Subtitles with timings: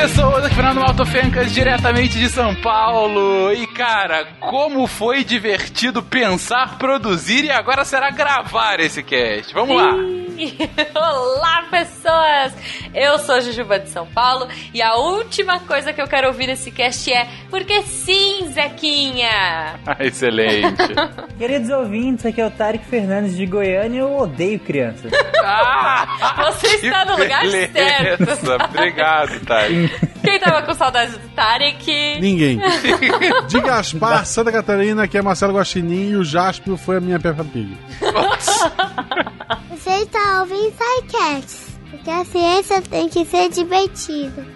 [0.00, 3.52] pessoas, aqui Fernando Maltofencas, diretamente de São Paulo.
[3.52, 9.54] E cara, como foi divertido pensar, produzir e agora será gravar esse cast.
[9.54, 9.92] Vamos lá.
[10.94, 12.54] Olá, pessoas!
[12.94, 16.70] Eu sou Jujuba de São Paulo e a última coisa que eu quero ouvir nesse
[16.72, 19.78] cast é Porque sim, Zequinha!
[20.00, 20.82] Excelente.
[21.38, 25.10] Queridos ouvintes, aqui é o Tarek Fernandes de Goiânia e eu odeio crianças.
[25.44, 26.06] ah,
[26.52, 27.72] Você está no lugar beleza.
[27.72, 28.64] certo.
[28.70, 30.08] Obrigado, Tarek.
[30.24, 32.20] Quem tava com saudade do Tarek?
[32.20, 32.60] Ninguém.
[33.48, 37.44] De Gaspar, Santa Catarina, que é Marcelo Guaxinim e o Jaspio foi a minha Peppa
[37.44, 37.76] Pig.
[39.68, 44.46] Você está ouvindo SciCats, porque a ciência tem que ser divertida.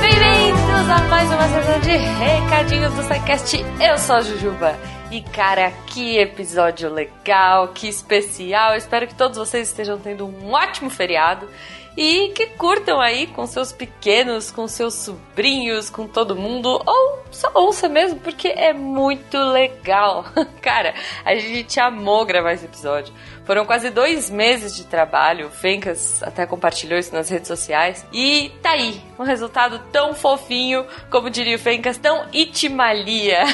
[0.00, 3.66] Bem-vindos a mais uma sessão de recadinhos do SciCast.
[3.80, 4.76] Eu sou a Jujuba.
[5.10, 8.76] E cara, que episódio legal, que especial.
[8.76, 11.48] Espero que todos vocês estejam tendo um ótimo feriado
[11.96, 17.50] e que curtam aí com seus pequenos, com seus sobrinhos, com todo mundo, ou só
[17.54, 20.26] ouça mesmo, porque é muito legal.
[20.60, 20.94] Cara,
[21.24, 23.14] a gente amou gravar esse episódio.
[23.46, 28.50] Foram quase dois meses de trabalho, o Fencas até compartilhou isso nas redes sociais, e
[28.60, 33.44] tá aí, um resultado tão fofinho, como diria o Fencas, tão itimalia.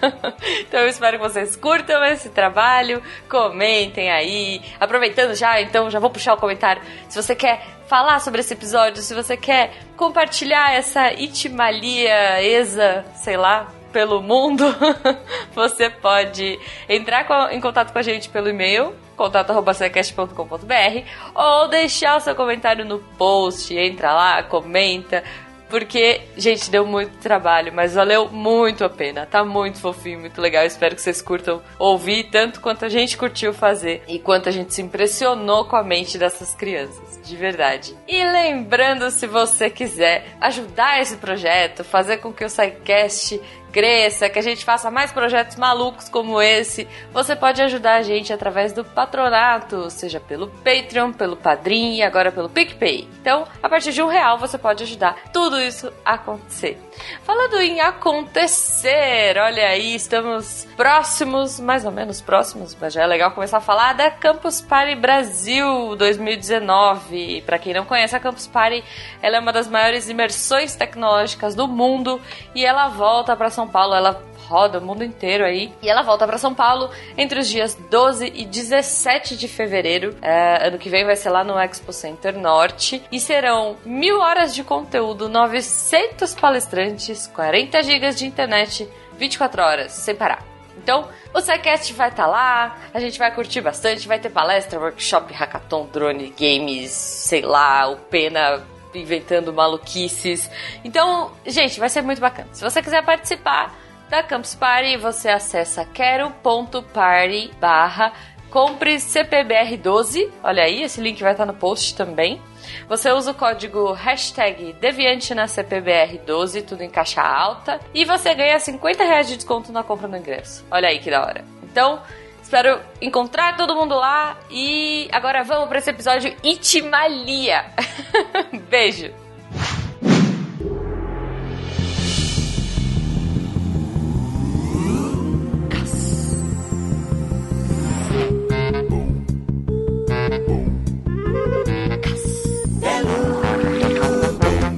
[0.66, 4.62] então eu espero que vocês curtam esse trabalho, comentem aí.
[4.80, 6.80] Aproveitando já, então já vou puxar o comentário.
[7.10, 13.36] Se você quer falar sobre esse episódio, se você quer compartilhar essa itimalia, exa, sei
[13.36, 14.64] lá, pelo mundo,
[15.54, 22.20] você pode entrar com- em contato com a gente pelo e-mail contato.secast.com.br ou deixar o
[22.20, 25.22] seu comentário no post, entra lá, comenta,
[25.70, 29.26] porque, gente, deu muito trabalho, mas valeu muito a pena.
[29.26, 30.64] Tá muito fofinho, muito legal.
[30.64, 34.72] Espero que vocês curtam ouvir tanto quanto a gente curtiu fazer e quanto a gente
[34.74, 37.96] se impressionou com a mente dessas crianças, de verdade.
[38.06, 43.40] E lembrando, se você quiser ajudar esse projeto, fazer com que o SciCast
[43.74, 48.32] cresça, que a gente faça mais projetos malucos como esse, você pode ajudar a gente
[48.32, 53.08] através do patronato, seja pelo Patreon, pelo Padrim e agora pelo PicPay.
[53.20, 56.78] Então, a partir de um real você pode ajudar tudo isso a acontecer.
[57.24, 63.32] Falando em acontecer, olha aí, estamos próximos, mais ou menos próximos, mas já é legal
[63.32, 67.42] começar a falar da Campus Party Brasil 2019.
[67.44, 68.84] Para quem não conhece a Campus Party,
[69.20, 72.20] ela é uma das maiores imersões tecnológicas do mundo
[72.54, 75.72] e ela volta para São Paulo, ela roda o mundo inteiro aí.
[75.82, 80.16] E ela volta para São Paulo entre os dias 12 e 17 de fevereiro.
[80.22, 83.02] É, ano que vem vai ser lá no Expo Center Norte.
[83.10, 90.14] E serão mil horas de conteúdo, 900 palestrantes, 40 gigas de internet, 24 horas, sem
[90.14, 90.42] parar.
[90.76, 95.32] Então, o SciCast vai estar lá, a gente vai curtir bastante, vai ter palestra, workshop,
[95.32, 98.62] hackathon, drone, games, sei lá, o Pena
[98.98, 100.50] inventando maluquices.
[100.84, 102.48] Então, gente, vai ser muito bacana.
[102.52, 103.74] Se você quiser participar
[104.08, 108.12] da Campus Party, você acessa quero.party barra
[108.54, 110.30] compre CPBR12.
[110.40, 112.40] Olha aí, esse link vai estar no post também.
[112.88, 118.58] Você usa o código hashtag Deviante na CPBR12, tudo em caixa alta, e você ganha
[118.60, 120.64] 50 reais de desconto na compra do ingresso.
[120.70, 121.44] Olha aí que da hora.
[121.64, 122.00] Então,
[122.44, 127.64] espero encontrar todo mundo lá e agora vamos para esse episódio Itimalia.
[128.68, 129.10] Beijo!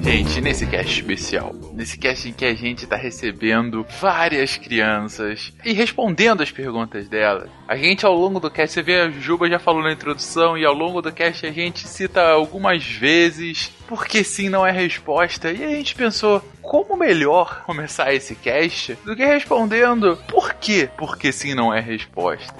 [0.06, 5.72] Gente, nesse cast especial, nesse cast em que a gente tá recebendo várias crianças e
[5.72, 9.59] respondendo as perguntas delas, a gente ao longo do cast, você vê a Juba já
[9.59, 14.49] falou na introdução, e ao longo do cast a gente cita algumas vezes porque sim
[14.49, 20.16] não é resposta, e a gente pensou, como melhor começar esse cast do que respondendo
[20.28, 22.54] por quê porque sim não é resposta.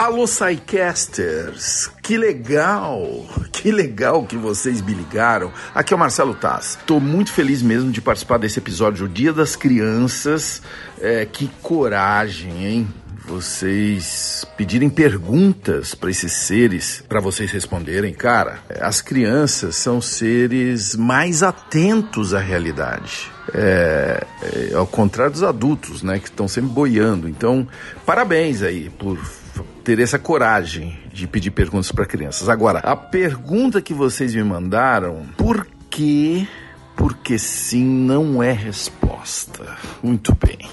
[0.00, 1.90] Alô, SciCasters!
[2.02, 3.22] Que legal!
[3.52, 5.52] Que legal que vocês me ligaram.
[5.74, 6.78] Aqui é o Marcelo Taz.
[6.86, 10.62] Tô muito feliz mesmo de participar desse episódio, o Dia das Crianças.
[11.02, 12.88] É, que coragem, hein?
[13.26, 18.14] Vocês pedirem perguntas para esses seres, para vocês responderem.
[18.14, 23.30] Cara, as crianças são seres mais atentos à realidade.
[23.52, 27.28] É, é, ao contrário dos adultos, né, que estão sempre boiando.
[27.28, 27.68] Então,
[28.06, 29.18] parabéns aí por
[29.84, 32.48] ter essa coragem de pedir perguntas para crianças.
[32.48, 36.48] Agora, a pergunta que vocês me mandaram, por que?
[36.96, 39.64] Porque sim não é resposta.
[40.02, 40.68] Muito bem.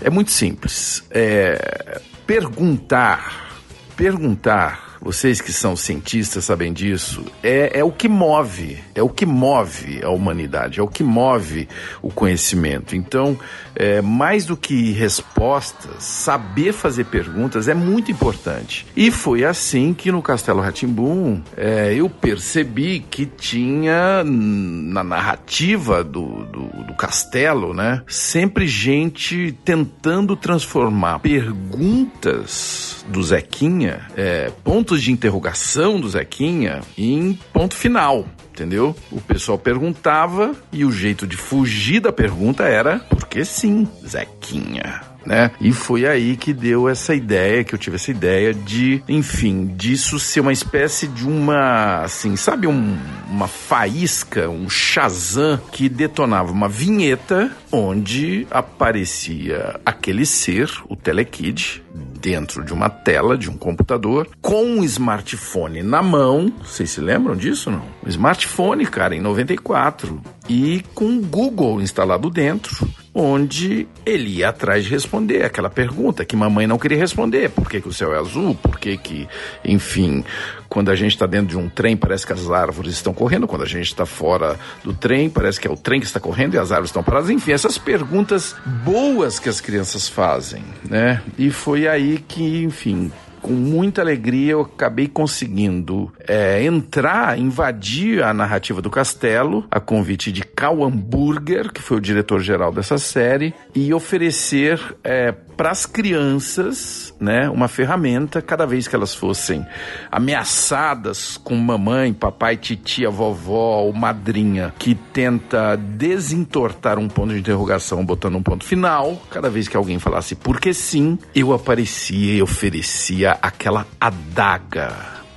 [0.00, 1.04] É muito simples.
[1.10, 3.58] É, perguntar,
[3.96, 9.24] perguntar vocês que são cientistas sabem disso, é, é o que move, é o que
[9.24, 11.68] move a humanidade, é o que move
[12.02, 12.96] o conhecimento.
[12.96, 13.38] Então,
[13.76, 18.84] é, mais do que respostas, saber fazer perguntas é muito importante.
[18.96, 26.44] E foi assim que no Castelo Ratimbum é, eu percebi que tinha na narrativa do,
[26.46, 36.00] do, do castelo, né, sempre gente tentando transformar perguntas do Zequinha, é, pontos de interrogação
[36.00, 38.26] do Zequinha, em ponto final
[38.56, 38.96] entendeu?
[39.12, 45.50] O pessoal perguntava e o jeito de fugir da pergunta era porque sim, Zequinha né?
[45.60, 50.18] E foi aí que deu essa ideia, que eu tive essa ideia de, enfim, disso
[50.20, 52.96] ser uma espécie de uma, assim, sabe, um,
[53.28, 61.82] uma faísca, um Shazam que detonava uma vinheta onde aparecia aquele ser, o Telekid,
[62.20, 66.52] dentro de uma tela de um computador, com um smartphone na mão.
[66.64, 67.82] Vocês se lembram disso, não?
[68.04, 70.20] Um smartphone, cara, em 94.
[70.48, 72.88] E com o Google instalado dentro
[73.18, 77.48] onde ele ia atrás de responder aquela pergunta que mamãe não queria responder.
[77.48, 78.54] Por que, que o céu é azul?
[78.54, 79.26] Por que, que
[79.64, 80.22] enfim,
[80.68, 83.46] quando a gente está dentro de um trem, parece que as árvores estão correndo.
[83.46, 86.54] Quando a gente está fora do trem, parece que é o trem que está correndo
[86.54, 87.30] e as árvores estão paradas.
[87.30, 88.54] Enfim, essas perguntas
[88.84, 91.22] boas que as crianças fazem, né?
[91.38, 93.10] E foi aí que, enfim,
[93.46, 100.32] com muita alegria eu acabei conseguindo é, entrar, invadir a narrativa do castelo, a convite
[100.32, 107.14] de Cal Hamburger, que foi o diretor-geral dessa série, e oferecer é, para as crianças
[107.18, 109.66] né, uma ferramenta cada vez que elas fossem
[110.10, 118.04] ameaçadas com mamãe, papai, titia, vovó ou madrinha que tenta desentortar um ponto de interrogação
[118.04, 123.38] botando um ponto final, cada vez que alguém falasse porque sim, eu aparecia e oferecia
[123.40, 124.92] aquela adaga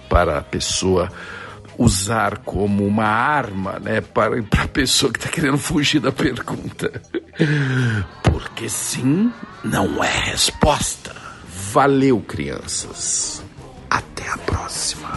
[0.09, 1.09] para a pessoa
[1.77, 7.01] usar como uma arma, né, para a pessoa que está querendo fugir da pergunta.
[8.21, 9.31] Porque sim
[9.63, 11.28] não é resposta.
[11.71, 13.43] Valeu, crianças.
[13.87, 15.11] Até a próxima.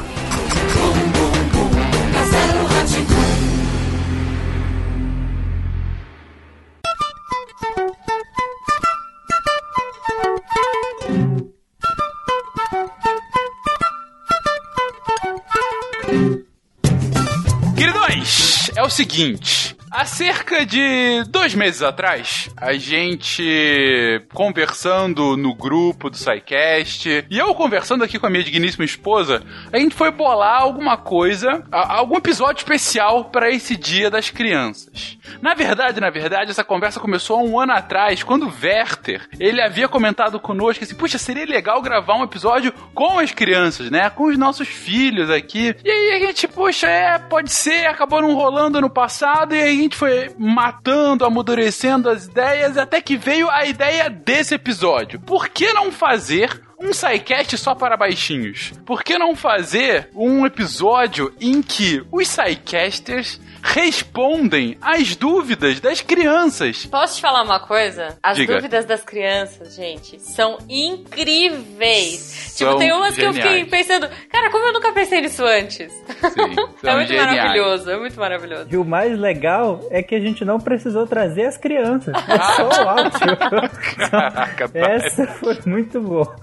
[17.75, 19.75] Queridões, é o seguinte.
[19.95, 27.55] Há cerca de dois meses atrás, a gente conversando no grupo do SciCast, e eu
[27.55, 32.61] conversando aqui com a minha digníssima esposa, a gente foi bolar alguma coisa, algum episódio
[32.61, 35.19] especial para esse Dia das Crianças.
[35.43, 39.61] Na verdade, na verdade, essa conversa começou há um ano atrás, quando o Werther, ele
[39.61, 44.09] havia comentado conosco assim, puxa, seria legal gravar um episódio com as crianças, né?
[44.09, 45.77] Com os nossos filhos aqui.
[45.85, 49.82] E aí a gente, puxa, é, pode ser, acabou não rolando no passado, e aí
[49.83, 55.21] gente foi matando, amadurecendo as ideias, até que veio a ideia desse episódio.
[55.21, 58.73] Por que não fazer um SciCast só para baixinhos?
[58.85, 66.85] Por que não fazer um episódio em que os SciCasters respondem às dúvidas das crianças?
[66.87, 68.19] Posso te falar uma coisa?
[68.23, 68.57] As Diga.
[68.57, 72.19] dúvidas das crianças, gente, são incríveis.
[72.53, 73.71] São tipo, tem umas que eu fiquei geniais.
[73.71, 75.93] pensando, cara, como eu nunca pensei nisso antes?
[75.93, 77.37] Sim, é muito geniais.
[77.37, 78.67] maravilhoso, é muito maravilhoso.
[78.71, 82.15] E o mais legal é que a gente não precisou trazer as crianças.
[82.29, 83.71] É só o áudio.
[84.11, 84.71] Caraca.
[84.75, 86.37] Essa foi muito boa.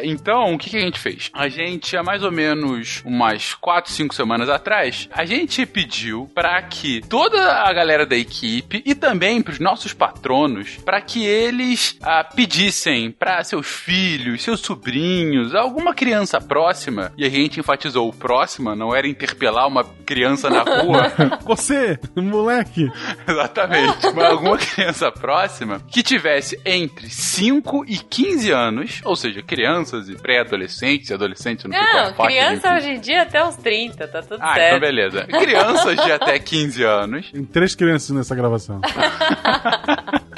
[0.00, 1.30] Então, o que, que a gente fez?
[1.32, 6.60] A gente, há mais ou menos umas 4, 5 semanas atrás, a gente pediu para
[6.62, 11.96] que toda a galera da equipe e também para os nossos patronos, para que eles
[12.02, 18.12] ah, pedissem para seus filhos, seus sobrinhos, alguma criança próxima, e a gente enfatizou o
[18.12, 21.12] próxima, não era interpelar uma criança na rua,
[21.44, 22.88] Você, moleque.
[23.26, 24.12] Exatamente.
[24.14, 30.14] Mas alguma criança próxima que tivesse entre 5 e 15 anos, ou seja, crianças e
[30.14, 33.56] pré-adolescentes e adolescentes, eu não sei qual a Não, criança hoje em dia até uns
[33.56, 34.66] 30, tá tudo Ah, certo.
[34.76, 35.26] então beleza.
[35.48, 38.80] Crianças de até 15 anos, Tem três crianças nessa gravação.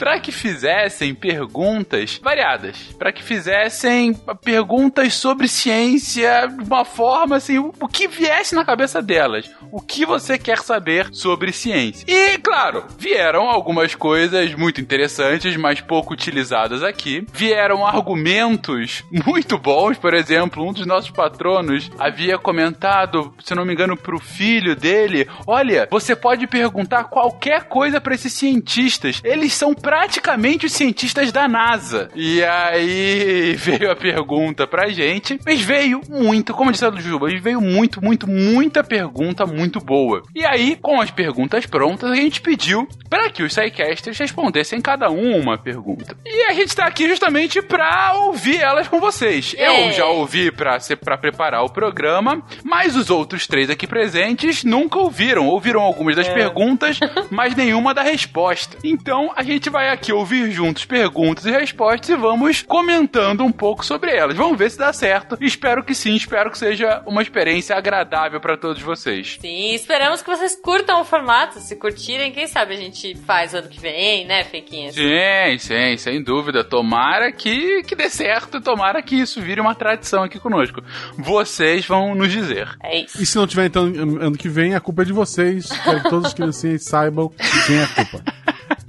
[0.01, 7.59] para que fizessem perguntas variadas, para que fizessem perguntas sobre ciência de uma forma assim,
[7.59, 12.07] o que viesse na cabeça delas, o que você quer saber sobre ciência.
[12.09, 17.27] E claro, vieram algumas coisas muito interessantes, mas pouco utilizadas aqui.
[17.31, 23.75] Vieram argumentos muito bons, por exemplo, um dos nossos patronos havia comentado, se não me
[23.75, 25.00] engano, pro filho dele,
[25.47, 31.49] olha, você pode perguntar qualquer coisa para esses cientistas, eles são praticamente os cientistas da
[31.49, 32.09] NASA.
[32.15, 37.61] E aí veio a pergunta pra gente, mas veio muito, como disse a Juba, veio
[37.61, 40.23] muito, muito, muita pergunta muito boa.
[40.35, 45.11] E aí, com as perguntas prontas, a gente pediu para que os Psycasters respondessem cada
[45.11, 46.17] um uma pergunta.
[46.25, 49.55] E a gente tá aqui justamente pra ouvir elas com vocês.
[49.57, 49.89] É.
[49.89, 54.99] Eu já ouvi pra, pra preparar o programa, mas os outros três aqui presentes nunca
[54.99, 55.47] ouviram.
[55.47, 56.99] Ouviram algumas das perguntas,
[57.31, 58.77] mas nenhuma da resposta.
[58.83, 63.87] Então a gente vai aqui ouvir juntos perguntas e respostas e vamos comentando um pouco
[63.87, 64.37] sobre elas.
[64.37, 65.39] Vamos ver se dá certo.
[65.41, 69.39] Espero que sim, espero que seja uma experiência agradável pra todos vocês.
[69.41, 71.61] Sim, esperamos que vocês curtam o formato.
[71.61, 74.95] Se curtirem, quem sabe a gente faz ano que vem, né, Fequinhas?
[74.95, 76.65] Sim, sim, sem dúvida.
[76.65, 80.83] Tomara que, que dê certo, tomara que isso vire uma tradição aqui conosco.
[81.17, 82.69] Vocês vão nos dizer.
[82.83, 83.23] É isso.
[83.23, 85.69] E se não tiver então ano que vem, a culpa é de vocês.
[85.69, 87.31] Quero que todas as criancinhas saibam
[87.67, 88.23] quem é a culpa.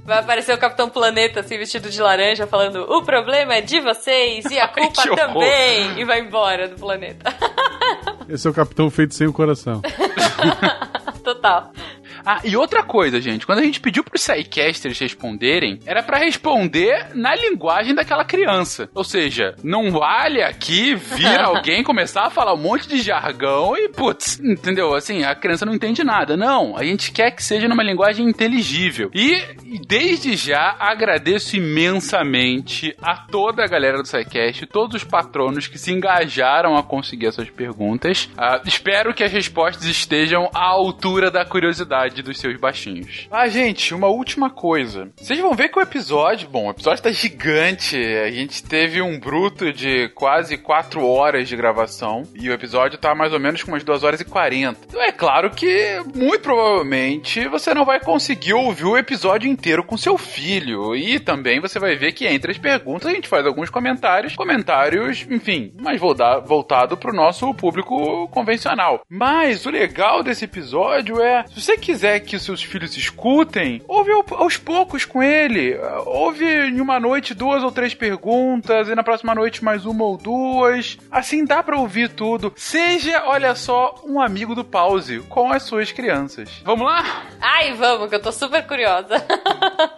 [0.04, 4.44] Vai aparecer o Capitão Planeta, assim, vestido de laranja, falando: o problema é de vocês
[4.46, 5.16] e a culpa horror.
[5.16, 6.00] também.
[6.00, 7.32] E vai embora do planeta.
[8.28, 9.80] Esse é o capitão feito sem o coração.
[11.22, 11.70] Total.
[12.24, 17.08] Ah, e outra coisa, gente, quando a gente pediu pros Psycasters responderem, era pra responder
[17.14, 18.88] na linguagem daquela criança.
[18.94, 23.88] Ou seja, não vale aqui vir alguém começar a falar um monte de jargão e,
[23.88, 24.94] putz, entendeu?
[24.94, 26.36] Assim, a criança não entende nada.
[26.36, 29.10] Não, a gente quer que seja numa linguagem inteligível.
[29.14, 29.42] E,
[29.86, 35.92] desde já agradeço imensamente a toda a galera do SciCast, todos os patronos que se
[35.92, 38.28] engajaram a conseguir essas perguntas.
[38.36, 43.28] Ah, espero que as respostas estejam à altura da curiosidade dos seus baixinhos.
[43.30, 45.10] Ah, gente, uma última coisa.
[45.16, 47.96] Vocês vão ver que o episódio, bom, o episódio tá gigante.
[47.96, 53.14] A gente teve um bruto de quase 4 horas de gravação e o episódio tá
[53.14, 54.80] mais ou menos com umas 2 horas e 40.
[54.88, 59.96] Então é claro que, muito provavelmente, você não vai conseguir ouvir o episódio inteiro com
[59.96, 60.96] seu filho.
[60.96, 65.26] E também você vai ver que entre as perguntas a gente faz alguns comentários, comentários,
[65.30, 69.02] enfim, volta- voltado pro nosso público convencional.
[69.08, 74.10] Mas o legal desse episódio é, se você quiser que os seus filhos escutem, ouve
[74.12, 75.76] ao- aos poucos com ele.
[76.06, 80.16] Ouve em uma noite duas ou três perguntas, e na próxima noite mais uma ou
[80.16, 80.98] duas.
[81.10, 82.52] Assim dá pra ouvir tudo.
[82.56, 86.48] Seja, olha só, um amigo do pause com as suas crianças.
[86.64, 87.22] Vamos lá?
[87.40, 89.16] Ai, vamos, que eu tô super curiosa.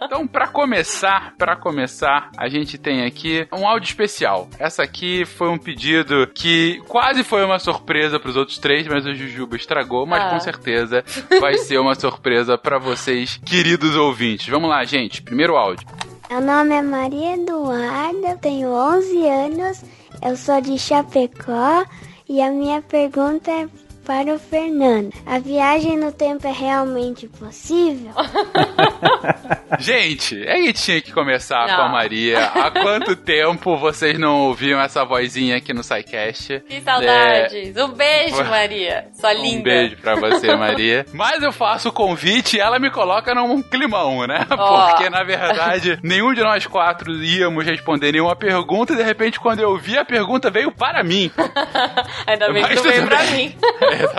[0.05, 4.47] Então, pra começar, para começar, a gente tem aqui um áudio especial.
[4.59, 9.13] Essa aqui foi um pedido que quase foi uma surpresa pros outros três, mas o
[9.15, 10.29] Jujuba estragou, mas Ah.
[10.29, 11.03] com certeza
[11.39, 14.47] vai ser uma surpresa pra vocês, queridos ouvintes.
[14.47, 15.21] Vamos lá, gente.
[15.21, 15.87] Primeiro áudio.
[16.29, 19.83] Meu nome é Maria Eduarda, tenho 11 anos,
[20.23, 21.85] eu sou de Chapecó
[22.27, 23.67] e a minha pergunta é
[24.05, 25.11] para o Fernando.
[25.25, 28.11] A viagem no tempo é realmente possível?
[29.79, 31.75] Gente, a gente tinha que começar Não.
[31.75, 32.45] com a Maria.
[32.45, 36.61] Há quanto tempo vocês não ouviam essa vozinha aqui no SciCast?
[36.67, 37.75] Que saudades.
[37.75, 39.07] Um beijo, Maria.
[39.13, 39.59] Sua linda.
[39.59, 41.05] Um beijo pra você, Maria.
[41.13, 44.45] Mas eu faço o convite e ela me coloca num climão, né?
[44.51, 44.87] Ó.
[44.89, 49.59] Porque, na verdade, nenhum de nós quatro íamos responder nenhuma pergunta e, de repente, quando
[49.59, 51.29] eu vi a pergunta, veio para mim.
[52.27, 53.35] Ainda bem que Mas não veio tudo pra bem.
[53.49, 53.55] mim.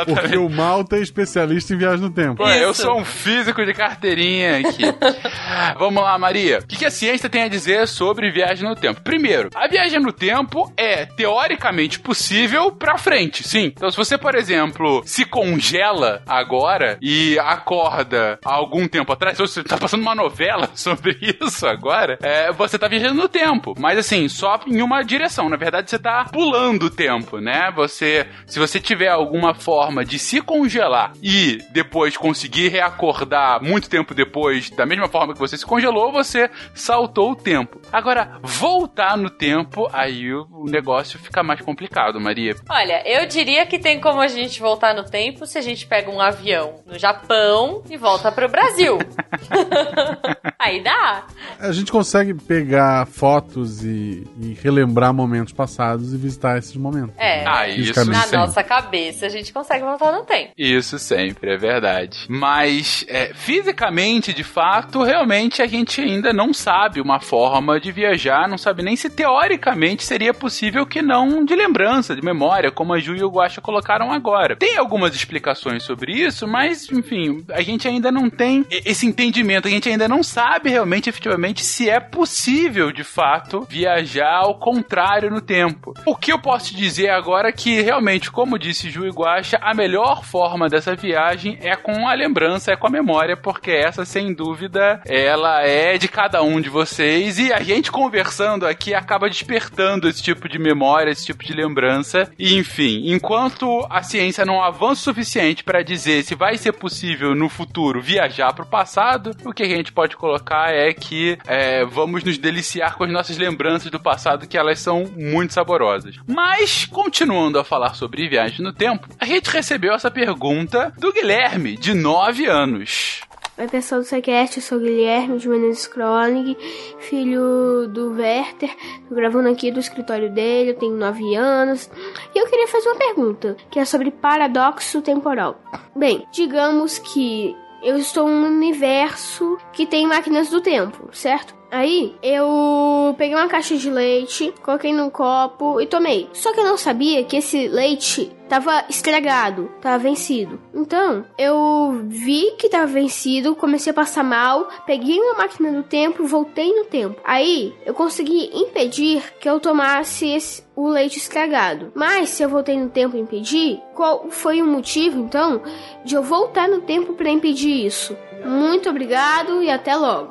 [0.06, 2.36] Porque o Malta é especialista em viagem no tempo.
[2.36, 4.82] Pô, eu sou um físico de carteirinha aqui.
[5.78, 6.58] Vamos lá, Maria.
[6.58, 9.00] O que, que a ciência tem a dizer sobre viagem no tempo?
[9.02, 13.72] Primeiro, a viagem no tempo é teoricamente possível pra frente, sim.
[13.76, 19.42] Então, se você, por exemplo, se congela agora e acorda há algum tempo atrás, se
[19.42, 23.74] você tá passando uma novela sobre isso agora, é, você tá viajando no tempo.
[23.78, 25.48] Mas assim, só em uma direção.
[25.48, 27.70] Na verdade, você tá pulando o tempo, né?
[27.74, 34.14] Você, se você tiver alguma forma de se congelar e depois conseguir reacordar muito tempo
[34.14, 37.80] depois, da mesma forma que você se congelou, você saltou o tempo.
[37.92, 42.54] Agora, voltar no tempo, aí o negócio fica mais complicado, Maria.
[42.70, 46.12] Olha, eu diria que tem como a gente voltar no tempo se a gente pega
[46.12, 48.98] um avião no Japão e volta pro Brasil.
[50.60, 51.26] Aí dá.
[51.58, 57.14] A gente consegue pegar fotos e, e relembrar momentos passados e visitar esses momentos.
[57.18, 57.44] É.
[57.44, 58.04] Ah, isso.
[58.10, 58.36] Na sim.
[58.36, 60.52] nossa cabeça a gente consegue voltar no tempo.
[60.56, 62.26] Isso sempre, é verdade.
[62.28, 68.46] Mas, é, fisicamente, de fato, realmente a gente ainda não sabe uma forma de viajar,
[68.46, 72.98] não sabe nem se teoricamente seria possível que não de lembrança, de memória, como a
[72.98, 74.56] Ju e o Guaxa colocaram agora.
[74.56, 79.68] Tem algumas explicações sobre isso, mas, enfim, a gente ainda não tem e- esse entendimento,
[79.68, 85.30] a gente ainda não sabe realmente, efetivamente, se é possível, de fato, viajar ao contrário
[85.30, 85.94] no tempo.
[86.04, 89.06] O que eu posso te dizer agora é que, realmente, como disse Ju
[89.46, 93.70] Iguacha, a melhor forma dessa viagem é com a lembrança, é com a memória, porque
[93.70, 98.92] essa, sem dúvida, ela é de cada um de vocês e a gente conversando aqui
[98.92, 102.30] acaba despertando esse tipo de memória, esse tipo de lembrança.
[102.38, 107.34] E, enfim, enquanto a ciência não avança o suficiente para dizer se vai ser possível
[107.34, 111.84] no futuro viajar para o passado, o que a gente pode colocar é que é,
[111.84, 116.16] vamos nos deliciar com as nossas lembranças do passado, que elas são muito saborosas.
[116.26, 121.76] Mas, continuando a falar sobre viagem no tempo, a gente recebeu essa pergunta do Guilherme,
[121.76, 123.20] de 9 anos.
[123.58, 126.58] Oi pessoal do Sequest, eu sou o Guilherme de Menezes Kronig,
[126.98, 128.68] filho do Werther,
[129.08, 131.90] tô gravando aqui do escritório dele, eu tenho 9 anos,
[132.34, 135.58] e eu queria fazer uma pergunta, que é sobre paradoxo temporal.
[135.96, 141.55] Bem, digamos que eu estou num universo que tem máquinas do tempo, certo?
[141.70, 146.28] Aí eu peguei uma caixa de leite, coloquei num copo e tomei.
[146.32, 150.60] Só que eu não sabia que esse leite tava estragado, tava vencido.
[150.72, 156.24] Então, eu vi que tava vencido, comecei a passar mal, peguei uma máquina do tempo,
[156.24, 157.20] voltei no tempo.
[157.24, 161.90] Aí, eu consegui impedir que eu tomasse esse, o leite estragado.
[161.94, 165.62] Mas se eu voltei no tempo e impedir, qual foi o motivo então
[166.04, 168.16] de eu voltar no tempo para impedir isso?
[168.46, 170.30] Muito obrigado e até logo.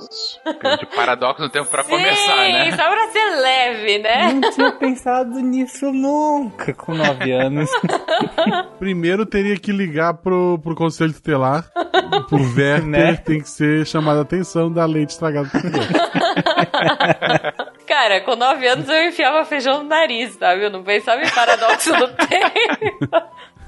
[0.80, 2.72] De paradoxo no tempo para começar, né?
[2.72, 4.34] só pra ser leve, né?
[4.34, 7.70] Não tinha pensado nisso nunca com 9 anos.
[8.80, 11.66] Primeiro teria que ligar pro, pro conselho tutelar,
[12.30, 13.16] pro Werther, Né?
[13.18, 17.54] tem que ser chamada a atenção da leite estragada pra criança.
[17.88, 20.64] Cara, com 9 anos eu enfiava feijão no nariz, sabe?
[20.64, 23.08] Eu não pensava em paradoxo do tempo.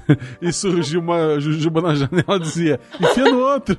[0.40, 3.76] E surgiu uma jujuba na janela e dizia: enfia no outro.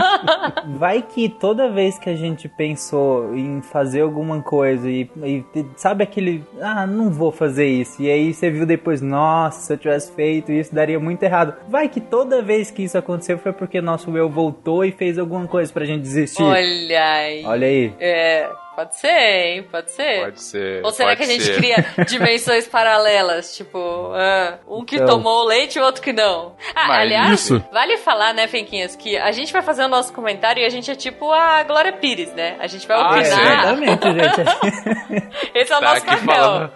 [0.78, 5.44] Vai que toda vez que a gente pensou em fazer alguma coisa e, e
[5.76, 8.02] sabe aquele, ah, não vou fazer isso.
[8.02, 11.54] E aí você viu depois, nossa, se eu tivesse feito isso daria muito errado.
[11.68, 15.46] Vai que toda vez que isso aconteceu foi porque nosso eu voltou e fez alguma
[15.46, 16.42] coisa pra gente desistir.
[16.42, 17.44] Olha aí.
[17.44, 17.94] Olha aí.
[18.00, 19.62] É, pode ser, hein?
[19.70, 20.20] Pode ser.
[20.24, 20.84] Pode ser.
[20.84, 21.56] Ou será pode que a gente ser.
[21.56, 23.56] cria dimensões paralelas?
[23.56, 25.06] Tipo, ah, um que Então.
[25.08, 26.56] tomou o leite e o outro que não.
[26.74, 30.12] Ah, Mas aliás, isso- vale falar, né, Fenquinhas, que a gente vai fazer o nosso
[30.12, 32.56] comentário e a gente é tipo a Glória Pires, né?
[32.60, 33.22] A gente vai Ah, opinar.
[33.22, 35.32] Exatamente, gente.
[35.54, 36.70] Esse é o Tá nosso papel.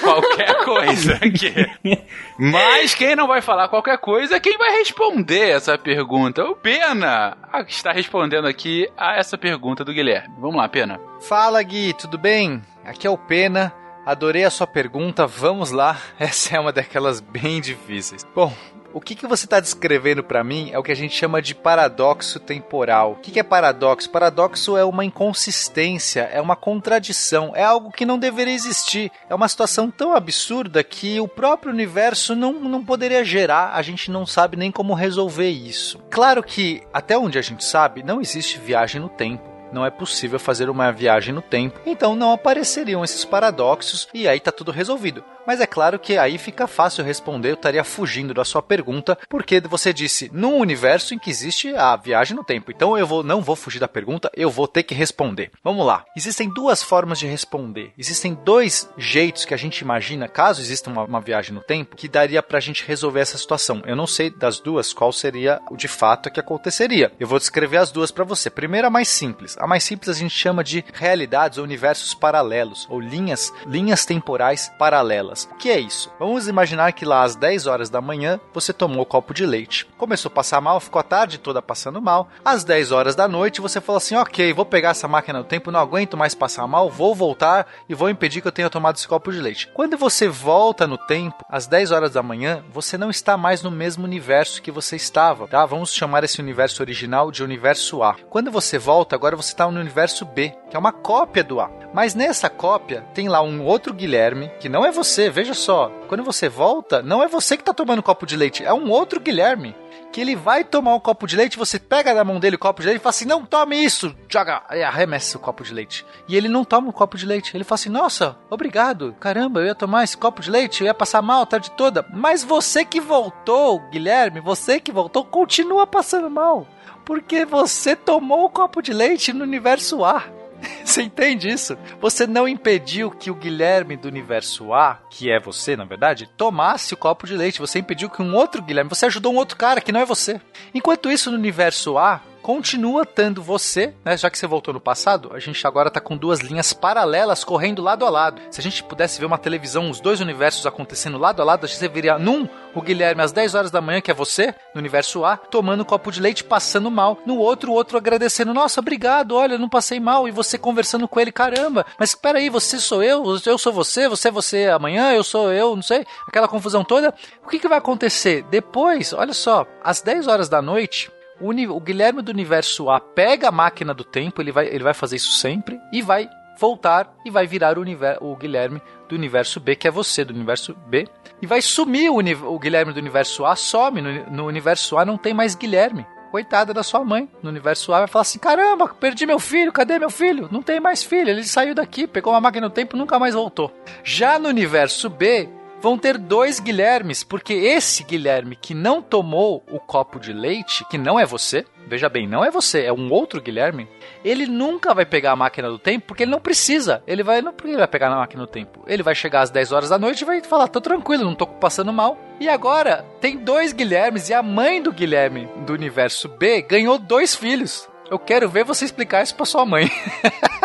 [0.00, 1.98] qualquer coisa aqui.
[2.38, 6.44] Mas quem não vai falar qualquer coisa é quem vai responder essa pergunta.
[6.44, 10.34] O Pena ah, está respondendo aqui a essa pergunta do Guilherme.
[10.38, 11.00] Vamos lá, Pena.
[11.20, 12.62] Fala Gui, tudo bem?
[12.84, 13.74] Aqui é o Pena.
[14.06, 16.00] Adorei a sua pergunta, vamos lá.
[16.18, 18.24] Essa é uma daquelas bem difíceis.
[18.34, 18.52] Bom,
[18.94, 21.54] o que, que você está descrevendo para mim é o que a gente chama de
[21.54, 23.12] paradoxo temporal.
[23.12, 24.08] O que, que é paradoxo?
[24.08, 29.10] Paradoxo é uma inconsistência, é uma contradição, é algo que não deveria existir.
[29.28, 34.10] É uma situação tão absurda que o próprio universo não, não poderia gerar, a gente
[34.10, 35.98] não sabe nem como resolver isso.
[36.10, 40.38] Claro que, até onde a gente sabe, não existe viagem no tempo não é possível
[40.38, 45.24] fazer uma viagem no tempo, então não apareceriam esses paradoxos e aí tá tudo resolvido.
[45.48, 49.60] Mas é claro que aí fica fácil responder, eu estaria fugindo da sua pergunta, porque
[49.62, 52.70] você disse num universo em que existe a viagem no tempo.
[52.70, 55.50] Então eu vou não vou fugir da pergunta, eu vou ter que responder.
[55.64, 56.04] Vamos lá.
[56.14, 57.92] Existem duas formas de responder.
[57.96, 62.08] Existem dois jeitos que a gente imagina, caso exista uma, uma viagem no tempo, que
[62.08, 63.82] daria pra gente resolver essa situação.
[63.86, 67.10] Eu não sei das duas qual seria o de fato que aconteceria.
[67.18, 68.50] Eu vou descrever as duas pra você.
[68.50, 69.56] Primeiro a mais simples.
[69.58, 74.72] A mais simples a gente chama de realidades ou universos paralelos ou linhas, linhas temporais
[74.78, 75.48] paralelas.
[75.50, 76.10] O que é isso?
[76.18, 79.86] Vamos imaginar que lá às 10 horas da manhã você tomou um copo de leite.
[79.96, 82.28] Começou a passar mal, ficou a tarde toda passando mal.
[82.44, 85.70] Às 10 horas da noite você falou assim: ok, vou pegar essa máquina do tempo,
[85.70, 89.08] não aguento mais passar mal, vou voltar e vou impedir que eu tenha tomado esse
[89.08, 89.68] copo de leite.
[89.74, 93.70] Quando você volta no tempo, às 10 horas da manhã, você não está mais no
[93.70, 95.64] mesmo universo que você estava, tá?
[95.66, 98.14] Vamos chamar esse universo original de universo A.
[98.28, 101.70] Quando você volta, agora você está no universo B, que é uma cópia do A.
[101.92, 105.90] Mas nessa cópia tem lá um outro Guilherme, que não é você, veja só.
[106.08, 109.20] Quando você volta, não é você que está tomando copo de leite, é um outro
[109.20, 109.74] Guilherme.
[110.10, 112.80] Que ele vai tomar um copo de leite, você pega na mão dele o copo
[112.80, 114.14] de leite e fala assim: Não tome isso!
[114.28, 116.04] Joga, aí arremessa o copo de leite.
[116.26, 117.56] E ele não toma o copo de leite.
[117.56, 119.14] Ele fala assim: Nossa, obrigado.
[119.20, 122.06] Caramba, eu ia tomar esse copo de leite, eu ia passar mal a tarde toda.
[122.12, 126.66] Mas você que voltou, Guilherme, você que voltou, continua passando mal.
[127.04, 130.37] Porque você tomou o copo de leite no universo A.
[130.84, 131.76] Você entende isso?
[132.00, 136.94] Você não impediu que o Guilherme do universo A, que é você, na verdade, tomasse
[136.94, 137.60] o copo de leite.
[137.60, 140.40] Você impediu que um outro Guilherme, você ajudou um outro cara que não é você.
[140.74, 144.16] Enquanto isso, no universo A, continua tendo você, né?
[144.16, 147.82] Já que você voltou no passado, a gente agora tá com duas linhas paralelas correndo
[147.82, 148.40] lado a lado.
[148.50, 151.68] Se a gente pudesse ver uma televisão, os dois universos acontecendo lado a lado, a
[151.68, 155.26] gente veria num o Guilherme às 10 horas da manhã, que é você, no universo
[155.26, 157.18] A, tomando um copo de leite, passando mal.
[157.26, 160.26] No outro, o outro agradecendo, nossa, obrigado, olha, não passei mal.
[160.26, 164.08] E você conversando com ele, caramba, mas espera aí, você sou eu, eu sou você,
[164.08, 167.12] você é você amanhã, eu sou eu, não sei, aquela confusão toda.
[167.44, 168.42] O que, que vai acontecer?
[168.44, 173.48] Depois, olha só, às 10 horas da noite, o, o Guilherme do universo A pega
[173.48, 177.30] a máquina do tempo, ele vai, ele vai fazer isso sempre, e vai voltar e
[177.30, 177.82] vai virar o,
[178.20, 181.06] o Guilherme do universo B, que é você do universo B,
[181.40, 184.02] e vai sumir o, o Guilherme do universo A, some.
[184.02, 186.04] No, no universo A não tem mais Guilherme.
[186.30, 187.26] Coitada da sua mãe.
[187.42, 190.46] No universo A vai falar assim: caramba, perdi meu filho, cadê meu filho?
[190.52, 193.72] Não tem mais filho, ele saiu daqui, pegou uma máquina do tempo nunca mais voltou.
[194.04, 195.48] Já no universo B,
[195.80, 200.98] vão ter dois Guilhermes, porque esse Guilherme que não tomou o copo de leite, que
[200.98, 203.88] não é você, veja bem, não é você, é um outro Guilherme,
[204.24, 207.02] ele nunca vai pegar a máquina do tempo porque ele não precisa.
[207.06, 208.84] Ele vai, não porque ele vai pegar a máquina do tempo.
[208.86, 211.46] Ele vai chegar às 10 horas da noite e vai falar: "Tô tranquilo, não tô
[211.46, 212.18] passando mal".
[212.40, 217.34] E agora tem dois Guilhermes e a mãe do Guilherme do universo B ganhou dois
[217.34, 217.88] filhos.
[218.10, 219.90] Eu quero ver você explicar isso para sua mãe.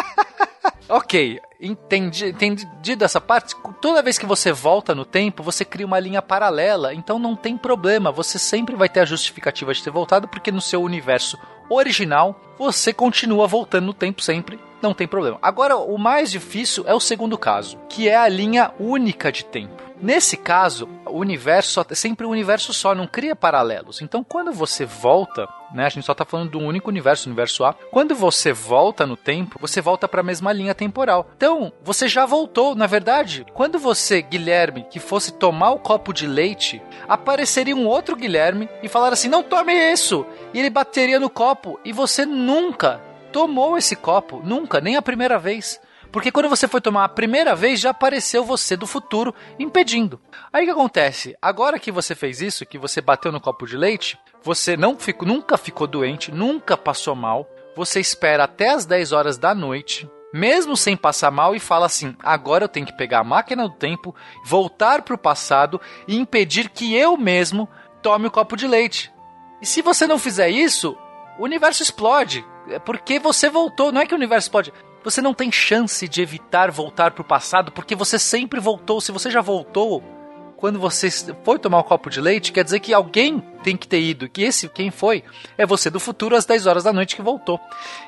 [0.93, 5.99] ok, entendi, entendido essa parte, toda vez que você volta no tempo, você cria uma
[5.99, 10.27] linha paralela, então não tem problema, você sempre vai ter a justificativa de ter voltado,
[10.27, 11.36] porque no seu universo
[11.67, 15.39] original você continua voltando no tempo sempre, não tem problema.
[15.41, 19.82] Agora, o mais difícil é o segundo caso, que é a linha única de tempo.
[20.04, 24.02] Nesse caso, o universo é sempre um universo só, não cria paralelos.
[24.02, 27.32] Então, quando você volta, né, a gente só está falando de um único universo, o
[27.32, 27.74] universo A.
[27.89, 31.30] Quando você volta no tempo, você volta para a mesma linha temporal.
[31.38, 32.76] Então, você já voltou.
[32.76, 38.18] Na verdade, quando você, Guilherme, que fosse tomar o copo de leite, apareceria um outro
[38.18, 43.00] Guilherme e falar assim: "Não tome isso!" E ele bateria no copo e você nunca
[43.32, 45.80] tomou esse copo, nunca, nem a primeira vez.
[46.13, 50.21] Porque quando você foi tomar a primeira vez, já apareceu você do futuro impedindo.
[50.54, 51.36] Aí o que acontece?
[51.41, 55.28] Agora que você fez isso, que você bateu no copo de leite, você não ficou,
[55.28, 57.49] nunca ficou doente, nunca passou mal.
[57.76, 62.15] Você espera até as 10 horas da noite, mesmo sem passar mal, e fala assim:
[62.21, 66.69] agora eu tenho que pegar a máquina do tempo, voltar para o passado e impedir
[66.69, 67.67] que eu mesmo
[68.04, 69.12] tome o copo de leite.
[69.60, 70.95] E se você não fizer isso,
[71.39, 72.45] o universo explode.
[72.69, 74.71] É porque você voltou, não é que o universo explode.
[75.04, 79.02] Você não tem chance de evitar voltar para o passado, porque você sempre voltou.
[79.02, 80.02] Se você já voltou,
[80.56, 81.12] quando você
[81.44, 84.30] foi tomar um copo de leite, quer dizer que alguém tem que ter ido.
[84.30, 85.22] Que esse quem foi
[85.58, 87.60] é você do futuro às 10 horas da noite que voltou.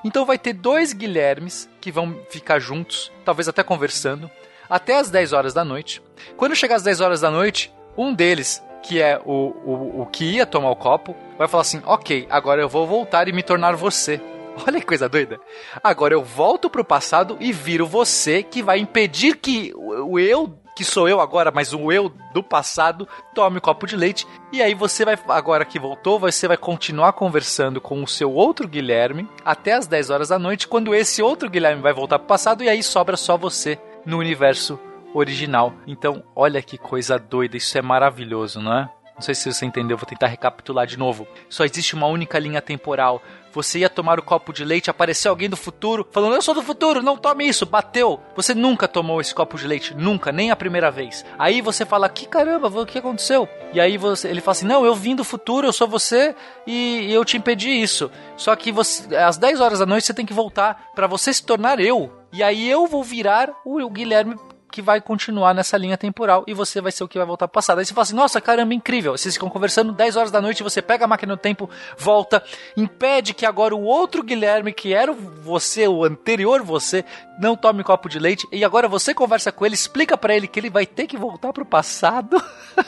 [0.05, 4.31] Então vai ter dois Guilhermes que vão ficar juntos, talvez até conversando,
[4.69, 6.01] até às 10 horas da noite.
[6.37, 10.23] Quando chegar às 10 horas da noite, um deles, que é o, o, o que
[10.23, 13.75] ia tomar o copo, vai falar assim: Ok, agora eu vou voltar e me tornar
[13.75, 14.21] você.
[14.67, 15.39] Olha que coisa doida.
[15.83, 20.83] Agora eu volto pro passado e viro você que vai impedir que o eu que
[20.83, 24.27] sou eu agora, mas o eu do passado, tome um copo de leite.
[24.51, 28.67] E aí você vai, agora que voltou, você vai continuar conversando com o seu outro
[28.67, 32.61] Guilherme até as 10 horas da noite, quando esse outro Guilherme vai voltar pro passado
[32.61, 34.77] e aí sobra só você no universo
[35.13, 35.73] original.
[35.87, 38.89] Então, olha que coisa doida, isso é maravilhoso, não é?
[39.15, 41.25] Não sei se você entendeu, vou tentar recapitular de novo.
[41.49, 43.23] Só existe uma única linha temporal.
[43.55, 46.61] Você ia tomar o copo de leite, apareceu alguém do futuro falando: Eu sou do
[46.61, 48.19] futuro, não tome isso, bateu.
[48.35, 51.25] Você nunca tomou esse copo de leite, nunca, nem a primeira vez.
[51.39, 53.47] Aí você fala: Que caramba, o que aconteceu?
[53.71, 56.35] E aí você, ele fala assim: Não, eu vim do futuro, eu sou você
[56.67, 58.11] e, eu te impedi isso.
[58.35, 61.43] Só que você, às 10 horas da noite você tem que voltar para você se
[61.43, 62.11] tornar eu.
[62.33, 64.35] E aí eu vou virar o Guilherme
[64.75, 67.53] que vai continuar nessa linha temporal e você vai ser o que vai voltar pro
[67.53, 67.79] passado.
[67.79, 69.13] Aí você fala assim: nossa, caramba, incrível.
[69.13, 72.43] Vocês ficam conversando 10 horas da noite, você pega a máquina do tempo, volta,
[72.75, 77.05] impede que agora o outro Guilherme, que era você, o anterior você,
[77.39, 80.59] não tome copo de leite e agora você conversa com ele, explica para ele que
[80.59, 82.35] ele vai ter que voltar pro passado.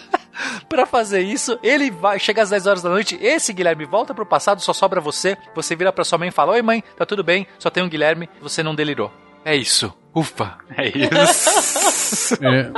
[0.67, 4.25] para fazer isso, ele vai chega às 10 horas da noite, esse Guilherme volta pro
[4.25, 5.37] passado, só sobra você.
[5.55, 7.47] Você vira para sua mãe e fala: "Oi, mãe, tá tudo bem?
[7.57, 9.09] Só tem um Guilherme, você não delirou".
[9.45, 9.93] É isso.
[10.17, 12.35] Ufa, é isso.
[12.43, 12.71] é,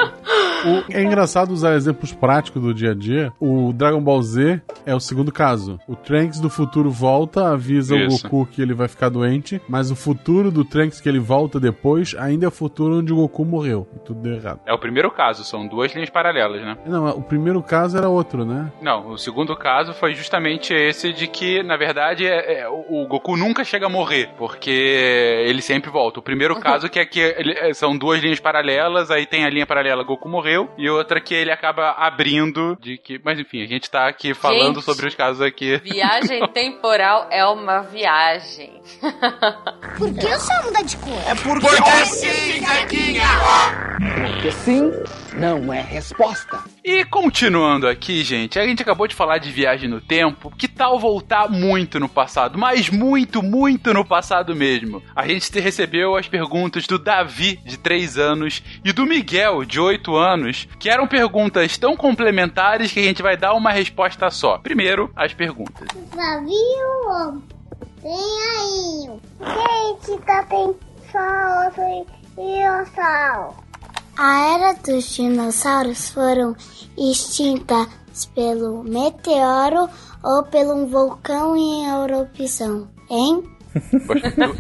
[0.68, 3.32] o, é engraçado usar exemplos práticos do dia a dia.
[3.40, 5.80] O Dragon Ball Z é o segundo caso.
[5.88, 8.26] O Trunks do futuro volta, avisa Isso.
[8.26, 11.62] o Goku que ele vai ficar doente, mas o futuro do Trunks que ele volta
[11.62, 13.88] depois ainda é o futuro onde o Goku morreu.
[13.96, 14.60] E tudo deu errado.
[14.66, 16.78] É o primeiro caso, são duas linhas paralelas, né?
[16.86, 18.70] Não, o primeiro caso era outro, né?
[18.82, 23.38] Não, o segundo caso foi justamente esse de que, na verdade, é, é, o Goku
[23.38, 26.20] nunca chega a morrer, porque ele sempre volta.
[26.20, 29.66] O primeiro caso que é que é, são duas linhas paralelas, aí tem a linha
[29.66, 33.20] paralela Goku morreu morreu, e outra que ele acaba abrindo de que.
[33.24, 35.78] Mas enfim, a gente tá aqui falando Gente, sobre os casos aqui.
[35.78, 38.82] Viagem temporal é uma viagem.
[39.98, 41.22] Por que o sol muda de cor?
[41.28, 41.68] É porque...
[41.68, 42.62] Porque sim,
[44.16, 44.92] Porque sim
[45.40, 46.60] não é resposta.
[46.84, 50.52] E continuando aqui, gente, a gente acabou de falar de viagem no tempo.
[50.58, 52.58] Que tal voltar muito no passado?
[52.58, 55.02] Mas muito, muito no passado mesmo.
[55.16, 60.16] A gente recebeu as perguntas do Davi, de 3 anos, e do Miguel, de 8
[60.16, 64.58] anos, que eram perguntas tão complementares que a gente vai dar uma resposta só.
[64.58, 65.88] Primeiro, as perguntas.
[66.16, 67.42] Navio,
[68.02, 68.12] tem
[68.58, 69.10] aí.
[69.40, 70.76] Gente, tá tem
[71.12, 73.69] só outro dinossauro.
[74.22, 76.54] A era dos dinossauros foram
[76.98, 77.88] extintas
[78.36, 79.90] pelo meteoro
[80.22, 83.42] ou pelo vulcão em erupção, hein?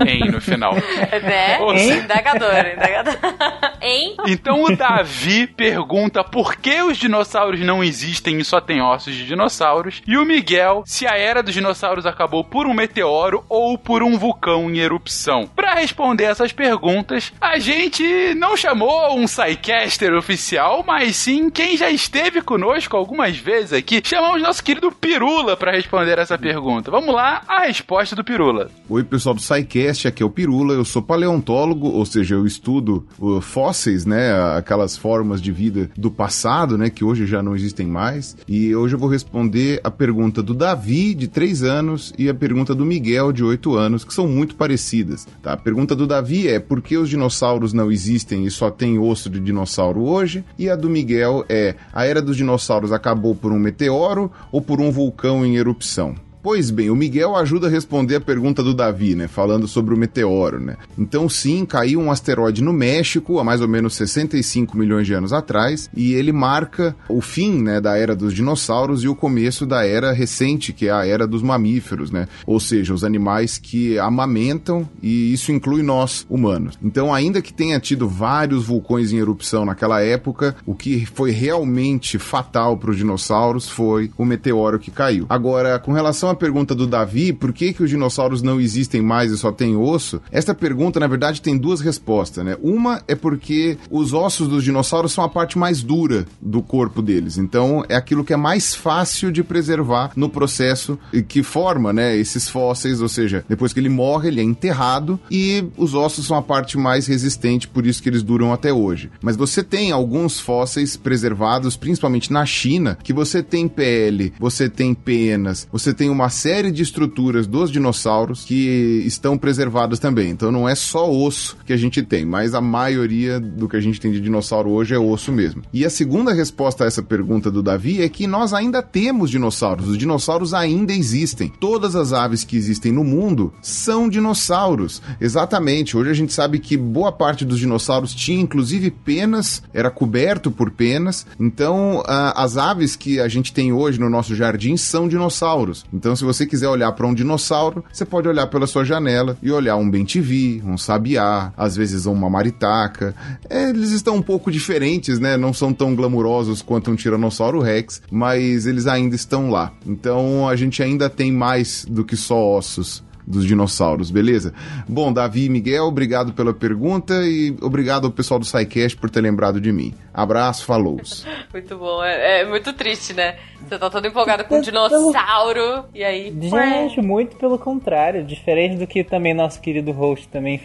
[0.08, 0.74] Em no final.
[0.74, 1.60] Né?
[1.60, 3.18] Ou seja- Indagador, indagador.
[3.82, 4.16] hein?
[4.28, 9.26] Então o Davi pergunta por que os dinossauros não existem e só tem ossos de
[9.26, 10.02] dinossauros.
[10.08, 14.18] E o Miguel se a era dos dinossauros acabou por um meteoro ou por um
[14.18, 15.48] vulcão em erupção.
[15.56, 21.90] Para responder essas perguntas, a gente não chamou um Psycaster oficial, mas sim quem já
[21.90, 24.02] esteve conosco algumas vezes aqui.
[24.04, 26.92] Chamamos nosso querido Pirula para responder essa pergunta.
[26.92, 28.70] Vamos lá, a resposta do Pirula.
[28.90, 33.06] Oi, pessoal do SciCast, aqui é o Pirula, eu sou paleontólogo, ou seja, eu estudo
[33.19, 37.88] uh, fósseis, né, aquelas formas de vida do passado, né, que hoje já não existem
[37.88, 42.34] mais, e hoje eu vou responder a pergunta do Davi, de 3 anos, e a
[42.34, 45.54] pergunta do Miguel, de 8 anos, que são muito parecidas, tá?
[45.54, 49.30] A pergunta do Davi é por que os dinossauros não existem e só tem osso
[49.30, 53.60] de dinossauro hoje, e a do Miguel é a era dos dinossauros acabou por um
[53.60, 56.15] meteoro ou por um vulcão em erupção?
[56.41, 59.28] Pois bem, o Miguel ajuda a responder a pergunta do Davi, né?
[59.28, 60.78] Falando sobre o meteoro, né?
[60.97, 65.34] Então, sim, caiu um asteroide no México há mais ou menos 65 milhões de anos
[65.34, 69.86] atrás e ele marca o fim, né, da era dos dinossauros e o começo da
[69.86, 72.28] era recente, que é a era dos mamíferos, né?
[72.45, 76.80] Ou seja, os animais que amamentam e isso inclui nós, humanos.
[76.82, 82.17] Então, ainda que tenha tido vários vulcões em erupção naquela época, o que foi realmente
[82.17, 85.25] fatal para os dinossauros foi o meteoro que caiu.
[85.28, 89.32] Agora, com relação à pergunta do Davi, por que, que os dinossauros não existem mais
[89.32, 90.22] e só tem osso?
[90.32, 92.58] Esta pergunta, na verdade, tem duas respostas, né?
[92.62, 97.38] Uma é porque os ossos dos dinossauros são a parte mais dura do corpo deles.
[97.38, 102.50] Então, é aquilo que é mais fácil de preservar no processo que forma, né, esses
[102.50, 106.42] fósseis, ou seja, depois que ele morre, ele é enterrado e os ossos são a
[106.42, 109.10] parte mais resistente, por isso que eles duram até hoje.
[109.22, 114.94] Mas você tem alguns fósseis preservados, principalmente na China, que você tem pele, você tem
[114.94, 120.32] penas, você tem uma série de estruturas dos dinossauros que estão preservadas também.
[120.32, 123.80] Então não é só osso que a gente tem, mas a maioria do que a
[123.80, 125.62] gente tem de dinossauro hoje é osso mesmo.
[125.72, 129.88] E a segunda resposta a essa pergunta do Davi é que nós ainda temos dinossauros.
[129.88, 131.54] Os dinossauros ainda existem.
[131.60, 135.02] Todas as aves que existem no mundo são dinossauros.
[135.22, 135.96] Exatamente.
[135.96, 140.72] Hoje a gente sabe que boa parte dos dinossauros tinha inclusive penas, era coberto por
[140.72, 141.28] penas.
[141.40, 145.86] Então, as aves que a gente tem hoje no nosso jardim são dinossauros.
[145.94, 149.52] Então, se você quiser olhar para um dinossauro, você pode olhar pela sua janela e
[149.52, 153.15] olhar um bentivi, um sabiá, às vezes uma maritaca.
[153.50, 155.38] Eles estão um pouco diferentes, né?
[155.38, 159.72] Não são tão glamurosos quanto um tiranossauro rex, mas eles ainda estão lá.
[159.86, 164.54] Então, a gente ainda tem mais do que só ossos dos dinossauros, beleza?
[164.88, 169.22] Bom, Davi e Miguel, obrigado pela pergunta e obrigado ao pessoal do SciCast por ter
[169.22, 169.94] lembrado de mim.
[170.13, 171.00] Abraço, falou.
[171.54, 172.04] Muito bom.
[172.04, 173.38] É, é muito triste, né?
[173.68, 176.34] Você tá todo empolgado com um dinossauro e aí.
[176.42, 178.24] Gente, muito pelo contrário.
[178.24, 180.62] Diferente do que também nosso querido host também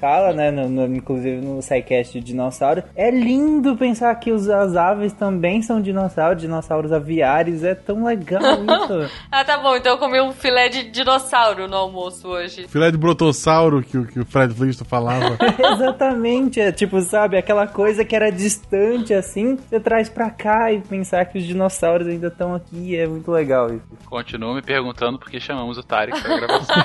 [0.00, 0.50] fala, né?
[0.50, 2.82] No, no- inclusive no SciCast de dinossauro.
[2.94, 7.62] É lindo pensar que os, as aves também são dinossauros, dinossauros aviários.
[7.64, 9.10] É tão legal isso.
[9.30, 9.74] Ah, tá bom.
[9.76, 12.66] Então eu comi um filé de dinossauro no almoço hoje.
[12.68, 15.36] Filé de brotossauro que, o- que o Fred Flintstone falava.
[15.74, 16.60] Exatamente.
[16.60, 21.24] É tipo, sabe, aquela coisa que era distante assim, você traz pra cá e pensar
[21.26, 22.96] que os dinossauros ainda estão aqui.
[22.96, 23.82] É muito legal isso.
[24.06, 26.76] Continua me perguntando por que chamamos o Tarek pra gravação.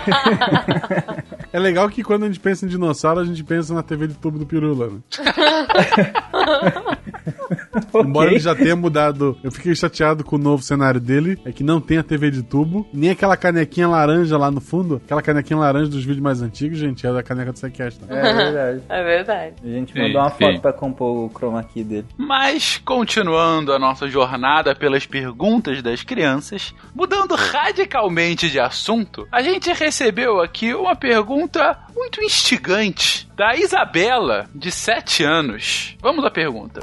[1.54, 4.14] É legal que quando a gente pensa em dinossauro, a gente pensa na TV de
[4.16, 5.00] tubo do Pirula, né?
[7.96, 11.64] Embora ele já tenha mudado, eu fiquei chateado com o novo cenário dele, é que
[11.64, 15.60] não tem a TV de tubo, nem aquela canequinha laranja lá no fundo, aquela canequinha
[15.60, 18.02] laranja dos vídeos mais antigos, gente, é da caneca do Sequest.
[18.08, 18.82] É verdade.
[18.92, 19.56] É verdade.
[19.64, 20.38] A gente Sim, mandou uma sim.
[20.38, 22.06] foto pra compor o chroma key dele.
[22.18, 29.72] Mas, continuando a nossa jornada pelas perguntas das crianças, mudando radicalmente de assunto, a gente
[29.72, 35.98] recebeu aqui uma pergunta muito instigante da Isabela, de 7 anos.
[36.00, 36.80] Vamos à pergunta.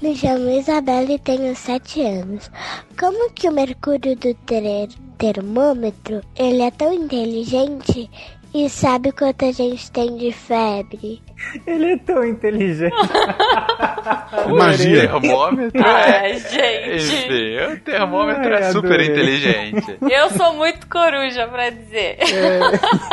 [0.00, 2.48] Me chamo Isabela e tenho 7 anos.
[2.96, 4.88] Como que o mercúrio do ter
[5.18, 8.08] termômetro, ele é tão inteligente
[8.56, 11.20] e sabe quanto a gente tem de febre?
[11.66, 12.94] Ele é tão inteligente.
[14.48, 15.08] Magia.
[15.08, 16.38] termômetro Ai, é.
[16.38, 16.96] gente.
[16.96, 19.06] Enfim, o termômetro Ai, é super adorei.
[19.08, 19.98] inteligente.
[20.00, 22.16] Eu sou muito coruja pra dizer.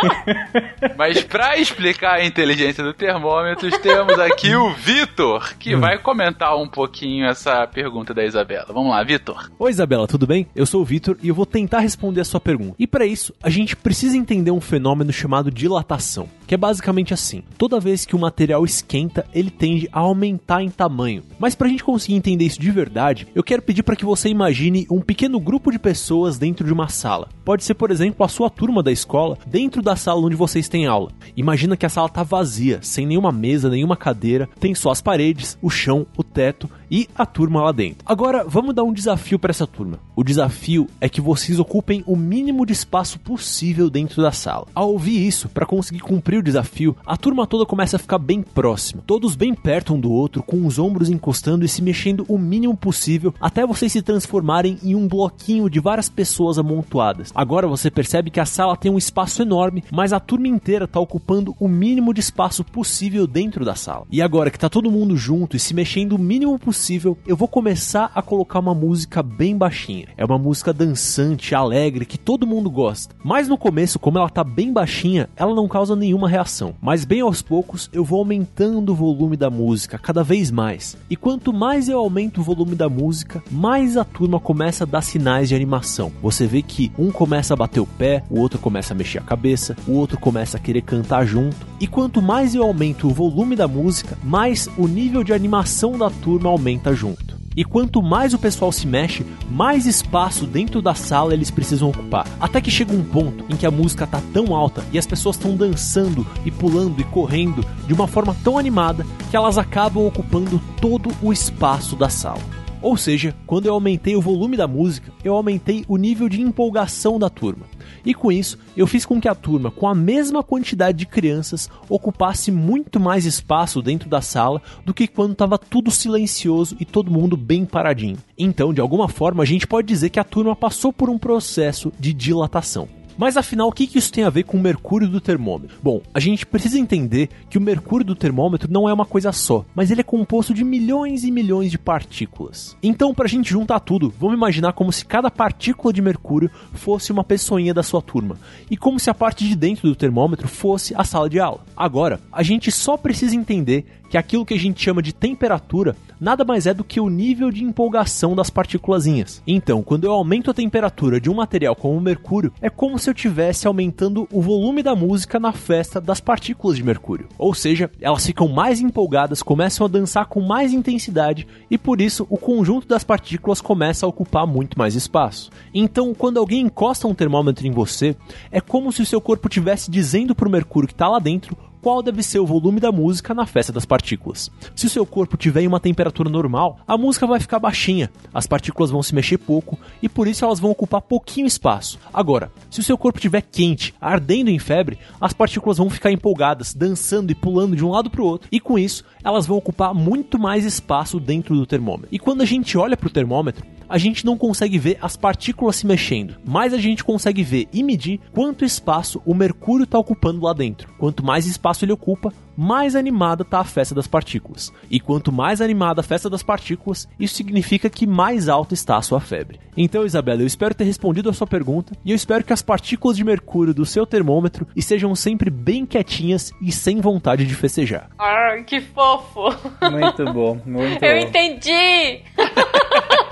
[0.95, 6.69] Mas pra explicar a inteligência do termômetro, temos aqui o Vitor, que vai comentar um
[6.69, 8.67] pouquinho essa pergunta da Isabela.
[8.69, 9.51] Vamos lá, Vitor.
[9.59, 10.47] Oi Isabela, tudo bem?
[10.55, 12.75] Eu sou o Vitor e eu vou tentar responder a sua pergunta.
[12.79, 17.43] E para isso, a gente precisa entender um fenômeno chamado dilatação, que é basicamente assim:
[17.57, 21.23] toda vez que o material esquenta, ele tende a aumentar em tamanho.
[21.39, 24.85] Mas pra gente conseguir entender isso de verdade, eu quero pedir para que você imagine
[24.91, 27.29] um pequeno grupo de pessoas dentro de uma sala.
[27.45, 30.85] Pode ser, por exemplo, a sua turma da escola dentro da sala onde vocês têm
[30.85, 31.11] aula.
[31.35, 35.57] Imagina que a sala tá vazia, sem nenhuma mesa, nenhuma cadeira, tem só as paredes,
[35.61, 38.05] o chão, o teto e a turma lá dentro.
[38.05, 39.97] Agora, vamos dar um desafio para essa turma.
[40.15, 44.67] O desafio é que vocês ocupem o mínimo de espaço possível dentro da sala.
[44.75, 48.43] Ao ouvir isso, para conseguir cumprir o desafio, a turma toda começa a ficar bem
[48.43, 52.37] próxima, todos bem perto um do outro, com os ombros encostando e se mexendo o
[52.37, 57.31] mínimo possível, até vocês se transformarem em um bloquinho de várias pessoas amontoadas.
[57.33, 60.99] Agora você percebe que a sala tem um espaço enorme, mas a turma inteira está
[60.99, 64.05] ocupando o mínimo de espaço possível dentro da sala.
[64.11, 66.82] E agora que tá todo mundo junto e se mexendo o mínimo possível,
[67.25, 70.07] eu vou começar a colocar uma música bem baixinha.
[70.17, 73.15] É uma música dançante, alegre, que todo mundo gosta.
[73.23, 76.75] Mas no começo, como ela tá bem baixinha, ela não causa nenhuma reação.
[76.81, 80.97] Mas bem aos poucos, eu vou aumentando o volume da música cada vez mais.
[81.09, 85.01] E quanto mais eu aumento o volume da música, mais a turma começa a dar
[85.01, 86.11] sinais de animação.
[86.21, 89.23] Você vê que um começa a bater o pé, o outro começa a mexer a
[89.23, 91.55] cabeça, o outro começa a querer cantar junto.
[91.79, 96.09] E quanto mais eu aumento o volume da música, mais o nível de animação da
[96.09, 97.41] turma aumenta junto.
[97.55, 102.27] E quanto mais o pessoal se mexe, mais espaço dentro da sala eles precisam ocupar.
[102.39, 105.35] Até que chega um ponto em que a música tá tão alta e as pessoas
[105.35, 110.59] estão dançando e pulando e correndo de uma forma tão animada que elas acabam ocupando
[110.81, 112.62] todo o espaço da sala.
[112.83, 117.17] Ou seja, quando eu aumentei o volume da música, eu aumentei o nível de empolgação
[117.17, 117.65] da turma.
[118.05, 121.69] E com isso, eu fiz com que a turma, com a mesma quantidade de crianças,
[121.87, 127.09] ocupasse muito mais espaço dentro da sala do que quando estava tudo silencioso e todo
[127.09, 128.17] mundo bem paradinho.
[128.37, 131.89] Então, de alguma forma, a gente pode dizer que a turma passou por um processo
[131.97, 132.89] de dilatação.
[133.17, 135.77] Mas afinal, o que isso tem a ver com o mercúrio do termômetro?
[135.81, 139.65] Bom, a gente precisa entender que o mercúrio do termômetro não é uma coisa só,
[139.75, 142.77] mas ele é composto de milhões e milhões de partículas.
[142.81, 147.23] Então, pra gente juntar tudo, vamos imaginar como se cada partícula de mercúrio fosse uma
[147.23, 148.37] pessoinha da sua turma,
[148.69, 151.65] e como se a parte de dentro do termômetro fosse a sala de aula.
[151.75, 156.45] Agora, a gente só precisa entender que aquilo que a gente chama de temperatura nada
[156.45, 159.41] mais é do que o nível de empolgação das partículazinhas.
[159.47, 163.09] Então, quando eu aumento a temperatura de um material como o mercúrio, é como se
[163.09, 167.27] eu estivesse aumentando o volume da música na festa das partículas de mercúrio.
[167.39, 172.27] Ou seja, elas ficam mais empolgadas, começam a dançar com mais intensidade e por isso
[172.29, 175.49] o conjunto das partículas começa a ocupar muito mais espaço.
[175.73, 178.15] Então, quando alguém encosta um termômetro em você,
[178.51, 181.57] é como se o seu corpo estivesse dizendo para o mercúrio que está lá dentro
[181.83, 184.49] qual deve ser o volume da música na festa das partículas.
[184.73, 188.47] Se o seu corpo tiver em uma temperatura normal, a música vai ficar baixinha, as
[188.47, 191.99] partículas vão se mexer pouco e por isso elas vão ocupar pouquinho espaço.
[192.13, 196.73] Agora, se o seu corpo estiver quente, ardendo em febre, as partículas vão ficar empolgadas,
[196.73, 199.93] dançando e pulando de um lado para o outro, e com isso elas vão ocupar
[199.93, 202.07] muito mais espaço dentro do termômetro.
[202.13, 205.75] E quando a gente olha para o termômetro, a gente não consegue ver as partículas
[205.75, 210.41] se mexendo, mas a gente consegue ver e medir quanto espaço o mercúrio está ocupando
[210.41, 210.91] lá dentro.
[210.97, 214.73] Quanto mais espaço ele ocupa, mais animada está a festa das partículas.
[214.89, 219.01] E quanto mais animada a festa das partículas, isso significa que mais alta está a
[219.03, 219.59] sua febre.
[219.77, 223.15] Então, Isabela, eu espero ter respondido a sua pergunta e eu espero que as partículas
[223.15, 228.09] de mercúrio do seu termômetro estejam sempre bem quietinhas e sem vontade de festejar.
[228.17, 229.49] Ai, que fofo!
[229.91, 231.27] Muito bom, muito Eu bom.
[231.27, 232.23] entendi!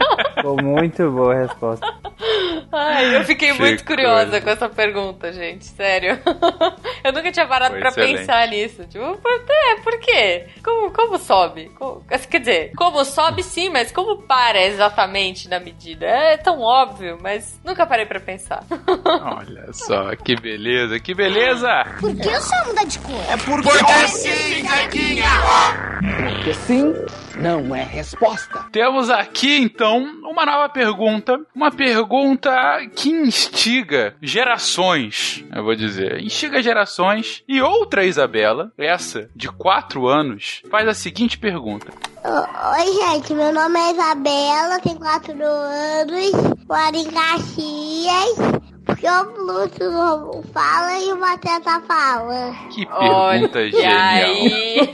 [0.64, 1.86] Muito boa a resposta.
[2.72, 4.42] Ai, eu fiquei Que muito curiosa coisa.
[4.42, 5.66] com essa pergunta, gente.
[5.66, 6.18] Sério.
[7.04, 8.18] Eu nunca tinha parado Foi pra excelente.
[8.20, 8.86] pensar nisso.
[8.88, 10.46] Tipo, por, é, por quê?
[10.64, 11.70] Como, como sobe?
[11.78, 16.06] Como- quer dizer, como sobe sim, mas como para exatamente na medida?
[16.06, 18.64] É tão óbvio, mas nunca parei pra pensar.
[18.70, 21.68] Olha só, que beleza, que beleza!
[21.99, 23.24] Por que o sol muda de cor?
[23.30, 25.26] É porque, sim, Zequinha!
[26.30, 26.93] Porque sim
[27.36, 28.66] não é resposta.
[28.72, 32.52] Temos aqui então uma nova pergunta, uma pergunta
[32.96, 37.44] que instiga gerações, eu vou dizer, instiga gerações.
[37.48, 41.92] E outra Isabela, essa de 4 anos, faz a seguinte pergunta:
[42.24, 46.32] Oi, gente, meu nome é Isabela, tenho 4 anos,
[46.68, 48.62] moro em Caxias.
[48.84, 52.54] Porque o Pluto não fala e o Batata fala.
[52.72, 53.92] Que pergunta Olha genial.
[53.94, 54.92] aí.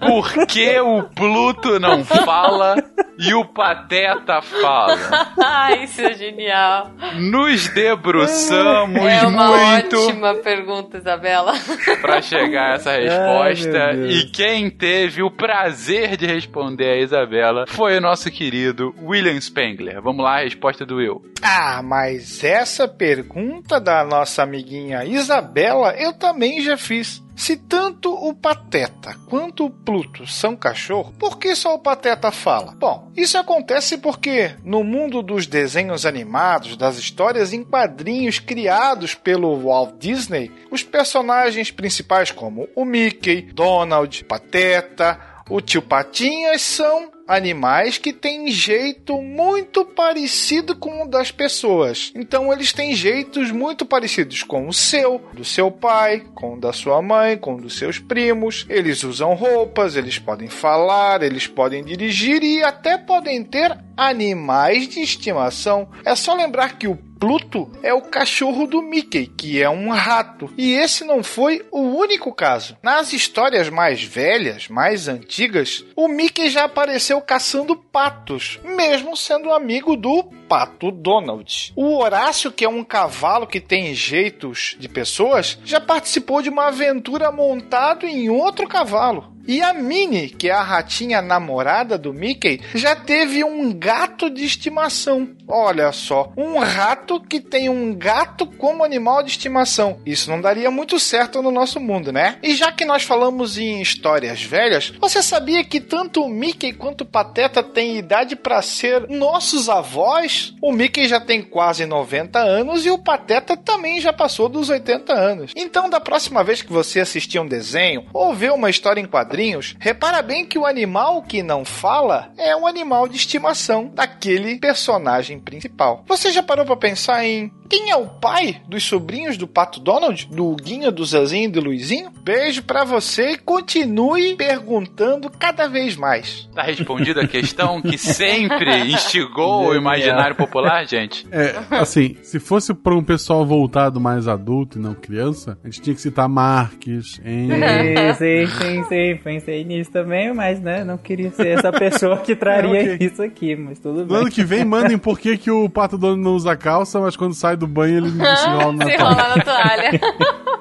[0.00, 2.74] Por que o Pluto não fala
[3.18, 4.96] e o Pateta fala?
[5.42, 6.90] Ai, isso é genial.
[7.18, 11.52] Nos debruçamos É uma muito ótima pergunta, Isabela.
[12.00, 13.92] pra chegar a essa Ai, resposta.
[13.94, 14.14] Deus.
[14.14, 20.00] e quem teve o prazer de responder a Isabela foi o nosso querido William Spengler.
[20.02, 21.22] Vamos lá, a resposta do Will.
[21.42, 27.22] Ah, mas essa pergunta da nossa amiguinha Isabela eu também já fiz.
[27.36, 32.74] Se tanto o Pateta quanto o Pluto são cachorro, por que só o Pateta fala?
[32.74, 39.64] Bom, isso acontece porque no mundo dos desenhos animados, das histórias em quadrinhos criados pelo
[39.64, 45.18] Walt Disney, os personagens principais como o Mickey, Donald, Pateta,
[45.48, 52.12] o tio Patinhas são animais que têm jeito muito parecido com o das pessoas.
[52.14, 56.72] Então eles têm jeitos muito parecidos com o seu, do seu pai, com o da
[56.72, 58.66] sua mãe, com o dos seus primos.
[58.68, 65.00] Eles usam roupas, eles podem falar, eles podem dirigir e até podem ter animais de
[65.00, 65.88] estimação.
[66.04, 70.52] É só lembrar que o Pluto é o cachorro do Mickey, que é um rato.
[70.58, 72.76] E esse não foi o único caso.
[72.82, 79.96] Nas histórias mais velhas, mais antigas, o Mickey já apareceu caçando patos, mesmo sendo amigo
[79.96, 81.72] do pato Donald.
[81.76, 86.68] O Horácio, que é um cavalo que tem jeitos de pessoas, já participou de uma
[86.68, 89.34] aventura montado em outro cavalo.
[89.46, 94.44] E a Minnie, que é a ratinha namorada do Mickey, já teve um gato de
[94.44, 95.28] estimação.
[95.46, 100.00] Olha só, um rato que tem um gato como animal de estimação.
[100.06, 102.38] Isso não daria muito certo no nosso mundo, né?
[102.42, 107.02] E já que nós falamos em histórias velhas, você sabia que tanto o Mickey quanto
[107.02, 110.33] o Pateta têm idade para ser nossos avós?
[110.60, 115.12] O Mickey já tem quase 90 anos e o Pateta também já passou dos 80
[115.12, 115.52] anos.
[115.56, 119.74] Então, da próxima vez que você assistir um desenho ou ver uma história em quadrinhos,
[119.78, 125.38] repara bem que o animal que não fala é um animal de estimação daquele personagem
[125.38, 126.04] principal.
[126.06, 130.28] Você já parou para pensar em quem é o pai dos sobrinhos do Pato Donald,
[130.30, 132.10] do Huguinho, do Zezinho e do Luizinho?
[132.22, 136.48] Beijo para você e continue perguntando cada vez mais.
[136.54, 141.26] Tá respondida a questão que sempre instigou o imaginário popular, gente?
[141.32, 145.82] É, assim, se fosse pra um pessoal voltado mais adulto e não criança, a gente
[145.82, 147.54] tinha que citar Marques, Henry.
[148.14, 149.16] Sim, sim, sim, sim.
[149.24, 153.06] Pensei nisso também, mas né, não queria ser essa pessoa que traria É, ok.
[153.08, 154.16] isso aqui, mas tudo No bem.
[154.18, 157.34] ano que vem, mandem por que, que o Pato Dono não usa calça, mas quando
[157.34, 159.28] sai do banho ele não se enrola na Se toalha.
[159.36, 160.00] na toalha.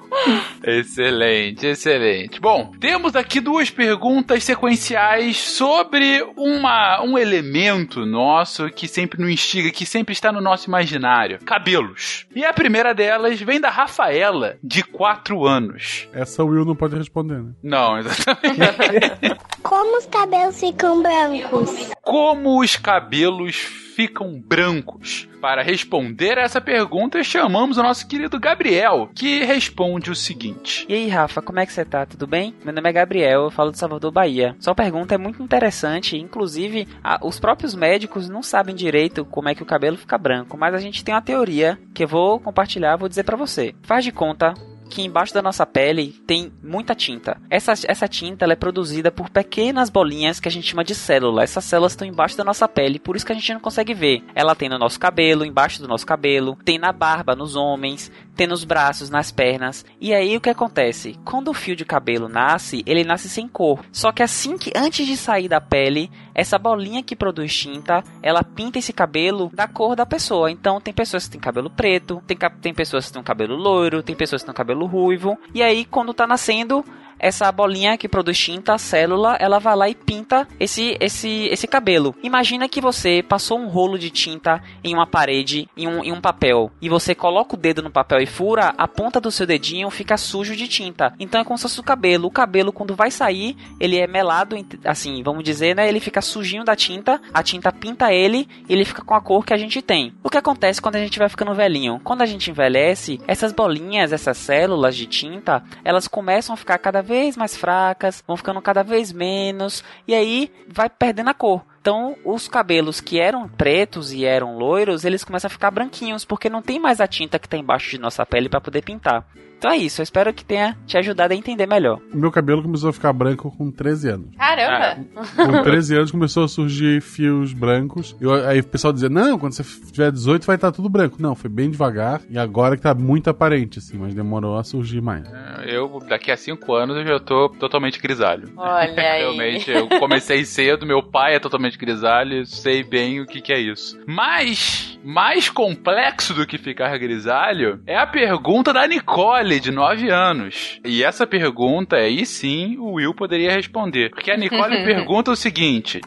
[0.66, 2.39] Excelente, excelente.
[2.39, 9.72] Bom, temos aqui duas perguntas sequenciais sobre uma, um elemento nosso que sempre nos instiga,
[9.72, 12.26] que sempre está no nosso imaginário: cabelos.
[12.36, 16.08] E a primeira delas vem da Rafaela, de 4 anos.
[16.14, 17.51] Essa o Will não pode responder, né?
[17.62, 19.38] Não, exatamente.
[19.62, 21.91] Como os cabelos ficam brancos?
[22.01, 23.56] Como os cabelos
[23.94, 25.28] ficam brancos?
[25.41, 30.86] Para responder essa pergunta, chamamos o nosso querido Gabriel, que responde o seguinte.
[30.88, 32.06] E aí, Rafa, como é que você tá?
[32.06, 32.56] Tudo bem?
[32.64, 34.56] Meu nome é Gabriel, eu falo de Salvador, Bahia.
[34.60, 39.56] Sua pergunta é muito interessante, inclusive a- os próprios médicos não sabem direito como é
[39.56, 42.96] que o cabelo fica branco, mas a gente tem uma teoria que eu vou compartilhar,
[42.96, 43.76] vou dizer pra você.
[43.84, 44.54] Faz de conta
[44.94, 47.41] que embaixo da nossa pele tem muita tinta.
[47.50, 51.41] Essa, essa tinta é produzida por pequenas bolinhas que a gente chama de célula.
[51.41, 54.24] Essas células estão embaixo da nossa pele, por isso que a gente não consegue ver.
[54.36, 58.47] Ela tem no nosso cabelo, embaixo do nosso cabelo, tem na barba nos homens, tem
[58.47, 59.86] nos braços, nas pernas.
[59.99, 61.17] E aí o que acontece?
[61.23, 63.79] Quando o fio de cabelo nasce, ele nasce sem cor.
[63.91, 68.43] Só que assim que antes de sair da pele, essa bolinha que produz tinta, ela
[68.43, 70.51] pinta esse cabelo da cor da pessoa.
[70.51, 74.15] Então tem pessoas que têm cabelo preto, tem, tem pessoas que têm cabelo loiro, tem
[74.15, 75.38] pessoas que têm cabelo ruivo.
[75.53, 76.84] E aí quando tá nascendo,
[77.20, 81.68] essa bolinha que produz tinta, a célula, ela vai lá e pinta esse, esse, esse
[81.68, 82.16] cabelo.
[82.24, 86.22] Imagina que você passou um rolo de tinta em uma parede, em um, em um
[86.22, 89.89] papel, e você coloca o dedo no papel e fura, a ponta do seu dedinho
[89.89, 91.14] fica sujo de tinta.
[91.20, 92.28] Então é como se fosse o cabelo.
[92.28, 94.55] O cabelo, quando vai sair, ele é melado,
[94.86, 95.88] assim, vamos dizer, né?
[95.88, 99.45] Ele fica sujinho da tinta, a tinta pinta ele, e ele fica com a cor
[99.45, 100.14] que a gente tem.
[100.24, 102.01] O que acontece quando a gente vai ficando velhinho?
[102.03, 107.01] Quando a gente envelhece, essas bolinhas, essas células de tinta, elas começam a ficar cada
[107.04, 111.64] vez mais fracas, vão ficando cada vez menos, e aí vai perdendo a cor.
[111.80, 116.49] Então, os cabelos que eram pretos e eram loiros, eles começam a ficar branquinhos, porque
[116.49, 119.28] não tem mais a tinta que está embaixo de nossa pele para poder pintar.
[119.64, 122.01] Então é isso, eu espero que tenha te ajudado a entender melhor.
[122.14, 124.28] O meu cabelo começou a ficar branco com 13 anos.
[124.36, 125.05] Caramba!
[125.38, 128.14] Com 13 anos começou a surgir fios brancos.
[128.20, 131.16] Eu, aí o pessoal dizia: Não, quando você tiver 18 vai estar tudo branco.
[131.18, 134.99] Não, foi bem devagar e agora que tá muito aparente, assim, mas demorou a surgir
[134.99, 135.24] mais.
[135.32, 138.51] É, eu, daqui a 5 anos, eu já tô totalmente grisalho.
[138.57, 139.22] Olha aí.
[139.22, 143.61] Realmente, eu comecei cedo, meu pai é totalmente grisalho, sei bem o que, que é
[143.61, 143.97] isso.
[144.05, 150.80] Mas, mais complexo do que ficar grisalho é a pergunta da Nicole, de 9 anos.
[150.86, 154.10] E essa pergunta aí sim o Will poderia responder.
[154.12, 155.99] Porque a Nicole pergunta o seguinte: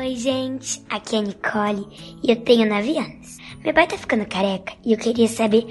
[0.00, 0.82] Oi, gente.
[0.90, 1.86] Aqui é a Nicole
[2.22, 3.36] e eu tenho 9 anos.
[3.64, 5.66] Meu pai tá ficando careca e eu queria saber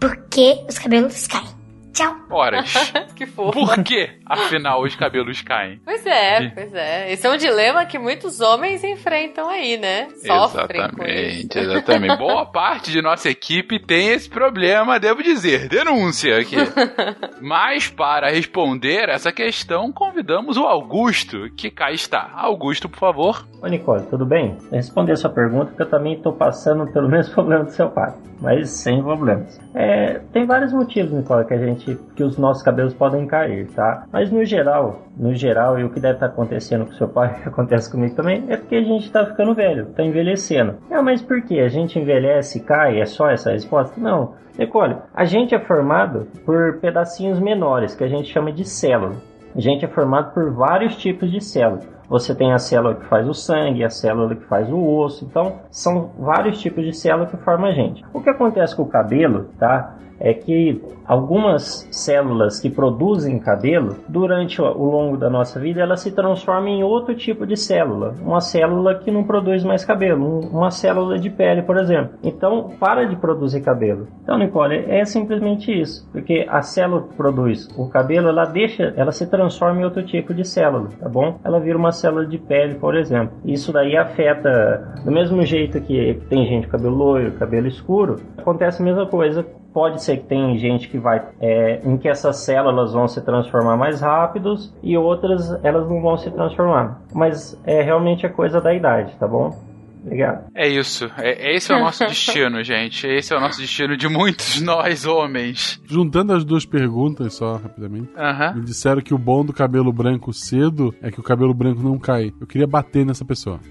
[0.00, 1.59] por que os cabelos caem.
[1.92, 2.14] Tchau.
[2.30, 2.72] Horas.
[3.16, 3.52] que fofo.
[3.52, 5.80] Por que, afinal, os cabelos caem?
[5.84, 7.12] Pois é, pois é.
[7.12, 10.08] Esse é um dilema que muitos homens enfrentam aí, né?
[10.24, 11.56] Sofrem com isso.
[11.56, 12.16] Exatamente, exatamente.
[12.18, 15.68] Boa parte de nossa equipe tem esse problema, devo dizer.
[15.68, 16.56] Denúncia aqui.
[17.40, 22.30] Mas para responder essa questão, convidamos o Augusto, que cá está.
[22.34, 23.46] Augusto, por favor.
[23.62, 24.56] Ô Nicole, tudo bem?
[24.70, 27.90] Eu respondi a sua pergunta porque eu também estou passando pelo mesmo problema do seu
[27.90, 29.60] pai, mas sem problemas.
[29.74, 31.79] É, tem vários motivos, Nicole, que a gente,
[32.14, 34.04] que os nossos cabelos podem cair, tá?
[34.12, 37.48] Mas no geral, no geral, e o que deve estar acontecendo com seu pai, que
[37.48, 40.76] acontece comigo também, é porque a gente está ficando velho, está envelhecendo.
[40.90, 41.60] Ah, mas por que?
[41.60, 43.00] A gente envelhece e cai?
[43.00, 44.00] É só essa resposta?
[44.00, 44.34] Não.
[44.58, 49.16] Nicole, a gente é formado por pedacinhos menores, que a gente chama de célula.
[49.54, 51.88] A gente é formado por vários tipos de células.
[52.08, 55.24] Você tem a célula que faz o sangue, a célula que faz o osso.
[55.24, 58.04] Então, são vários tipos de célula que formam a gente.
[58.12, 59.94] O que acontece com o cabelo, tá?
[60.20, 66.12] É que algumas células que produzem cabelo, durante o longo da nossa vida, elas se
[66.12, 68.14] transformam em outro tipo de célula.
[68.22, 72.10] Uma célula que não produz mais cabelo, uma célula de pele, por exemplo.
[72.22, 74.06] Então, para de produzir cabelo.
[74.22, 76.08] Então, Nicole, é simplesmente isso.
[76.12, 80.34] Porque a célula que produz o cabelo, ela deixa, ela se transforma em outro tipo
[80.34, 81.38] de célula, tá bom?
[81.42, 83.36] Ela vira uma célula de pele, por exemplo.
[83.44, 88.82] Isso daí afeta, do mesmo jeito que tem gente com cabelo loiro, cabelo escuro, acontece
[88.82, 92.92] a mesma coisa pode ser que tem gente que vai é, em que essas células
[92.92, 97.00] vão se transformar mais rápidos e outras elas não vão se transformar.
[97.14, 99.69] Mas é realmente a coisa da idade, tá bom?
[100.02, 100.50] Obrigado.
[100.54, 101.10] É isso.
[101.18, 103.06] É, esse é o nosso destino, gente.
[103.06, 105.80] Esse é o nosso destino de muitos nós, homens.
[105.86, 108.10] Juntando as duas perguntas só, rapidamente.
[108.54, 111.98] Me disseram que o bom do cabelo branco cedo é que o cabelo branco não
[111.98, 112.32] cai.
[112.40, 113.60] Eu queria bater nessa pessoa.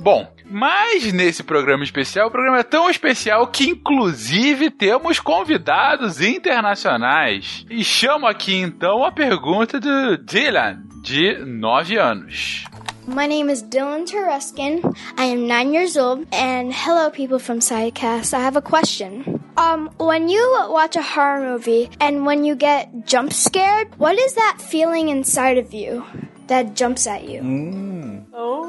[0.00, 7.64] Bom, mas nesse programa especial, o programa é tão especial que inclusive temos convidados internacionais.
[7.70, 12.64] E chamo aqui então a pergunta do Dylan, de 9 anos.
[13.06, 14.96] My name is Dylan Teruskin.
[15.16, 16.26] I am nine years old.
[16.32, 18.32] And hello, people from Sidecast.
[18.32, 19.42] I have a question.
[19.56, 24.34] Um, when you watch a horror movie and when you get jump scared, what is
[24.34, 26.04] that feeling inside of you
[26.46, 27.42] that jumps at you?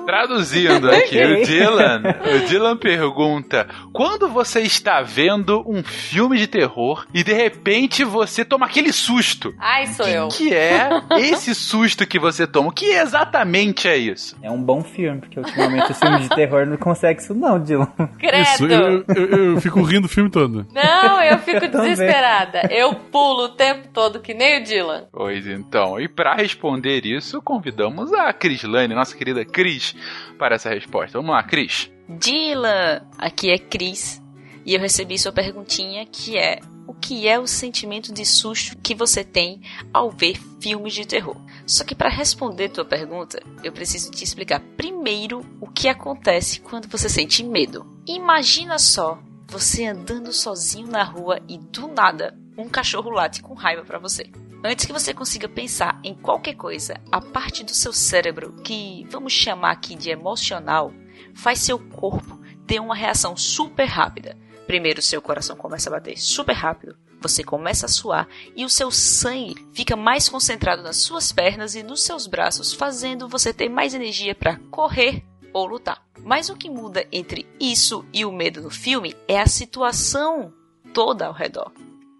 [0.06, 2.02] Traduzindo aqui, o Dylan,
[2.36, 8.44] o Dylan pergunta: quando você está vendo um filme de terror e de repente você
[8.44, 9.54] toma aquele susto?
[9.58, 10.26] Ai, sou eu.
[10.26, 12.70] O que é esse susto que você toma?
[12.70, 14.36] O que exatamente é isso?
[14.42, 17.88] É um bom filme, porque ultimamente os filmes de terror não conseguem isso não, Dylan.
[18.22, 20.66] Isso, eu, eu, eu fico rindo o filme todo.
[20.74, 21.92] Não, eu fico Eu também.
[21.92, 22.68] desesperada.
[22.70, 25.06] Eu pulo o tempo todo que nem o Dylan.
[25.12, 29.96] Pois então, e para responder isso, convidamos a Cris Lane, nossa querida Cris,
[30.38, 31.18] para essa resposta.
[31.18, 31.90] Vamos lá, Cris.
[32.10, 34.22] Dylan, aqui é Cris
[34.66, 38.94] e eu recebi sua perguntinha que é o que é o sentimento de susto que
[38.94, 39.62] você tem
[39.94, 41.38] ao ver filmes de terror?
[41.66, 46.90] Só que para responder tua pergunta, eu preciso te explicar primeiro o que acontece quando
[46.90, 47.86] você sente medo.
[48.06, 53.84] Imagina só você andando sozinho na rua e do nada um cachorro late com raiva
[53.84, 54.30] para você.
[54.66, 59.34] Antes que você consiga pensar em qualquer coisa, a parte do seu cérebro que vamos
[59.34, 60.94] chamar aqui de emocional
[61.36, 64.38] faz seu corpo ter uma reação super rápida.
[64.66, 68.90] Primeiro, seu coração começa a bater super rápido, você começa a suar e o seu
[68.90, 73.94] sangue fica mais concentrado nas suas pernas e nos seus braços, fazendo você ter mais
[73.94, 76.02] energia para correr ou lutar.
[76.20, 80.54] Mas o que muda entre isso e o medo no filme é a situação
[80.94, 81.70] toda ao redor.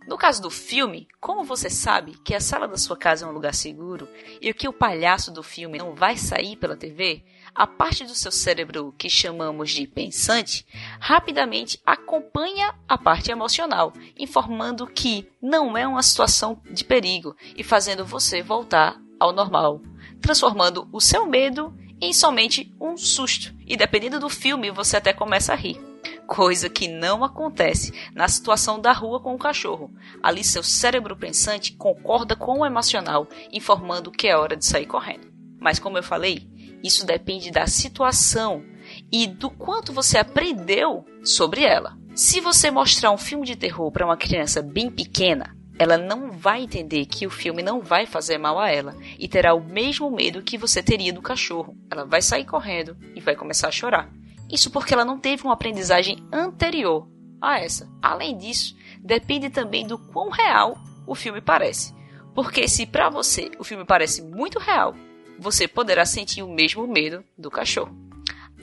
[0.08, 3.32] No caso do filme, como você sabe que a sala da sua casa é um
[3.32, 4.08] lugar seguro
[4.42, 7.24] e que o palhaço do filme não vai sair pela TV,
[7.56, 10.66] a parte do seu cérebro que chamamos de pensante
[11.00, 18.06] rapidamente acompanha a parte emocional, informando que não é uma situação de perigo e fazendo
[18.06, 19.82] você voltar ao normal,
[20.22, 21.74] transformando o seu medo
[22.04, 23.54] em somente um susto.
[23.66, 25.80] E dependendo do filme, você até começa a rir
[26.28, 29.92] coisa que não acontece na situação da rua com o cachorro.
[30.22, 35.32] Ali seu cérebro pensante concorda com o emocional, informando que é hora de sair correndo.
[35.60, 36.48] Mas como eu falei,
[36.84, 38.64] isso depende da situação
[39.12, 41.98] e do quanto você aprendeu sobre ela.
[42.16, 46.64] Se você mostrar um filme de terror para uma criança bem pequena, ela não vai
[46.64, 50.44] entender que o filme não vai fazer mal a ela e terá o mesmo medo
[50.44, 51.76] que você teria do cachorro.
[51.90, 54.10] Ela vai sair correndo e vai começar a chorar.
[54.52, 57.08] Isso porque ela não teve uma aprendizagem anterior
[57.42, 57.90] a essa.
[58.02, 61.94] Além disso, depende também do quão real o filme parece.
[62.36, 64.96] Porque se para você o filme parece muito real,
[65.40, 67.96] você poderá sentir o mesmo medo do cachorro.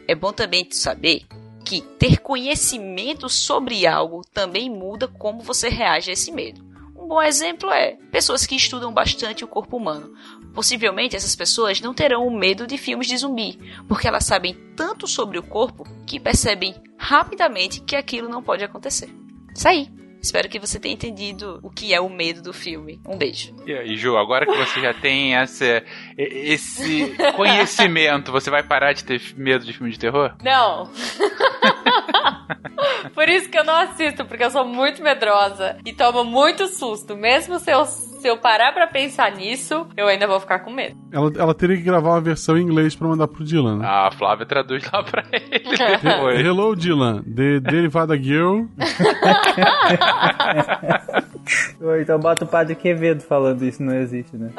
[0.06, 1.26] É bom também saber
[1.64, 6.69] que ter conhecimento sobre algo também muda como você reage a esse medo.
[7.10, 10.14] Um bom exemplo é pessoas que estudam bastante o corpo humano.
[10.54, 13.58] Possivelmente essas pessoas não terão o medo de filmes de zumbi,
[13.88, 19.10] porque elas sabem tanto sobre o corpo que percebem rapidamente que aquilo não pode acontecer.
[19.52, 19.88] Isso aí.
[20.22, 23.00] Espero que você tenha entendido o que é o medo do filme.
[23.04, 23.56] Um beijo.
[23.66, 25.82] E aí, Ju, agora que você já tem essa,
[26.16, 30.36] esse conhecimento, você vai parar de ter medo de filme de terror?
[30.44, 30.88] Não.
[33.14, 37.16] Por isso que eu não assisto, porque eu sou muito medrosa e tomo muito susto.
[37.16, 40.96] Mesmo se eu, se eu parar pra pensar nisso, eu ainda vou ficar com medo.
[41.12, 43.78] Ela, ela teria que gravar uma versão em inglês pra mandar pro Dylan.
[43.78, 43.86] Né?
[43.86, 46.40] Ah, a Flávia traduz lá pra ele.
[46.46, 47.22] Hello, Dylan.
[47.22, 48.64] The Derivada Girl.
[52.00, 54.50] então bota o Padre Quevedo falando isso, não existe, né?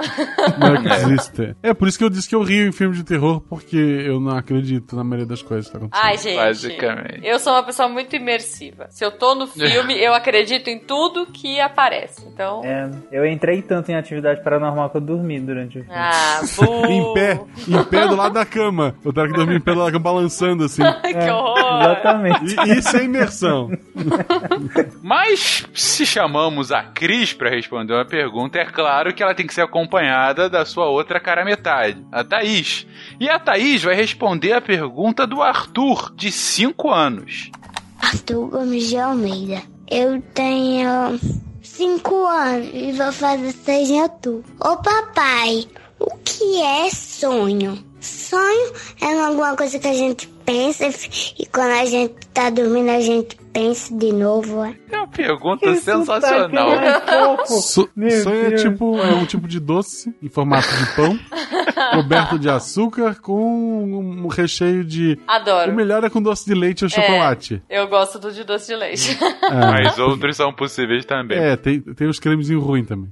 [0.57, 1.55] Não existe.
[1.63, 4.19] É por isso que eu disse que eu rio em filme de terror, porque eu
[4.19, 6.05] não acredito na maioria das coisas que tá acontecendo.
[6.05, 6.35] Ai, gente.
[6.35, 7.25] Basicamente.
[7.25, 8.87] Eu sou uma pessoa muito imersiva.
[8.89, 12.25] Se eu tô no filme, eu acredito em tudo que aparece.
[12.27, 12.61] Então.
[12.63, 15.97] É, eu entrei tanto em atividade paranormal que eu dormi durante o filme.
[15.97, 16.41] Ah,
[16.89, 18.95] em pé, em pé do lado da cama.
[19.03, 20.81] Eu tava que dormir em pé do lado da cama balançando assim.
[21.01, 21.81] que é, horror!
[21.81, 22.55] Exatamente.
[22.65, 23.69] E, isso é imersão.
[25.01, 29.53] Mas se chamamos a Cris para responder uma pergunta, é claro que ela tem que
[29.53, 32.87] ser acompanhada da sua outra cara metade, a Thaís.
[33.19, 37.51] E a Thaís vai responder a pergunta do Arthur, de 5 anos.
[38.11, 39.63] Arthur Gomes de Almeida.
[39.89, 41.17] Eu tenho
[41.63, 44.43] 5 anos e vou fazer 6 em outubro.
[44.59, 45.65] Ô papai,
[45.97, 47.81] o que é sonho?
[48.01, 50.89] Sonho é alguma coisa que a gente pensa
[51.39, 54.63] e quando a gente tá dormindo a gente pensa de novo.
[54.63, 56.69] É, é uma pergunta Isso sensacional.
[57.05, 57.89] Tá so,
[58.23, 61.19] sonho é tipo é um tipo de doce em formato de pão,
[61.93, 65.19] coberto de açúcar com um recheio de.
[65.27, 65.71] Adoro.
[65.71, 67.61] O melhor é com doce de leite ou chocolate.
[67.69, 69.17] É, eu gosto do de doce de leite.
[69.51, 69.53] É.
[69.53, 71.37] Mas outros são possíveis também.
[71.37, 73.09] É, tem, tem os cremezinhos ruins também.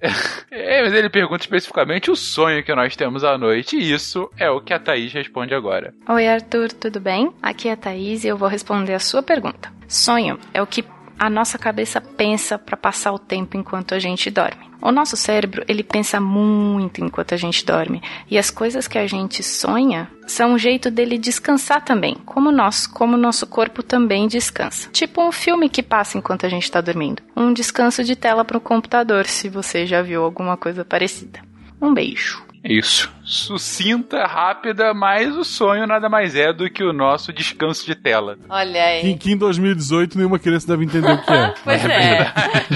[0.49, 4.49] É, mas ele pergunta especificamente o sonho que nós temos à noite, e isso é
[4.49, 5.93] o que a Thaís responde agora.
[6.07, 7.31] Oi, Arthur, tudo bem?
[7.41, 9.78] Aqui é a Thaís e eu vou responder a sua pergunta.
[9.89, 10.85] Sonho é o que
[11.17, 14.69] a nossa cabeça pensa para passar o tempo enquanto a gente dorme.
[14.81, 19.05] O nosso cérebro, ele pensa muito enquanto a gente dorme, e as coisas que a
[19.05, 24.89] gente sonha são um jeito dele descansar também, como nós, como nosso corpo também descansa.
[24.91, 27.21] Tipo um filme que passa enquanto a gente está dormindo.
[27.35, 31.41] Um descanso de tela para o computador, se você já viu alguma coisa parecida.
[31.81, 32.41] Um beijo.
[32.63, 33.11] Isso.
[33.29, 38.35] Sucinta, rápida, mas o sonho nada mais é do que o nosso descanso de tela.
[38.49, 39.01] Olha aí.
[39.01, 41.53] Que, que em 2018 nenhuma criança deve entender o que é.
[41.63, 42.13] pois é.
[42.21, 42.33] é.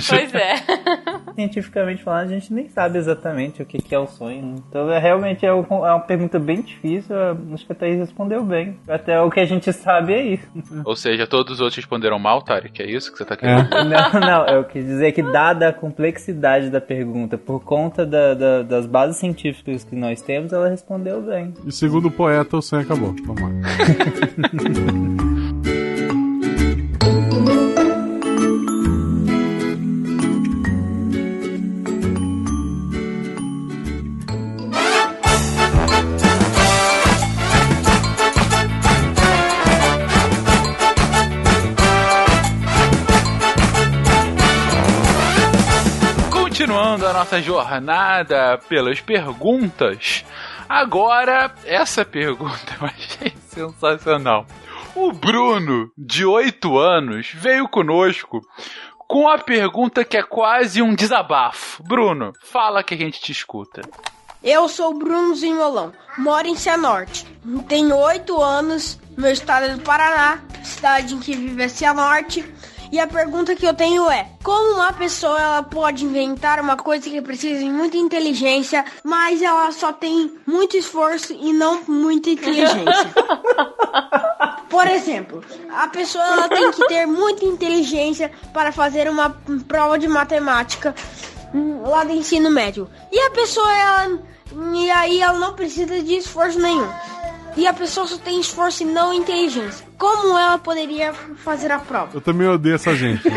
[0.08, 0.54] pois é.
[1.34, 4.64] Cientificamente falando, a gente nem sabe exatamente o que, que é o sonho.
[4.70, 7.16] Então, é, realmente é, um, é, uma pergunta bem difícil.
[7.52, 8.78] Acho que a Thaís respondeu bem.
[8.88, 10.48] Até o que a gente sabe é isso.
[10.86, 12.80] Ou seja, todos os outros responderam mal, Tarek?
[12.80, 13.74] É isso que você tá querendo?
[13.74, 13.84] É.
[13.84, 14.46] Não, não.
[14.46, 19.18] Eu quis dizer que, dada a complexidade da pergunta, por conta da, da, das bases
[19.18, 21.54] científicas que nós temos, ela respondeu bem.
[21.66, 23.16] E segundo o poeta, o sonho acabou.
[23.26, 23.50] Vamos lá.
[46.64, 50.24] continuando a nossa jornada pelas perguntas,
[50.70, 54.46] agora essa pergunta eu achei sensacional.
[54.96, 58.40] O Bruno, de 8 anos, veio conosco
[59.10, 61.84] com a pergunta que é quase um desabafo.
[61.84, 63.82] Bruno, fala que a gente te escuta.
[64.42, 67.26] Eu sou Bruno Zimolão, moro em Cianorte.
[67.68, 72.42] Tenho oito anos, meu estado é do Paraná, cidade em que vive é Cianorte.
[72.94, 77.10] E a pergunta que eu tenho é: como uma pessoa ela pode inventar uma coisa
[77.10, 83.12] que precisa de muita inteligência, mas ela só tem muito esforço e não muita inteligência?
[84.70, 89.32] Por exemplo, a pessoa ela tem que ter muita inteligência para fazer uma
[89.68, 90.94] prova de matemática
[91.52, 92.88] hum, lá do ensino médio.
[93.12, 94.20] E a pessoa ela
[94.76, 96.88] e aí ela não precisa de esforço nenhum.
[97.56, 99.86] E a pessoa só tem esforço e não inteligência.
[99.98, 102.10] Como ela poderia fazer a prova?
[102.14, 103.24] Eu também odeio essa gente.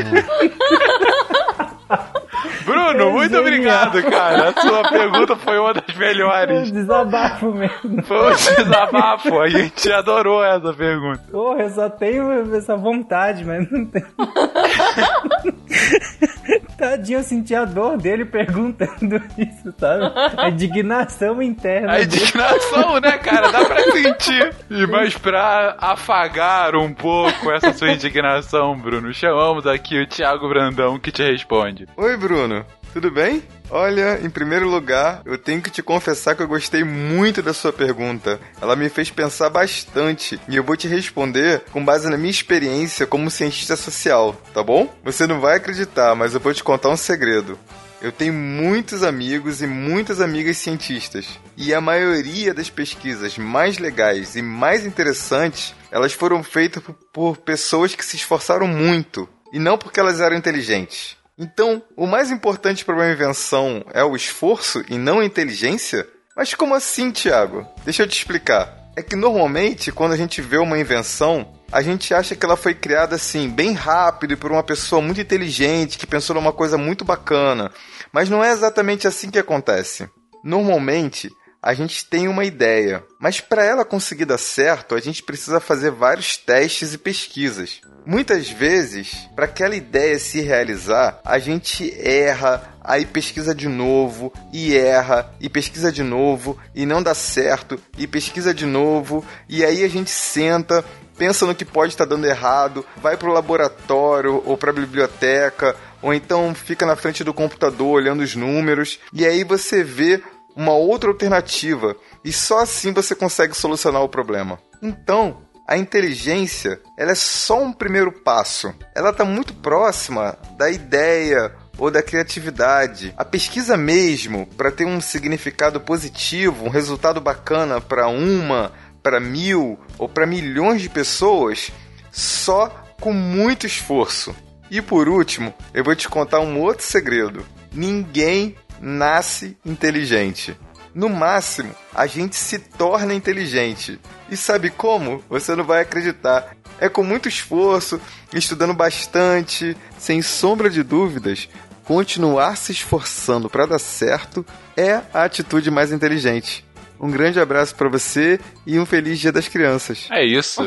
[2.64, 4.48] Bruno, muito obrigado, cara.
[4.48, 6.58] A sua pergunta foi uma das melhores.
[6.58, 8.02] Foi um desabafo mesmo.
[8.02, 9.40] Foi um desabafo.
[9.40, 11.22] A gente adorou essa pergunta.
[11.30, 14.06] Porra, eu só tenho essa vontade, mas não tenho.
[16.86, 20.12] Tadinho, eu senti a dor dele perguntando isso, sabe?
[20.36, 21.94] A indignação interna.
[21.94, 23.50] A indignação, né, cara?
[23.50, 24.54] Dá pra sentir.
[24.70, 30.96] E mas pra afagar um pouco essa sua indignação, Bruno, chamamos aqui o Thiago Brandão
[30.96, 31.88] que te responde.
[31.96, 32.64] Oi, Bruno.
[32.92, 33.42] Tudo bem?
[33.68, 37.72] Olha, em primeiro lugar, eu tenho que te confessar que eu gostei muito da sua
[37.72, 38.40] pergunta.
[38.60, 43.06] Ela me fez pensar bastante e eu vou te responder com base na minha experiência
[43.06, 44.94] como cientista social, tá bom?
[45.04, 47.58] Você não vai acreditar, mas eu vou te contar um segredo.
[48.00, 51.26] Eu tenho muitos amigos e muitas amigas cientistas,
[51.56, 56.82] e a maioria das pesquisas mais legais e mais interessantes, elas foram feitas
[57.12, 61.16] por pessoas que se esforçaram muito, e não porque elas eram inteligentes.
[61.38, 66.08] Então, o mais importante para uma invenção é o esforço e não a inteligência?
[66.34, 67.66] Mas como assim, Tiago?
[67.84, 68.74] Deixa eu te explicar.
[68.96, 72.74] É que normalmente, quando a gente vê uma invenção, a gente acha que ela foi
[72.74, 77.04] criada assim, bem rápido e por uma pessoa muito inteligente que pensou numa coisa muito
[77.04, 77.70] bacana.
[78.10, 80.08] Mas não é exatamente assim que acontece.
[80.42, 81.30] Normalmente,
[81.66, 85.90] a gente tem uma ideia, mas para ela conseguir dar certo, a gente precisa fazer
[85.90, 87.80] vários testes e pesquisas.
[88.06, 94.76] Muitas vezes, para aquela ideia se realizar, a gente erra, aí pesquisa de novo, e
[94.76, 99.82] erra, e pesquisa de novo, e não dá certo, e pesquisa de novo, e aí
[99.82, 100.84] a gente senta,
[101.18, 105.74] pensa no que pode estar dando errado, vai para o laboratório ou para a biblioteca,
[106.00, 110.22] ou então fica na frente do computador olhando os números, e aí você vê
[110.56, 111.94] uma outra alternativa
[112.24, 114.58] e só assim você consegue solucionar o problema.
[114.82, 118.72] Então, a inteligência, ela é só um primeiro passo.
[118.94, 123.12] Ela está muito próxima da ideia ou da criatividade.
[123.16, 129.78] A pesquisa mesmo, para ter um significado positivo, um resultado bacana para uma, para mil
[129.98, 131.70] ou para milhões de pessoas,
[132.12, 132.68] só
[133.00, 134.34] com muito esforço.
[134.70, 137.44] E por último, eu vou te contar um outro segredo.
[137.72, 140.56] Ninguém nasce inteligente.
[140.94, 144.00] No máximo, a gente se torna inteligente.
[144.30, 145.22] E sabe como?
[145.28, 146.56] Você não vai acreditar.
[146.80, 148.00] É com muito esforço,
[148.32, 151.48] estudando bastante, sem sombra de dúvidas,
[151.84, 154.44] continuar se esforçando para dar certo
[154.76, 156.65] é a atitude mais inteligente.
[157.00, 160.08] Um grande abraço para você e um feliz Dia das Crianças.
[160.10, 160.62] É isso.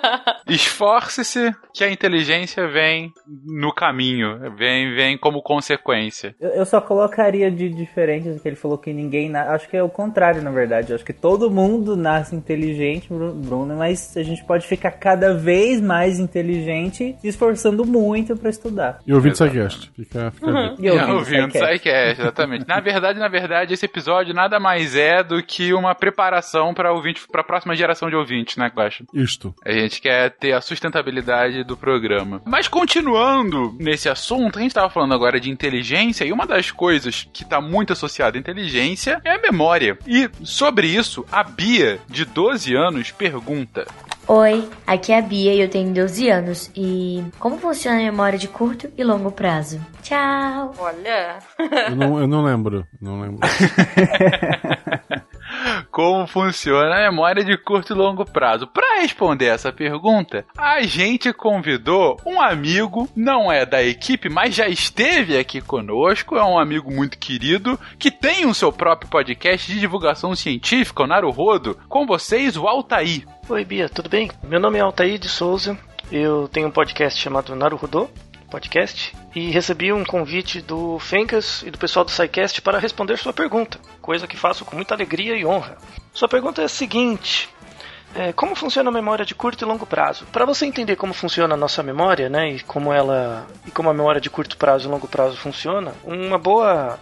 [0.48, 3.12] Esforce-se que a inteligência vem
[3.46, 6.34] no caminho, vem, vem como consequência.
[6.40, 9.50] Eu, eu só colocaria de diferente do que ele falou que ninguém nasce.
[9.50, 10.92] Acho que é o contrário, na verdade.
[10.92, 16.18] acho que todo mundo nasce inteligente, Bruno, mas a gente pode ficar cada vez mais
[16.18, 19.00] inteligente se esforçando muito para estudar.
[19.06, 19.90] E ouvindo Psycast.
[19.96, 20.76] Fica, fica uhum.
[20.78, 22.66] E ouvindo, ouvindo Psycast, exatamente.
[22.66, 27.26] na verdade, na verdade, esse episódio nada mais é do que uma preparação para ouvinte,
[27.30, 29.04] para a próxima geração de ouvintes, né, Guaxa?
[29.12, 29.54] Isto.
[29.64, 32.40] A gente quer ter a sustentabilidade do programa.
[32.44, 37.28] Mas continuando nesse assunto, a gente estava falando agora de inteligência e uma das coisas
[37.32, 39.98] que está muito associada à inteligência é a memória.
[40.06, 43.86] E sobre isso, a Bia, de 12 anos, pergunta:
[44.26, 46.70] Oi, aqui é a Bia e eu tenho 12 anos.
[46.74, 49.78] E como funciona a memória de curto e longo prazo?
[50.02, 50.74] Tchau!
[50.78, 51.38] Olha!
[51.58, 53.40] eu, não, eu não lembro, não lembro.
[55.94, 58.66] como funciona a memória de curto e longo prazo.
[58.66, 64.66] Para responder essa pergunta, a gente convidou um amigo, não é da equipe, mas já
[64.66, 69.78] esteve aqui conosco, é um amigo muito querido, que tem o seu próprio podcast de
[69.78, 71.78] divulgação científica, o Naruhodo.
[71.88, 73.24] Com vocês, o Altair.
[73.48, 74.32] Oi, Bia, tudo bem?
[74.42, 75.78] Meu nome é Altair de Souza,
[76.10, 78.10] eu tenho um podcast chamado Naruhodo,
[78.54, 83.32] podcast e recebi um convite do Fencas e do pessoal do SciCast para responder sua
[83.32, 85.76] pergunta, coisa que faço com muita alegria e honra.
[86.12, 87.48] Sua pergunta é a seguinte:
[88.14, 90.24] é, como funciona a memória de curto e longo prazo?
[90.26, 93.94] Para você entender como funciona a nossa memória, né, e como ela e como a
[93.94, 96.96] memória de curto prazo e longo prazo funciona, uma boa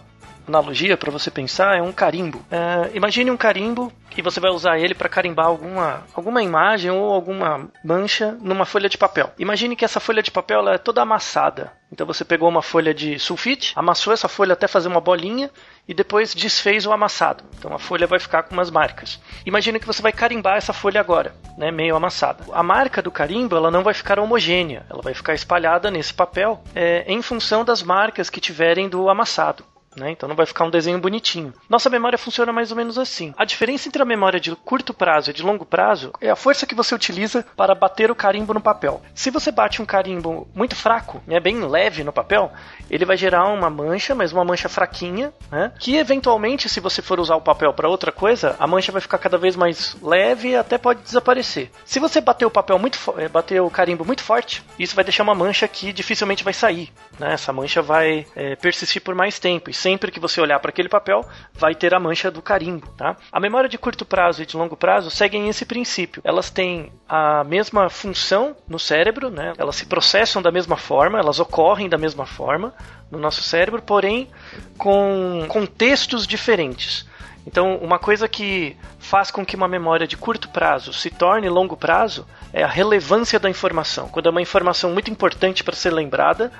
[0.47, 2.43] analogia para você pensar é um carimbo.
[2.51, 7.11] É, imagine um carimbo e você vai usar ele para carimbar alguma, alguma imagem ou
[7.11, 9.31] alguma mancha numa folha de papel.
[9.39, 11.71] Imagine que essa folha de papel é toda amassada.
[11.91, 15.51] Então você pegou uma folha de sulfite, amassou essa folha até fazer uma bolinha
[15.87, 17.43] e depois desfez o amassado.
[17.57, 19.19] Então a folha vai ficar com umas marcas.
[19.45, 22.43] Imagine que você vai carimbar essa folha agora, né, meio amassada.
[22.51, 26.63] A marca do carimbo ela não vai ficar homogênea, ela vai ficar espalhada nesse papel
[26.73, 29.63] é, em função das marcas que tiverem do amassado.
[29.95, 30.11] Né?
[30.11, 31.53] Então não vai ficar um desenho bonitinho.
[31.69, 33.33] Nossa memória funciona mais ou menos assim.
[33.37, 36.65] A diferença entre a memória de curto prazo e de longo prazo é a força
[36.65, 39.01] que você utiliza para bater o carimbo no papel.
[39.13, 42.51] Se você bate um carimbo muito fraco, né, bem leve no papel,
[42.89, 47.19] ele vai gerar uma mancha, mas uma mancha fraquinha, né, que eventualmente, se você for
[47.19, 50.55] usar o papel para outra coisa, a mancha vai ficar cada vez mais leve e
[50.55, 51.71] até pode desaparecer.
[51.85, 55.23] Se você bater o papel muito, eh, bater o carimbo muito forte, isso vai deixar
[55.23, 56.91] uma mancha que dificilmente vai sair.
[57.19, 57.33] Né?
[57.33, 59.69] Essa mancha vai é, persistir por mais tempo.
[59.83, 63.17] Sempre que você olhar para aquele papel, vai ter a mancha do carimbo, tá?
[63.29, 66.21] A memória de curto prazo e de longo prazo seguem esse princípio.
[66.23, 69.53] Elas têm a mesma função no cérebro, né?
[69.57, 72.73] Elas se processam da mesma forma, elas ocorrem da mesma forma
[73.11, 74.29] no nosso cérebro, porém
[74.77, 77.05] com contextos diferentes.
[77.45, 81.75] Então, uma coisa que faz com que uma memória de curto prazo se torne longo
[81.75, 84.07] prazo é a relevância da informação.
[84.07, 86.53] Quando é uma informação muito importante para ser lembrada,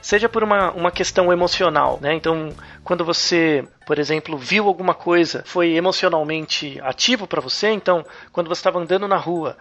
[0.00, 2.14] seja por uma, uma questão emocional, né?
[2.14, 8.48] Então, quando você, por exemplo, viu alguma coisa, foi emocionalmente ativo para você, então, quando
[8.48, 9.56] você estava andando na rua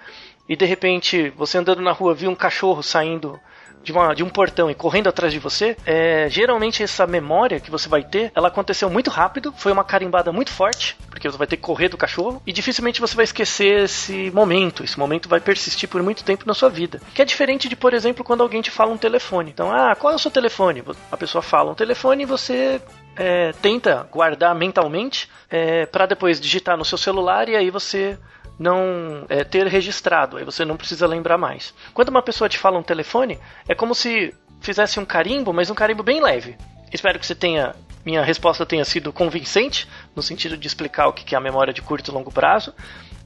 [0.48, 3.40] e de repente você andando na rua viu um cachorro saindo
[3.84, 7.72] de, uma, de um portão e correndo atrás de você, é, geralmente essa memória que
[7.72, 11.48] você vai ter, ela aconteceu muito rápido, foi uma carimbada muito forte, porque você vai
[11.48, 14.84] ter que correr do cachorro, e dificilmente você vai esquecer esse momento.
[14.84, 17.02] Esse momento vai persistir por muito tempo na sua vida.
[17.14, 19.52] Que é diferente de, por exemplo, quando alguém te fala um telefone.
[19.52, 20.84] Então, ah, qual é o seu telefone?
[21.12, 22.82] A pessoa fala um telefone e você
[23.16, 28.18] é, tenta guardar mentalmente é, para depois digitar no seu celular e aí você
[28.60, 31.74] não é, ter registrado, aí você não precisa lembrar mais.
[31.94, 35.76] Quando uma pessoa te fala um telefone, é como se fizesse um carimbo, mas um
[35.76, 36.58] carimbo bem leve.
[36.92, 37.74] Espero que você tenha
[38.06, 41.82] minha resposta tenha sido convincente no sentido de explicar o que é a memória de
[41.82, 42.74] curto e longo prazo.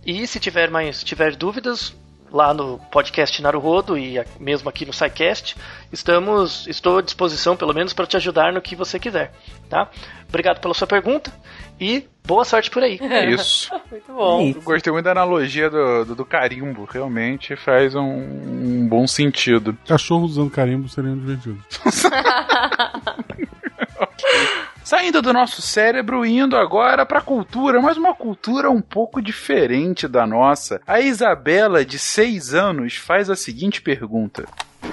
[0.05, 1.95] E se tiver mais tiver dúvidas,
[2.33, 5.55] lá no podcast Naruhodo e mesmo aqui no SciCast,
[5.91, 9.31] estamos, estou à disposição, pelo menos, para te ajudar no que você quiser,
[9.69, 9.87] tá?
[10.27, 11.31] Obrigado pela sua pergunta
[11.79, 12.97] e boa sorte por aí.
[12.99, 13.69] É isso.
[13.91, 14.47] muito bom.
[14.47, 19.77] Eu gostei muito da analogia do, do, do carimbo, realmente faz um, um, bom sentido.
[19.87, 21.63] Cachorro usando carimbo seria divertido.
[24.83, 30.09] Saindo do nosso cérebro, indo agora para a cultura, mas uma cultura um pouco diferente
[30.09, 30.81] da nossa.
[30.85, 34.43] A Isabela, de 6 anos, faz a seguinte pergunta.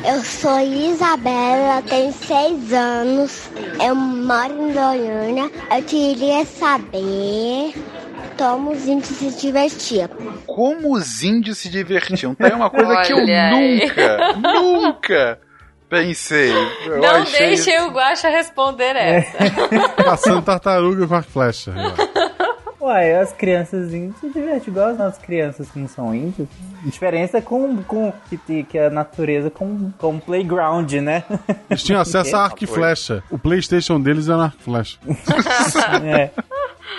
[0.07, 3.51] Eu sou Isabela, tenho 6 anos,
[3.85, 5.51] eu moro em Goiânia.
[5.77, 7.75] Eu queria saber
[8.39, 10.09] como os índios se divertiam.
[10.47, 12.35] Como os índios se divertiam?
[12.37, 15.50] Tá aí uma coisa que eu nunca, nunca
[15.91, 16.53] Pensei.
[16.87, 19.37] Não deixe o Guaxa responder essa.
[19.39, 19.89] É.
[20.05, 21.75] Passando tartaruga com a flecha.
[22.81, 26.49] Uai, as crianças índias se divertem igual as nossas crianças que não são índios.
[26.83, 28.13] A diferença é com, com
[28.47, 31.25] que, que a natureza com, com playground, né?
[31.69, 33.23] Eles tinham acesso a arco e flecha.
[33.29, 34.99] O Playstation deles era arco e flecha.
[36.07, 36.31] é.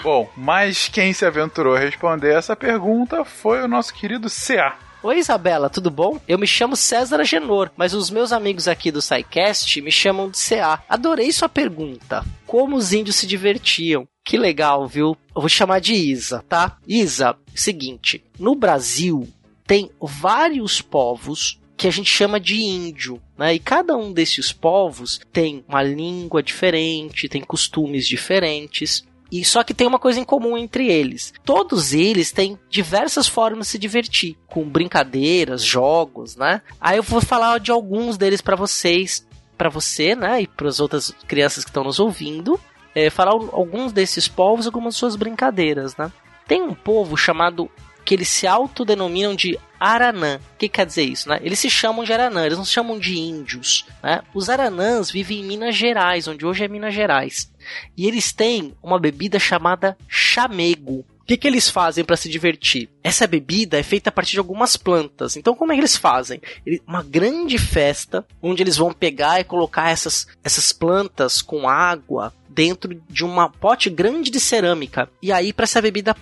[0.03, 4.75] Bom, mas quem se aventurou a responder essa pergunta foi o nosso querido CA.
[5.03, 6.21] Oi, Isabela, tudo bom?
[6.27, 10.37] Eu me chamo César Genor, mas os meus amigos aqui do SciCast me chamam de
[10.37, 10.83] CA.
[10.87, 12.23] Adorei sua pergunta.
[12.45, 14.07] Como os índios se divertiam?
[14.23, 15.17] Que legal, viu?
[15.35, 16.77] Eu vou chamar de Isa, tá?
[16.87, 19.27] Isa, seguinte, no Brasil
[19.65, 23.55] tem vários povos que a gente chama de índio, né?
[23.55, 29.03] E cada um desses povos tem uma língua diferente, tem costumes diferentes.
[29.31, 31.33] E só que tem uma coisa em comum entre eles.
[31.45, 36.61] Todos eles têm diversas formas de se divertir, com brincadeiras, jogos, né?
[36.79, 39.25] Aí eu vou falar de alguns deles para vocês,
[39.57, 42.59] para você, né, e para as outras crianças que estão nos ouvindo,
[42.95, 46.11] é, falar alguns desses povos, algumas suas brincadeiras, né?
[46.47, 47.69] Tem um povo chamado
[48.03, 50.39] que eles se autodenominam de Aranã.
[50.53, 51.39] O que quer dizer isso, né?
[51.41, 54.21] Eles se chamam de Aranã, eles não se chamam de índios, né?
[54.33, 57.50] Os Aranãs vivem em Minas Gerais, onde hoje é Minas Gerais.
[57.97, 61.05] E eles têm uma bebida chamada chamego.
[61.21, 62.89] O que, que eles fazem para se divertir?
[63.03, 65.37] Essa bebida é feita a partir de algumas plantas.
[65.37, 66.41] Então, como é que eles fazem?
[66.85, 72.99] Uma grande festa onde eles vão pegar e colocar essas, essas plantas com água dentro
[73.09, 75.09] de uma pote grande de cerâmica.
[75.21, 76.13] E aí, para essa bebida,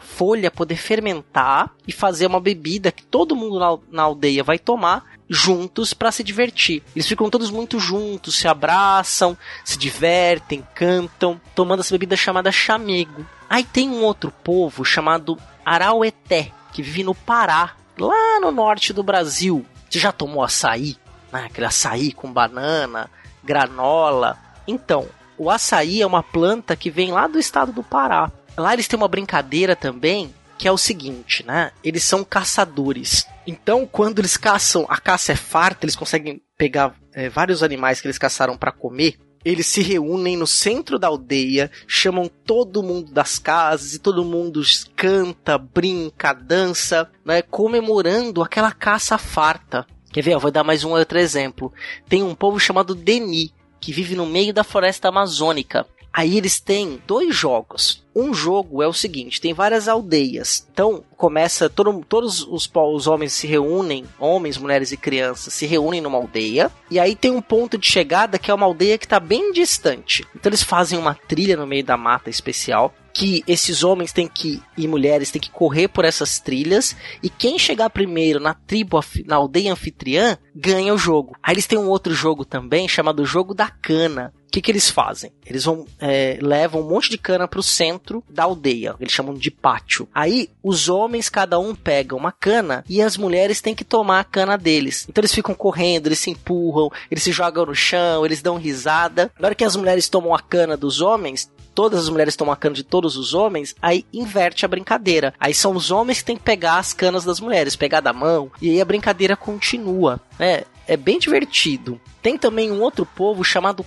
[0.00, 5.92] folha poder fermentar e fazer uma bebida que todo mundo na, aldeia vai tomar juntos
[5.92, 6.82] para se divertir.
[6.94, 13.26] Eles ficam todos muito juntos, se abraçam, se divertem, cantam, tomando essa bebida chamada chamego.
[13.48, 19.02] Aí tem um outro povo chamado Araueté, que vive no Pará, lá no norte do
[19.02, 19.64] Brasil.
[19.88, 20.96] Você já tomou açaí?
[21.32, 23.10] Ah, aquele açaí com banana,
[23.42, 24.38] granola.
[24.66, 28.30] Então, o açaí é uma planta que vem lá do estado do Pará.
[28.58, 31.70] Lá eles têm uma brincadeira também que é o seguinte, né?
[31.84, 33.24] Eles são caçadores.
[33.46, 38.08] Então, quando eles caçam, a caça é farta, eles conseguem pegar é, vários animais que
[38.08, 39.16] eles caçaram para comer.
[39.44, 44.60] Eles se reúnem no centro da aldeia, chamam todo mundo das casas e todo mundo
[44.96, 49.86] canta, brinca, dança, né, comemorando aquela caça farta.
[50.12, 50.34] Quer ver?
[50.34, 51.72] Eu vou dar mais um outro exemplo.
[52.08, 55.86] Tem um povo chamado Deni, que vive no meio da floresta amazônica.
[56.18, 58.02] Aí eles têm dois jogos.
[58.12, 60.66] Um jogo é o seguinte: tem várias aldeias.
[60.72, 66.00] Então começa todo, todos os, os homens se reúnem, homens, mulheres e crianças se reúnem
[66.00, 66.70] numa aldeia.
[66.88, 70.24] E aí tem um ponto de chegada que é uma aldeia que está bem distante.
[70.34, 74.62] Então eles fazem uma trilha no meio da mata especial que esses homens têm que
[74.76, 79.34] e mulheres têm que correr por essas trilhas e quem chegar primeiro na tribo na
[79.34, 81.34] aldeia anfitriã ganha o jogo.
[81.42, 84.32] Aí eles têm um outro jogo também chamado jogo da cana.
[84.46, 85.32] O que, que eles fazem?
[85.44, 88.94] Eles vão é, levam um monte de cana para o centro da aldeia.
[88.98, 90.08] Eles chamam de pátio.
[90.14, 94.24] Aí os homens cada um pega uma cana e as mulheres têm que tomar a
[94.24, 95.06] cana deles.
[95.08, 99.32] Então eles ficam correndo, eles se empurram, eles se jogam no chão, eles dão risada.
[99.40, 102.56] Na hora que as mulheres tomam a cana dos homens, todas as mulheres tomam a
[102.56, 105.32] cana de todos os homens, aí inverte a brincadeira.
[105.40, 108.52] Aí são os homens que têm que pegar as canas das mulheres, pegar da mão,
[108.60, 110.20] e aí a brincadeira continua.
[110.38, 111.98] É, é bem divertido.
[112.20, 113.84] Tem também um outro povo chamado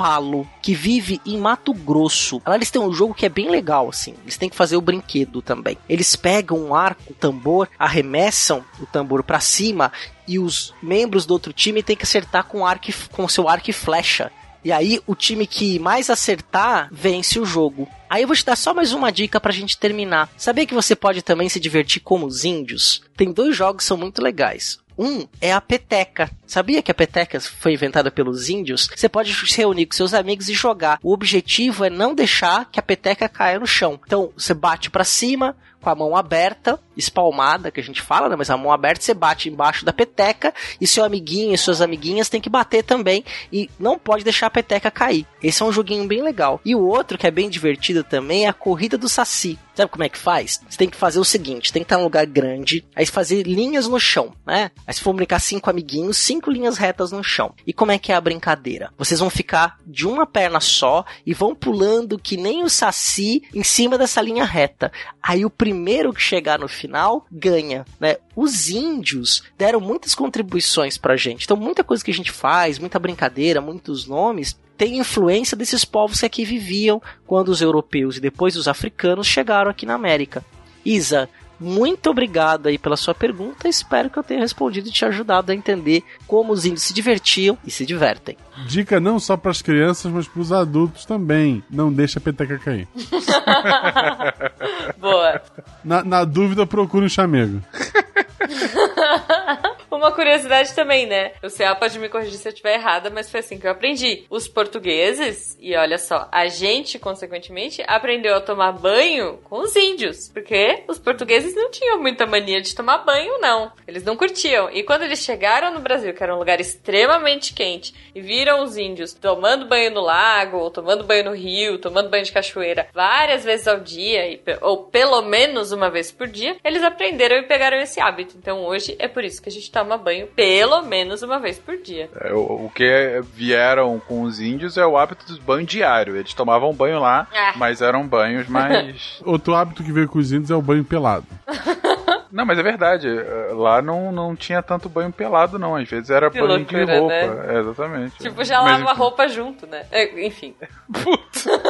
[0.00, 2.40] Calapalo, que vive em Mato Grosso.
[2.46, 4.14] Lá eles têm um jogo que é bem legal, assim.
[4.22, 5.76] Eles têm que fazer o brinquedo também.
[5.88, 9.92] Eles pegam um arco, um tambor, arremessam o tambor para cima
[10.26, 13.74] e os membros do outro time têm que acertar com, arco, com seu arco e
[13.74, 14.32] flecha.
[14.62, 17.88] E aí, o time que mais acertar vence o jogo.
[18.08, 20.28] Aí eu vou te dar só mais uma dica pra gente terminar.
[20.36, 23.02] Sabia que você pode também se divertir como os índios?
[23.16, 24.78] Tem dois jogos que são muito legais.
[24.98, 26.30] Um é a peteca.
[26.50, 28.88] Sabia que a peteca foi inventada pelos índios?
[28.92, 30.98] Você pode se reunir com seus amigos e jogar.
[31.00, 34.00] O objetivo é não deixar que a peteca caia no chão.
[34.04, 38.36] Então, você bate para cima, com a mão aberta, espalmada, que a gente fala, né?
[38.36, 42.28] Mas a mão aberta você bate embaixo da peteca e seu amiguinho e suas amiguinhas
[42.28, 45.26] tem que bater também e não pode deixar a peteca cair.
[45.42, 46.60] Esse é um joguinho bem legal.
[46.64, 49.58] E o outro que é bem divertido também é a corrida do saci.
[49.74, 50.60] Sabe como é que faz?
[50.68, 53.88] Você tem que fazer o seguinte: tem que estar num lugar grande, aí fazer linhas
[53.88, 54.70] no chão, né?
[54.86, 57.52] Aí se for brincar cinco amiguinhos, cinco linhas retas no chão.
[57.66, 58.92] E como é que é a brincadeira?
[58.96, 63.64] Vocês vão ficar de uma perna só e vão pulando que nem o saci em
[63.64, 64.92] cima dessa linha reta.
[65.20, 68.18] Aí o primeiro que chegar no final ganha, né?
[68.36, 71.44] Os índios deram muitas contribuições pra gente.
[71.44, 76.20] Então, muita coisa que a gente faz, muita brincadeira, muitos nomes, tem influência desses povos
[76.20, 80.42] que aqui viviam quando os europeus e depois os africanos chegaram aqui na América.
[80.84, 81.28] Isa,
[81.60, 83.68] muito obrigado aí pela sua pergunta.
[83.68, 87.58] Espero que eu tenha respondido e te ajudado a entender como os índios se divertiam
[87.64, 88.36] e se divertem.
[88.66, 91.62] Dica não só para as crianças, mas para os adultos também.
[91.70, 92.88] Não deixa a peteca cair.
[94.98, 95.42] Boa.
[95.84, 97.62] Na, na dúvida, procure um chamego.
[99.90, 101.32] Uma curiosidade também, né?
[101.42, 104.24] O CA pode me corrigir se eu estiver errada, mas foi assim que eu aprendi.
[104.30, 110.28] Os portugueses, e olha só, a gente, consequentemente, aprendeu a tomar banho com os índios.
[110.28, 113.72] Porque os portugueses não tinham muita mania de tomar banho, não.
[113.86, 114.70] Eles não curtiam.
[114.70, 118.76] E quando eles chegaram no Brasil, que era um lugar extremamente quente, e viram os
[118.76, 123.44] índios tomando banho no lago, ou tomando banho no rio, tomando banho de cachoeira várias
[123.44, 128.00] vezes ao dia, ou pelo menos uma vez por dia, eles aprenderam e pegaram esse
[128.00, 128.36] hábito.
[128.36, 131.76] Então hoje é por isso que a gente toma banho pelo menos uma vez por
[131.78, 132.10] dia.
[132.20, 136.16] É, o, o, que vieram com os índios é o hábito do banho diário.
[136.16, 137.56] Eles tomavam banho lá, é.
[137.56, 139.18] mas eram banhos mais.
[139.24, 141.26] Outro hábito que veio com os índios é o banho pelado.
[142.30, 143.08] Não, mas é verdade.
[143.52, 145.76] Lá não, não tinha tanto banho pelado, não.
[145.76, 147.14] Às vezes era que banho loucura, de roupa.
[147.14, 147.54] Né?
[147.54, 148.18] É, exatamente.
[148.18, 149.86] Tipo, já mas, lava a roupa junto, né?
[149.90, 150.54] É, enfim.
[150.92, 151.46] Putz.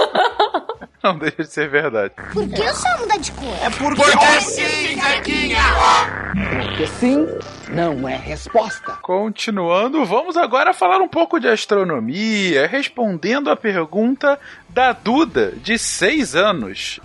[1.03, 2.13] Não deixa de ser verdade.
[2.33, 3.57] Por que o sol muda de cor?
[3.63, 5.63] É porque, porque sim, Zequinha!
[6.53, 7.27] Porque sim
[7.71, 8.99] não é resposta.
[9.01, 14.39] Continuando, vamos agora falar um pouco de astronomia, respondendo a pergunta
[14.69, 17.01] da Duda, de 6 anos.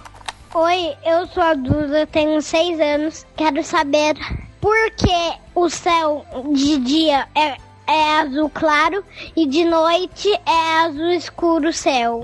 [0.58, 3.28] Oi, eu sou a Duda, tenho 6 anos.
[3.36, 4.16] Quero saber
[4.62, 9.03] por que o céu de dia é, é azul claro
[9.36, 12.24] e de noite é azul escuro céu.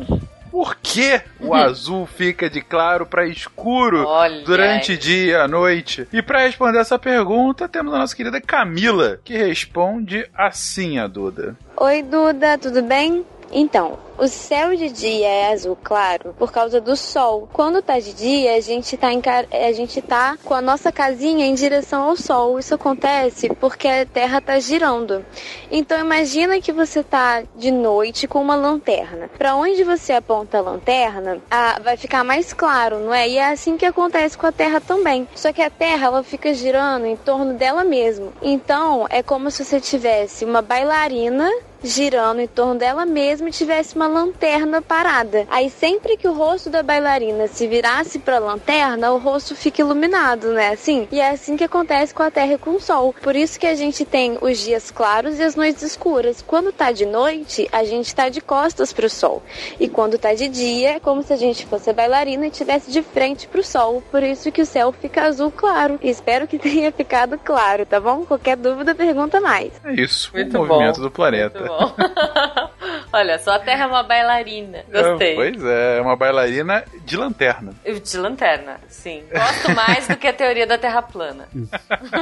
[0.49, 4.97] por que o azul fica de claro para escuro Olha durante aí.
[4.97, 6.07] dia, noite?
[6.13, 11.57] E para responder essa pergunta, temos a nossa querida Camila, que responde assim a Duda.
[11.75, 13.25] Oi, Duda, tudo bem?
[13.51, 17.49] Então, o céu de dia é azul claro por causa do sol.
[17.51, 21.55] Quando tá de dia, a gente tá, a gente tá com a nossa casinha em
[21.55, 22.59] direção ao sol.
[22.59, 25.25] Isso acontece porque a Terra tá girando.
[25.71, 29.27] Então imagina que você tá de noite com uma lanterna.
[29.37, 33.27] Para onde você aponta a lanterna, ah, vai ficar mais claro, não é?
[33.27, 35.27] E é assim que acontece com a Terra também.
[35.33, 38.31] Só que a Terra ela fica girando em torno dela mesma.
[38.41, 41.49] Então é como se você tivesse uma bailarina
[41.83, 45.45] girando em torno dela mesma e tivesse uma lanterna parada.
[45.49, 49.81] Aí sempre que o rosto da bailarina se virasse para a lanterna, o rosto fica
[49.81, 50.69] iluminado, né?
[50.69, 51.07] Assim.
[51.11, 53.13] E é assim que acontece com a Terra e com o Sol.
[53.21, 56.41] Por isso que a gente tem os dias claros e as noites escuras.
[56.41, 59.41] Quando tá de noite, a gente tá de costas pro Sol.
[59.79, 62.91] E quando tá de dia, é como se a gente fosse a bailarina e tivesse
[62.91, 64.03] de frente pro Sol.
[64.11, 65.99] Por isso que o céu fica azul claro.
[66.01, 68.25] E espero que tenha ficado claro, tá bom?
[68.25, 69.71] Qualquer dúvida, pergunta mais.
[69.83, 70.67] É isso, Muito o bom.
[70.67, 71.70] movimento do planeta.
[71.71, 71.95] Bom.
[73.13, 74.83] Olha, só a Terra é uma bailarina.
[74.91, 75.31] Gostei.
[75.31, 77.73] É, pois é, é uma bailarina de lanterna.
[77.85, 79.23] De lanterna, sim.
[79.31, 81.47] Gosto mais do que a teoria da Terra plana.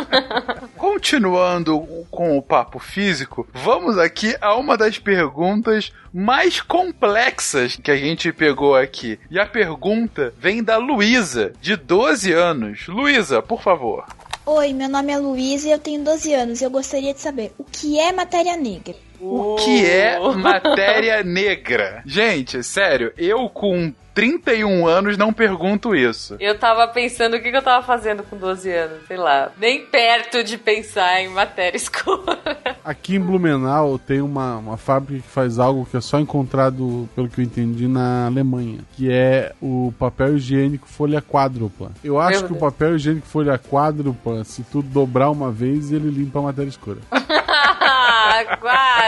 [0.78, 1.80] Continuando
[2.12, 8.32] com o papo físico, vamos aqui a uma das perguntas mais complexas que a gente
[8.32, 9.20] pegou aqui.
[9.32, 12.88] E a pergunta vem da Luísa, de 12 anos.
[12.88, 14.06] Luísa, por favor.
[14.46, 17.54] Oi, meu nome é Luísa e eu tenho 12 anos e eu gostaria de saber
[17.58, 18.96] o que é matéria negra.
[19.20, 22.02] O que é matéria negra?
[22.06, 26.36] Gente, sério, eu com 31 anos não pergunto isso.
[26.42, 29.50] Eu tava pensando o que, que eu tava fazendo com 12 anos, sei lá.
[29.58, 32.38] Nem perto de pensar em matéria escura.
[32.84, 37.30] Aqui em Blumenau tem uma, uma fábrica que faz algo que é só encontrado, pelo
[37.30, 41.92] que eu entendi, na Alemanha, que é o papel higiênico folha quádrupla.
[42.04, 42.74] Eu acho Meu que o Deus.
[42.74, 47.00] papel higiênico folha quádrupla, se tu dobrar uma vez, ele limpa a matéria escura.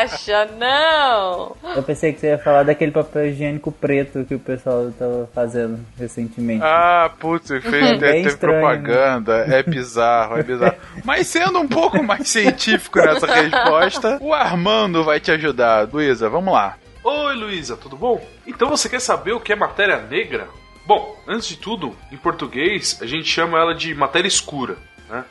[0.01, 1.55] Guaxa, não!
[1.75, 5.79] Eu pensei que você ia falar daquele papel higiênico preto que o pessoal tava fazendo
[5.97, 6.63] recentemente.
[6.63, 9.45] Ah, putz, fez, Bem teve estranho, propaganda.
[9.47, 10.75] É bizarro, é bizarro.
[11.03, 15.87] Mas sendo um pouco mais científico nessa resposta, o Armando vai te ajudar.
[15.91, 16.77] Luísa, vamos lá.
[17.03, 18.23] Oi, Luísa, tudo bom?
[18.45, 20.47] Então você quer saber o que é matéria negra?
[20.85, 24.77] Bom, antes de tudo, em português a gente chama ela de matéria escura,
[25.09, 25.23] né?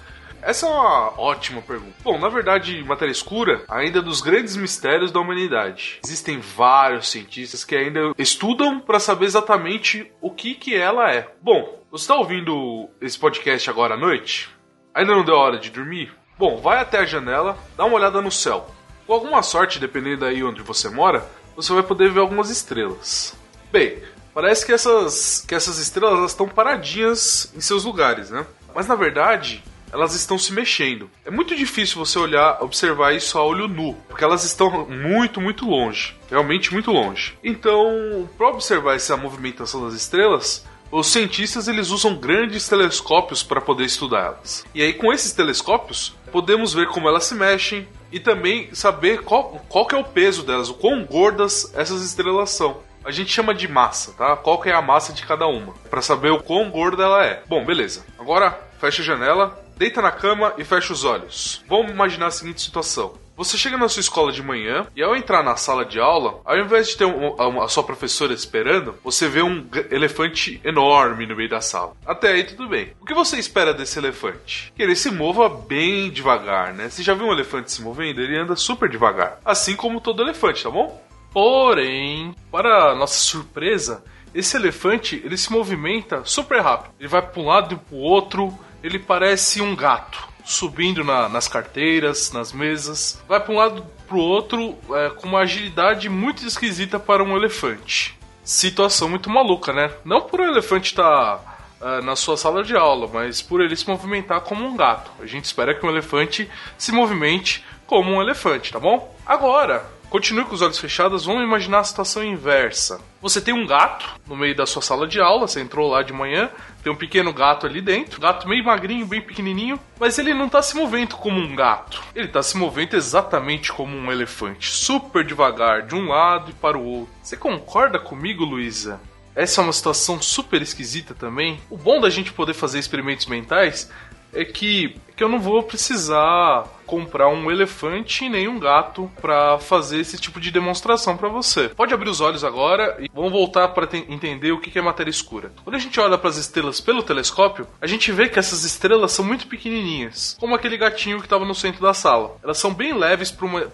[0.43, 1.95] Essa é uma ótima pergunta.
[2.03, 6.01] Bom, na verdade, matéria escura ainda é dos grandes mistérios da humanidade.
[6.05, 11.29] Existem vários cientistas que ainda estudam para saber exatamente o que que ela é.
[11.43, 14.49] Bom, você está ouvindo esse podcast agora à noite?
[14.95, 16.13] Ainda não deu hora de dormir?
[16.39, 18.71] Bom, vai até a janela, dá uma olhada no céu.
[19.07, 23.37] Com alguma sorte, dependendo aí onde você mora, você vai poder ver algumas estrelas.
[23.71, 28.47] Bem, parece que essas, que essas estrelas elas estão paradinhas em seus lugares, né?
[28.75, 29.63] Mas na verdade,
[29.93, 31.11] elas estão se mexendo.
[31.25, 35.67] É muito difícil você olhar, observar isso a olho nu, porque elas estão muito, muito
[35.67, 37.37] longe, realmente muito longe.
[37.43, 43.85] Então, para observar essa movimentação das estrelas, os cientistas eles usam grandes telescópios para poder
[43.85, 44.65] estudá-las.
[44.75, 49.65] E aí com esses telescópios podemos ver como elas se mexem e também saber qual,
[49.69, 52.79] qual que é o peso delas, o quão gordas essas estrelas são.
[53.05, 54.37] A gente chama de massa, tá?
[54.37, 57.43] Qual que é a massa de cada uma, para saber o quão gorda ela é.
[57.49, 58.05] Bom, beleza.
[58.19, 61.65] Agora fecha a janela, deita na cama e fecha os olhos.
[61.67, 63.15] Vamos imaginar a seguinte situação.
[63.35, 66.59] Você chega na sua escola de manhã e ao entrar na sala de aula, ao
[66.59, 71.35] invés de ter um- a, a sua professora esperando, você vê um elefante enorme no
[71.35, 71.95] meio da sala.
[72.05, 72.93] Até aí tudo bem.
[73.01, 74.71] O que você espera desse elefante?
[74.77, 76.91] Que ele se mova bem devagar, né?
[76.91, 78.21] Você já viu um elefante se movendo?
[78.21, 79.41] Ele anda super devagar.
[79.43, 81.03] Assim como todo elefante, tá bom?
[81.33, 84.05] Porém, para nossa surpresa,
[84.35, 86.93] esse elefante ele se movimenta super rápido.
[87.01, 88.59] Ele vai para um lado e para o outro.
[88.83, 93.23] Ele parece um gato subindo na- nas carteiras, nas mesas.
[93.29, 97.37] Vai para um lado para o outro é, com uma agilidade muito esquisita para um
[97.37, 98.19] elefante.
[98.43, 99.93] Situação muito maluca, né?
[100.05, 103.89] Não por o elefante estar ah, na sua sala de aula, mas por ele se
[103.89, 105.11] movimentar como um gato.
[105.21, 109.15] A gente espera que um elefante se movimente como um elefante, tá bom?
[109.25, 113.01] Agora, continue com os olhos fechados, vamos imaginar a situação inversa.
[113.23, 116.13] Você tem um gato no meio da sua sala de aula, você entrou lá de
[116.13, 116.51] manhã,
[116.83, 120.63] tem um pequeno gato ali dentro, gato meio magrinho, bem pequenininho, mas ele não tá
[120.63, 122.03] se movendo como um gato.
[122.15, 126.79] Ele tá se movendo exatamente como um elefante, super devagar, de um lado e para
[126.79, 127.15] o outro.
[127.23, 129.01] Você concorda comigo, Luísa?
[129.35, 131.61] Essa é uma situação super esquisita também.
[131.71, 133.91] O bom da gente poder fazer experimentos mentais
[134.33, 140.01] é que, que eu não vou precisar comprar um elefante nem um gato para fazer
[140.01, 141.69] esse tipo de demonstração para você.
[141.69, 145.53] Pode abrir os olhos agora e vamos voltar para entender o que é matéria escura.
[145.63, 149.13] Quando a gente olha para as estrelas pelo telescópio, a gente vê que essas estrelas
[149.13, 152.37] são muito pequenininhas, como aquele gatinho que estava no centro da sala.
[152.43, 153.65] Elas são bem leves para uma,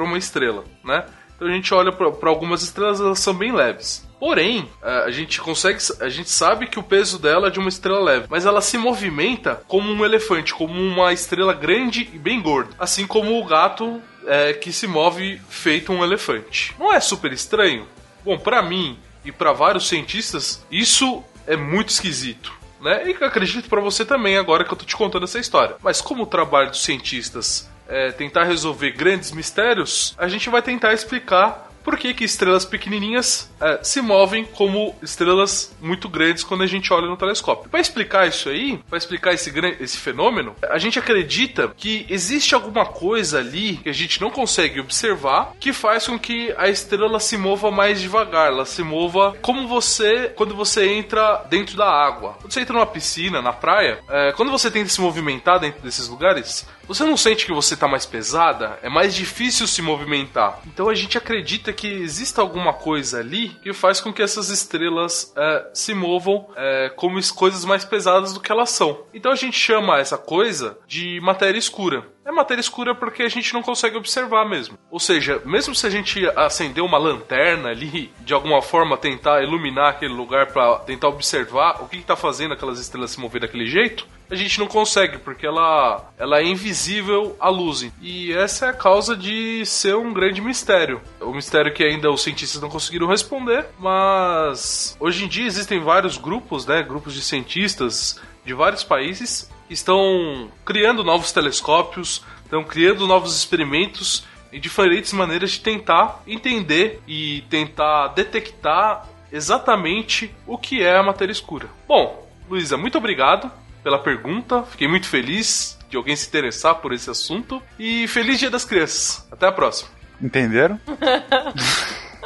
[0.00, 1.04] uma estrela, né?
[1.36, 4.04] Então a gente olha para algumas estrelas, elas são bem leves.
[4.24, 8.00] Porém, a gente consegue, a gente sabe que o peso dela é de uma estrela
[8.00, 12.70] leve, mas ela se movimenta como um elefante, como uma estrela grande e bem gorda,
[12.78, 16.74] assim como o gato é, que se move feito um elefante.
[16.78, 17.86] Não é super estranho?
[18.24, 22.50] Bom, para mim e para vários cientistas, isso é muito esquisito.
[22.80, 23.10] Né?
[23.10, 25.76] E acredito para você também agora que eu tô te contando essa história.
[25.82, 30.94] Mas como o trabalho dos cientistas é tentar resolver grandes mistérios, a gente vai tentar
[30.94, 36.66] explicar por que, que estrelas pequenininhas é, se movem como estrelas muito grandes quando a
[36.66, 37.70] gente olha no telescópio.
[37.70, 42.86] Para explicar isso aí, para explicar esse, esse fenômeno, a gente acredita que existe alguma
[42.86, 47.36] coisa ali que a gente não consegue observar que faz com que a estrela se
[47.36, 52.36] mova mais devagar, ela se mova como você quando você entra dentro da água.
[52.40, 56.08] Quando você entra numa piscina, na praia, é, quando você tenta se movimentar dentro desses
[56.08, 58.78] lugares, você não sente que você está mais pesada?
[58.82, 60.60] É mais difícil se movimentar.
[60.66, 65.32] Então a gente acredita que exista alguma coisa ali que faz com que essas estrelas
[65.36, 69.04] é, se movam é, como coisas mais pesadas do que elas são.
[69.12, 72.13] Então a gente chama essa coisa de matéria escura.
[72.24, 74.78] É matéria escura porque a gente não consegue observar mesmo.
[74.90, 79.90] Ou seja, mesmo se a gente acender uma lanterna ali, de alguma forma tentar iluminar
[79.90, 84.06] aquele lugar para tentar observar o que está fazendo aquelas estrelas se mover daquele jeito,
[84.30, 87.92] a gente não consegue, porque ela, ela é invisível à luz.
[88.00, 91.02] E essa é a causa de ser um grande mistério.
[91.20, 96.16] Um mistério que ainda os cientistas não conseguiram responder, mas hoje em dia existem vários
[96.16, 103.36] grupos, né, grupos de cientistas de vários países estão criando novos telescópios, estão criando novos
[103.36, 111.02] experimentos e diferentes maneiras de tentar entender e tentar detectar exatamente o que é a
[111.02, 111.68] matéria escura.
[111.88, 113.50] Bom, Luísa, muito obrigado
[113.82, 114.62] pela pergunta.
[114.62, 117.62] Fiquei muito feliz de alguém se interessar por esse assunto.
[117.78, 119.26] E feliz Dia das Crianças.
[119.30, 119.90] Até a próxima.
[120.20, 120.80] Entenderam?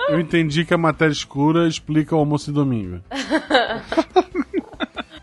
[0.08, 3.00] Eu entendi que a matéria escura explica o almoço de domingo.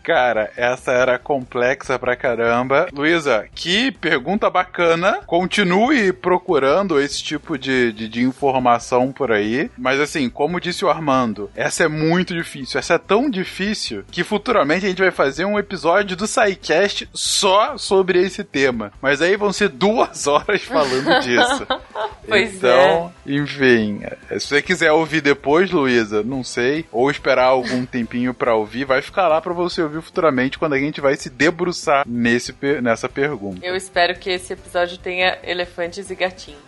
[0.06, 2.86] Cara, essa era complexa pra caramba.
[2.92, 5.18] Luísa, que pergunta bacana.
[5.26, 9.68] Continue procurando esse tipo de, de, de, informação por aí.
[9.76, 12.78] Mas assim, como disse o Armando, essa é muito difícil.
[12.78, 17.76] Essa é tão difícil que futuramente a gente vai fazer um episódio do SciCast só
[17.76, 18.92] sobre esse tema.
[19.02, 21.66] Mas aí vão ser duas horas falando disso.
[22.28, 23.32] pois então, é.
[23.32, 24.02] enfim.
[24.38, 26.84] Se você quiser ouvir depois, Luísa, não sei.
[26.92, 30.78] Ou esperar algum tempinho pra ouvir, vai ficar lá pra você ouvir futuramente quando a
[30.78, 33.64] gente vai se debruçar nesse, nessa pergunta.
[33.64, 36.60] Eu espero que esse episódio tenha elefantes e gatinhos.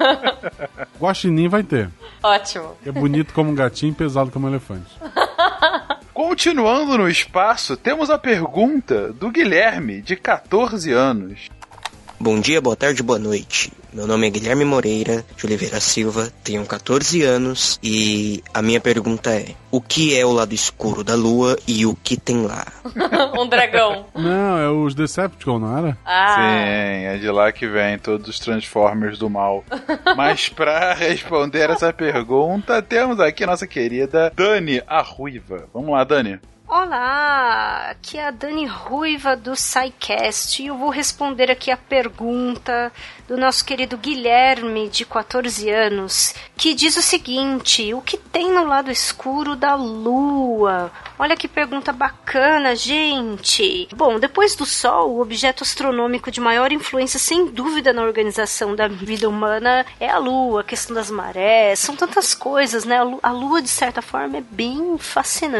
[1.00, 1.90] Guaxinim vai ter.
[2.22, 2.76] Ótimo.
[2.84, 4.90] É bonito como um gatinho e pesado como um elefante.
[6.12, 11.48] Continuando no espaço, temos a pergunta do Guilherme, de 14 anos.
[12.20, 13.72] Bom dia, boa tarde, boa noite.
[13.92, 19.30] Meu nome é Guilherme Moreira de Oliveira Silva, tenho 14 anos e a minha pergunta
[19.34, 22.64] é: o que é o lado escuro da lua e o que tem lá?
[23.38, 24.06] um dragão.
[24.14, 25.98] Não, é os Decepticons, não era?
[26.06, 26.34] Ah.
[26.34, 29.62] Sim, é de lá que vem todos os Transformers do mal.
[30.16, 35.68] Mas para responder essa pergunta, temos aqui a nossa querida Dani, a Ruiva.
[35.74, 36.40] Vamos lá, Dani.
[36.74, 42.90] Olá, aqui é a Dani Ruiva do SciCast e eu vou responder aqui a pergunta
[43.28, 48.64] do nosso querido Guilherme, de 14 anos, que diz o seguinte: o que tem no
[48.64, 50.90] lado escuro da Lua?
[51.18, 53.88] Olha que pergunta bacana, gente!
[53.94, 58.88] Bom, depois do Sol, o objeto astronômico de maior influência, sem dúvida, na organização da
[58.88, 62.98] vida humana é a Lua, a questão das marés, são tantas coisas, né?
[63.22, 65.52] A Lua, de certa forma, é bem fascinante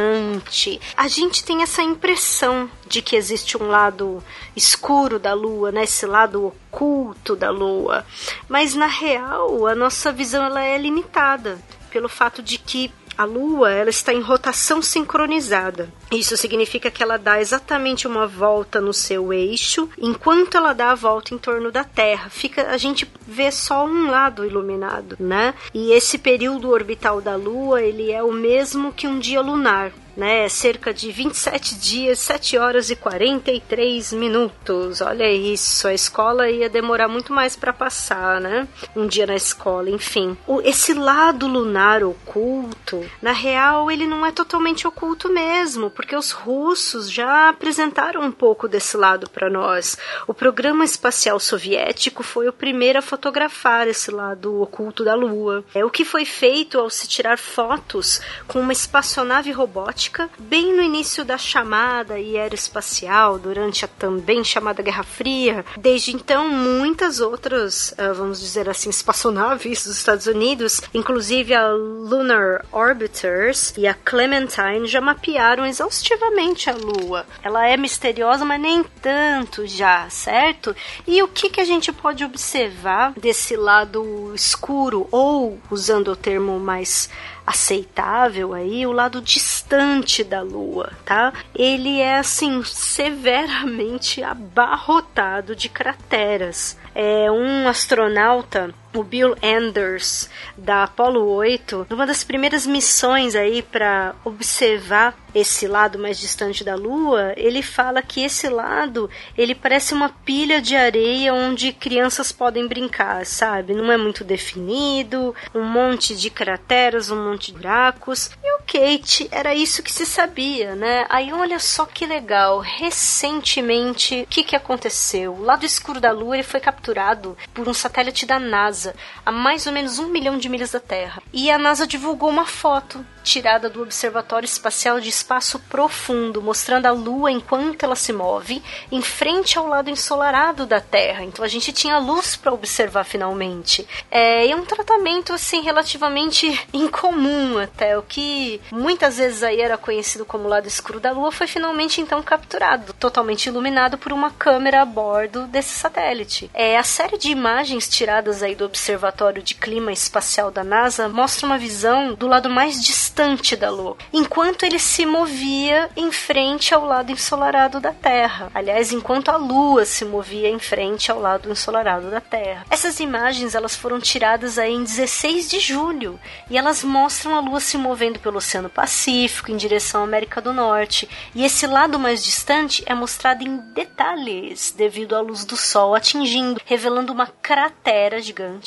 [0.97, 4.23] a gente tem essa impressão de que existe um lado
[4.55, 5.85] escuro da lua, né?
[5.85, 8.05] Esse lado oculto da lua.
[8.47, 11.59] Mas na real, a nossa visão ela é limitada
[11.90, 15.93] pelo fato de que a Lua ela está em rotação sincronizada.
[16.10, 20.94] Isso significa que ela dá exatamente uma volta no seu eixo, enquanto ela dá a
[20.94, 22.31] volta em torno da Terra.
[22.31, 25.55] Fica, a gente vê só um lado iluminado, né?
[25.74, 29.93] E esse período orbital da Lua ele é o mesmo que um dia lunar.
[30.16, 30.48] Né?
[30.48, 35.01] Cerca de 27 dias, 7 horas e 43 minutos.
[35.01, 38.68] Olha isso, a escola ia demorar muito mais para passar, né?
[38.94, 40.36] Um dia na escola, enfim.
[40.47, 46.30] O, esse lado lunar oculto, na real, ele não é totalmente oculto mesmo, porque os
[46.30, 49.97] russos já apresentaram um pouco desse lado para nós.
[50.26, 55.64] O programa espacial soviético foi o primeiro a fotografar esse lado oculto da Lua.
[55.74, 60.02] É o que foi feito ao se tirar fotos com uma espaçonave robótica
[60.39, 65.65] bem no início da chamada aeroespacial, durante a também chamada Guerra Fria.
[65.77, 72.65] Desde então, muitas outras, ah, vamos dizer assim, espaçonaves dos Estados Unidos, inclusive a Lunar
[72.73, 77.27] Orbiters e a Clementine, já mapearam exaustivamente a Lua.
[77.43, 80.74] Ela é misteriosa, mas nem tanto já, certo?
[81.07, 86.59] E o que, que a gente pode observar desse lado escuro, ou usando o termo
[86.59, 87.09] mais
[87.47, 91.32] aceitável aí, o lado distante da Lua, tá?
[91.55, 96.77] Ele é assim severamente abarrotado de crateras.
[96.94, 104.14] É um astronauta o Bill Anders da Apollo 8, numa das primeiras missões aí para
[104.24, 110.10] observar esse lado mais distante da Lua, ele fala que esse lado ele parece uma
[110.10, 113.74] pilha de areia onde crianças podem brincar, sabe?
[113.74, 118.31] Não é muito definido, um monte de crateras, um monte de buracos.
[118.43, 121.06] E o Kate era isso que se sabia, né?
[121.09, 125.32] Aí olha só que legal, recentemente o que que aconteceu?
[125.32, 128.94] O lado escuro da Lua ele foi capturado por um satélite da NASA NASA
[129.24, 131.22] a mais ou menos um milhão de milhas da Terra.
[131.32, 136.90] E a NASA divulgou uma foto tirada do Observatório Espacial de Espaço Profundo, mostrando a
[136.90, 141.24] Lua enquanto ela se move em frente ao lado ensolarado da Terra.
[141.24, 143.86] Então a gente tinha luz para observar finalmente.
[144.10, 150.24] É, é um tratamento assim relativamente incomum até o que muitas vezes aí era conhecido
[150.24, 154.84] como lado escuro da Lua foi finalmente então capturado, totalmente iluminado por uma câmera a
[154.84, 156.50] bordo desse satélite.
[156.52, 161.47] É a série de imagens tiradas aí do Observatório de Clima Espacial da NASA mostra
[161.47, 166.86] uma visão do lado mais distante da Lua, enquanto ele se movia em frente ao
[166.86, 168.51] lado ensolarado da Terra.
[168.55, 172.65] Aliás, enquanto a Lua se movia em frente ao lado ensolarado da Terra.
[172.70, 176.19] Essas imagens elas foram tiradas aí em 16 de julho
[176.49, 180.55] e elas mostram a Lua se movendo pelo Oceano Pacífico em direção à América do
[180.55, 181.07] Norte.
[181.35, 186.59] E esse lado mais distante é mostrado em detalhes devido à luz do Sol atingindo,
[186.65, 188.61] revelando uma cratera gigante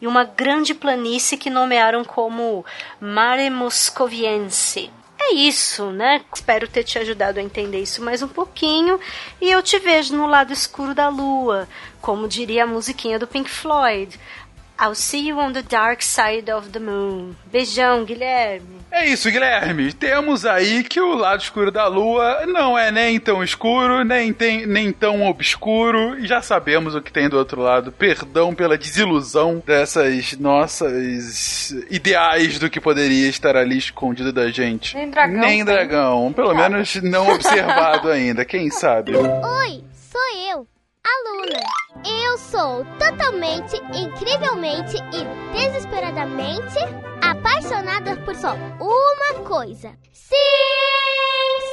[0.00, 2.64] e uma grande planície que nomearam como
[3.00, 4.90] Mare Moscoviense.
[5.20, 6.22] É isso, né?
[6.32, 9.00] Espero ter te ajudado a entender isso mais um pouquinho.
[9.40, 11.68] E eu te vejo no lado escuro da lua,
[12.00, 14.18] como diria a musiquinha do Pink Floyd.
[14.80, 17.34] I'll see you on the dark side of the moon.
[17.50, 18.78] Beijão, Guilherme.
[18.92, 19.92] É isso, Guilherme.
[19.92, 24.66] Temos aí que o lado escuro da lua não é nem tão escuro, nem, tem,
[24.66, 26.16] nem tão obscuro.
[26.18, 27.90] E já sabemos o que tem do outro lado.
[27.90, 34.96] Perdão pela desilusão dessas nossas ideais do que poderia estar ali escondido da gente.
[34.96, 35.40] Nem dragão.
[35.40, 36.32] Nem dragão.
[36.32, 38.44] Pelo menos não observado ainda.
[38.44, 39.16] Quem sabe?
[39.16, 40.22] Oi, sou
[40.52, 40.66] eu
[41.08, 41.62] a Luna.
[42.04, 45.24] Eu sou totalmente, incrivelmente e
[45.56, 46.78] desesperadamente
[47.22, 51.67] apaixonada por só uma coisa: ciências!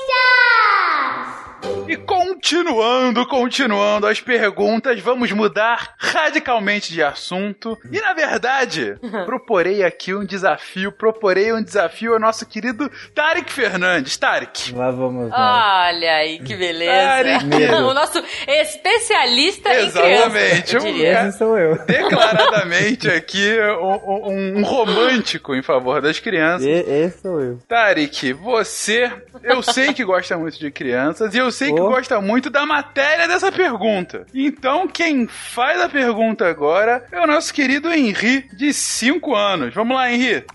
[1.88, 7.78] E continuando, continuando as perguntas, vamos mudar radicalmente de assunto.
[7.92, 14.18] E na verdade, proporei aqui um desafio, proporei um desafio ao nosso querido Tarek Fernandes.
[14.18, 14.74] Tarek.
[14.74, 15.40] Lá vamos nós.
[15.40, 17.46] Olha aí que beleza.
[17.78, 20.76] o nosso especialista Exatamente.
[20.76, 20.96] em crianças.
[20.96, 21.38] Exatamente.
[21.38, 21.78] Sou eu.
[21.86, 26.66] Declaradamente aqui um, um, romântico em favor das crianças.
[26.68, 27.60] Esse sou eu.
[27.68, 29.12] Tarek, você,
[29.44, 33.28] eu sei que gosta muito de crianças e eu sei que gosta muito da matéria
[33.28, 34.26] dessa pergunta.
[34.34, 39.74] Então, quem faz a pergunta agora é o nosso querido Henri, de 5 anos.
[39.74, 40.46] Vamos lá, Henri.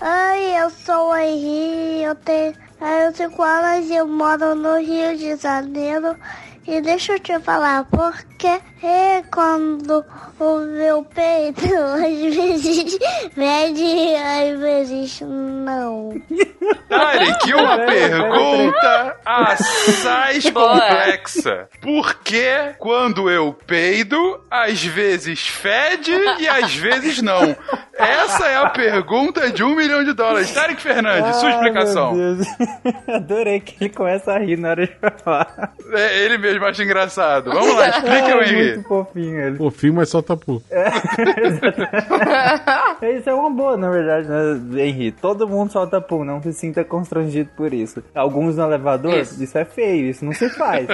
[0.00, 2.54] Oi, eu sou o Henri, eu tenho
[3.14, 6.16] 5 anos e eu moro no Rio de Janeiro.
[6.66, 10.04] E deixa eu te falar, porque é quando
[10.40, 12.98] o meu peito às vezes
[13.36, 16.10] mede, às vezes não.
[16.88, 21.68] Tarek, uma pergunta assaz complexa.
[21.80, 22.46] Por que
[22.78, 27.56] quando eu peido, às vezes fede e às vezes não?
[27.94, 30.52] Essa é a pergunta de um milhão de dólares.
[30.52, 32.14] Tarek Fernandes, sua explicação.
[33.08, 34.92] Adorei que ele começa a rir na hora de
[35.24, 35.72] falar.
[35.92, 37.50] É, ele mesmo acham engraçado?
[37.50, 38.74] Vamos lá, explica o É Henrique.
[38.74, 39.56] muito fofinho ele.
[39.56, 40.62] Fofinho, mas solta pu.
[43.02, 45.12] Isso é uma boa, na verdade, né, Henri?
[45.12, 48.02] Todo mundo solta pum, não se sinta constrangido por isso.
[48.14, 50.86] Alguns no elevador, isso, é feio, isso não se faz.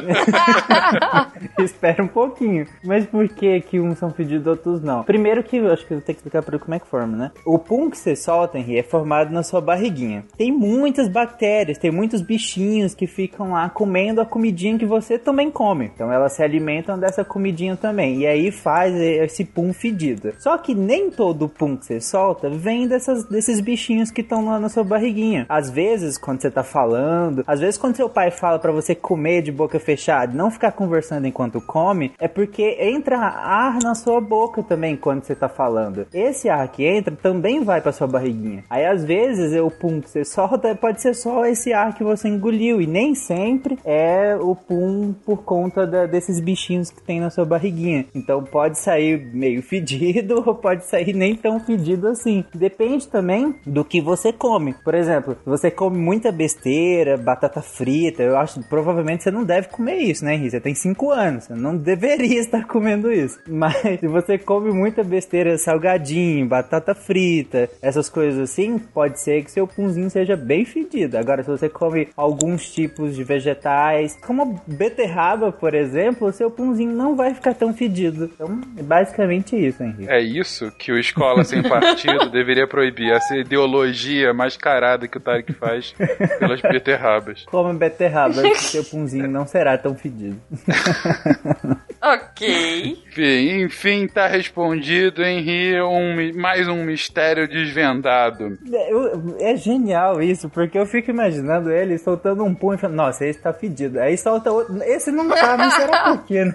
[1.59, 2.66] Espera um pouquinho.
[2.85, 5.02] Mas por que que uns são fedidos e outros não?
[5.02, 7.16] Primeiro que eu acho que eu tenho que explicar pra ele como é que forma,
[7.16, 7.32] né?
[7.44, 10.24] O pum que você solta, Henri, é formado na sua barriguinha.
[10.36, 15.51] Tem muitas bactérias, tem muitos bichinhos que ficam lá comendo a comidinha que você também
[15.51, 15.90] come.
[15.94, 18.20] Então elas se alimentam dessa comidinha também.
[18.20, 18.94] E aí faz
[19.25, 20.33] esse pum fedido.
[20.39, 24.59] Só que nem todo pum que você solta vem dessas, desses bichinhos que estão lá
[24.59, 25.47] na sua barriguinha.
[25.49, 29.43] Às vezes, quando você tá falando, às vezes quando seu pai fala pra você comer
[29.43, 34.63] de boca fechada, não ficar conversando enquanto come, é porque entra ar na sua boca
[34.63, 36.07] também quando você tá falando.
[36.13, 38.65] Esse ar que entra também vai pra sua barriguinha.
[38.69, 42.29] Aí às vezes o pum que você solta pode ser só esse ar que você
[42.29, 47.31] engoliu e nem sempre é o pum por conta da- desses bichinhos que tem na
[47.31, 48.07] sua barriguinha.
[48.15, 52.45] Então pode sair meio fedido ou pode sair nem tão fedido assim.
[52.55, 54.74] Depende também do que você come.
[54.85, 59.69] Por exemplo, você come muita besteira, batata frita, eu acho que provavelmente você não deve
[59.69, 60.51] comer isso, né, Henri?
[60.51, 63.39] Você tem 5 anos, você não deveria estar comendo isso.
[63.49, 69.51] Mas se você come muita besteira, salgadinho, batata frita, essas coisas assim, pode ser que
[69.51, 71.16] seu punzinho seja bem fedido.
[71.19, 77.16] Agora, se você come alguns tipos de vegetais, como beterraba, por exemplo, seu punzinho não
[77.16, 78.31] vai ficar tão fedido.
[78.35, 80.09] Então, é basicamente isso, Henrique.
[80.10, 85.52] É isso que o Escola Sem Partido deveria proibir, essa ideologia mascarada que o Tarek
[85.52, 85.94] faz
[86.39, 87.44] pelas beterrabas.
[87.47, 90.36] Coma beterraba, que seu punzinho não será tão fedido.
[92.02, 92.97] ok.
[93.09, 98.59] Enfim, enfim, tá respondido, Henri, um, mais um mistério desvendado.
[98.72, 102.97] É, eu- é genial isso, porque eu fico imaginando ele soltando um pum e falando,
[102.97, 104.01] nossa, esse tá fedido.
[104.01, 106.44] Aí solta outro, esse não tá, mas será por quê?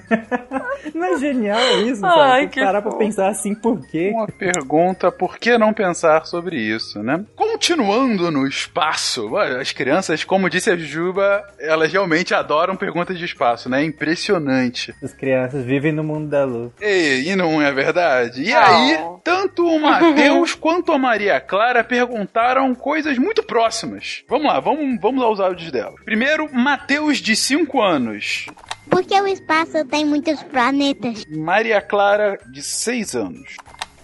[0.93, 2.38] Não é genial isso, sabe?
[2.39, 3.03] Ai, Tem que parar pra fofo.
[3.03, 4.11] pensar assim, por quê?
[4.13, 7.23] Uma pergunta, por que não pensar sobre isso, né?
[7.35, 13.25] Continuando no espaço, olha, as crianças, como disse a Juba, elas realmente adoram perguntas de
[13.25, 13.83] espaço, né?
[13.83, 14.93] Impressionante.
[15.03, 16.71] As crianças vivem no mundo da luz.
[16.81, 18.43] E, e não é verdade?
[18.43, 18.59] E Não.
[18.61, 24.23] aí, tanto o Matheus quanto a Maria Clara perguntaram coisas muito próximas.
[24.27, 25.95] Vamos lá, vamos, vamos aos áudios dela.
[26.05, 28.45] Primeiro, Matheus, de 5 anos.
[28.89, 31.25] Porque o espaço tem muitos planetas.
[31.29, 33.55] Maria Clara, de 6 anos.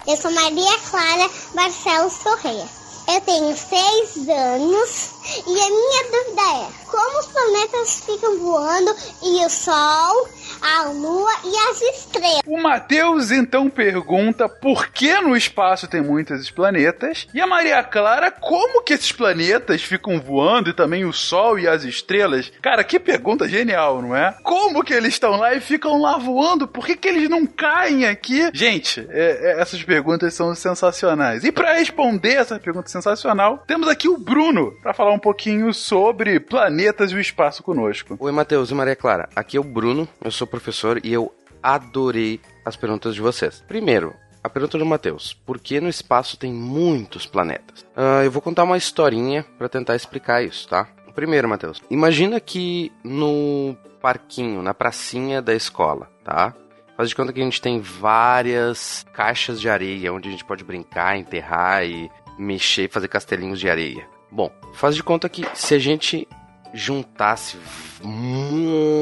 [0.07, 2.85] Eu sou Maria Clara Barcelos Correia.
[3.07, 5.11] Eu tenho seis anos
[5.48, 10.27] e a minha dúvida é: como os planetas ficam voando e o Sol,
[10.61, 12.41] a Lua e as estrelas?
[12.48, 18.32] O Matheus então pergunta por que no espaço tem muitos planetas e a Maria Clara
[18.32, 22.52] como que esses planetas ficam voando e também o Sol e as estrelas.
[22.61, 24.36] Cara, que pergunta genial, não é?
[24.44, 26.68] Como que eles estão lá e ficam lá voando?
[26.68, 28.49] Por que, que eles não caem aqui?
[28.53, 31.44] Gente, é- é- essas perguntas são sensacionais.
[31.44, 36.39] E para responder essa pergunta sensacional, temos aqui o Bruno para falar um pouquinho sobre
[36.39, 38.15] planetas e o espaço conosco.
[38.17, 39.27] Oi, Matheus e Maria Clara.
[39.35, 43.61] Aqui é o Bruno, eu sou professor e eu adorei as perguntas de vocês.
[43.67, 47.85] Primeiro, a pergunta do Matheus: por que no espaço tem muitos planetas?
[47.95, 50.88] Ah, eu vou contar uma historinha para tentar explicar isso, tá?
[51.13, 56.53] Primeiro, Matheus, imagina que no parquinho, na pracinha da escola, tá?
[56.95, 60.63] Faz de conta que a gente tem várias caixas de areia onde a gente pode
[60.63, 64.07] brincar, enterrar e mexer, fazer castelinhos de areia.
[64.32, 66.28] Bom, faz de conta que se a gente
[66.74, 67.57] juntasse
[68.03, 68.95] montões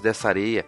[0.00, 0.66] dessa areia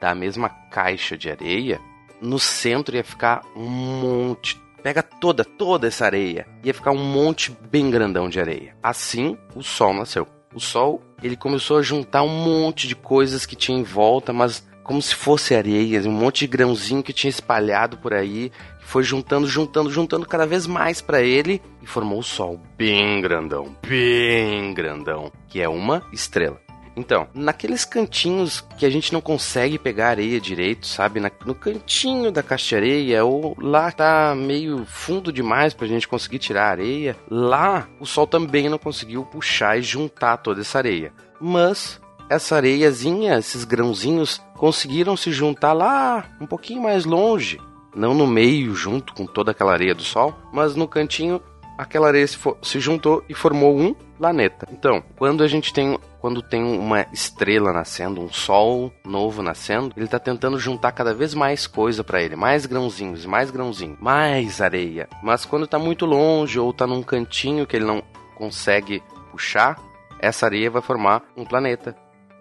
[0.00, 1.80] da mesma caixa de areia,
[2.20, 4.60] no centro ia ficar um monte.
[4.82, 6.46] Pega toda, toda essa areia.
[6.62, 8.76] Ia ficar um monte bem grandão de areia.
[8.82, 10.26] Assim, o Sol nasceu.
[10.54, 14.66] O Sol, ele começou a juntar um monte de coisas que tinha em volta, mas
[14.82, 18.52] como se fosse areia, um monte de grãozinho que tinha espalhado por aí,
[18.84, 23.74] foi juntando, juntando, juntando cada vez mais para ele e formou o Sol bem grandão,
[23.86, 26.60] bem grandão, que é uma estrela.
[26.96, 31.18] Então, naqueles cantinhos que a gente não consegue pegar areia direito, sabe?
[31.18, 36.06] Na- no cantinho da caixa de areia, ou lá tá meio fundo demais pra gente
[36.06, 40.78] conseguir tirar a areia, lá o sol também não conseguiu puxar e juntar toda essa
[40.78, 41.12] areia.
[41.40, 42.00] Mas
[42.30, 47.58] essa areiazinha, esses grãozinhos, conseguiram se juntar lá um pouquinho mais longe.
[47.94, 51.40] Não no meio, junto com toda aquela areia do sol, mas no cantinho
[51.78, 54.66] aquela areia se, se juntou e formou um planeta.
[54.70, 60.08] Então, quando a gente tem quando tem uma estrela nascendo, um sol novo nascendo, ele
[60.08, 65.06] tá tentando juntar cada vez mais coisa para ele, mais grãozinhos, mais grãozinhos, mais areia.
[65.22, 68.02] Mas quando tá muito longe ou tá num cantinho que ele não
[68.36, 69.78] consegue puxar,
[70.18, 71.94] essa areia vai formar um planeta.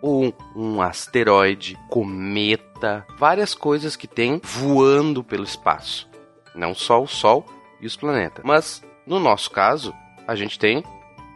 [0.03, 6.09] Ou um, asteroide, cometa, várias coisas que tem voando pelo espaço.
[6.53, 7.45] Não só o Sol
[7.79, 8.43] e os planetas.
[8.45, 9.93] Mas, no nosso caso,
[10.27, 10.83] a gente tem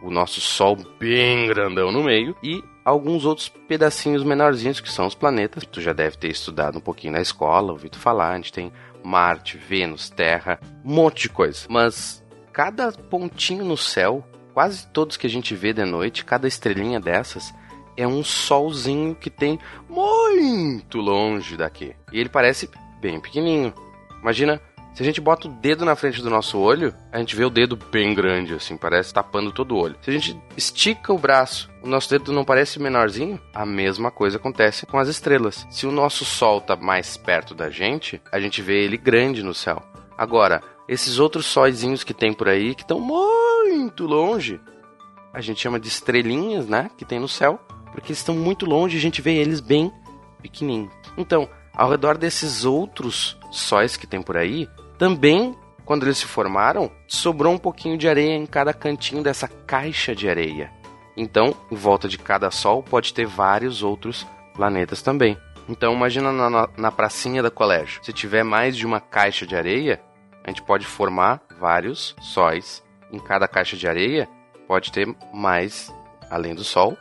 [0.02, 5.14] o nosso Sol bem grandão no meio e alguns outros pedacinhos menorzinhos que são os
[5.14, 5.64] planetas.
[5.64, 8.32] Tu já deve ter estudado um pouquinho na escola, ouvido falar.
[8.32, 8.70] A gente tem
[9.02, 11.64] Marte, Vênus, Terra, um monte de coisa.
[11.70, 12.22] Mas
[12.52, 14.22] cada pontinho no céu,
[14.52, 17.54] quase todos que a gente vê de noite, cada estrelinha dessas
[17.98, 19.58] é um solzinho que tem
[19.88, 21.94] muito longe daqui.
[22.12, 22.70] E ele parece
[23.00, 23.74] bem pequenininho.
[24.22, 24.60] Imagina
[24.94, 27.50] se a gente bota o dedo na frente do nosso olho, a gente vê o
[27.50, 29.96] dedo bem grande, assim, parece tapando todo o olho.
[30.02, 33.40] Se a gente estica o braço, o nosso dedo não parece menorzinho?
[33.54, 35.66] A mesma coisa acontece com as estrelas.
[35.70, 39.54] Se o nosso Sol tá mais perto da gente, a gente vê ele grande no
[39.54, 39.82] céu.
[40.16, 44.60] Agora, esses outros sóizinhos que tem por aí, que estão muito longe,
[45.32, 46.90] a gente chama de estrelinhas, né?
[46.96, 47.60] Que tem no céu,
[47.98, 49.92] porque eles estão muito longe e a gente vê eles bem
[50.40, 50.92] pequenininhos.
[51.16, 56.90] Então, ao redor desses outros sóis que tem por aí, também, quando eles se formaram,
[57.06, 60.70] sobrou um pouquinho de areia em cada cantinho dessa caixa de areia.
[61.16, 65.36] Então, em volta de cada sol pode ter vários outros planetas também.
[65.68, 68.00] Então, imagina na, na, na pracinha do colégio.
[68.02, 70.00] Se tiver mais de uma caixa de areia,
[70.44, 72.82] a gente pode formar vários sóis.
[73.10, 74.28] Em cada caixa de areia
[74.68, 75.92] pode ter mais,
[76.30, 76.96] além do Sol,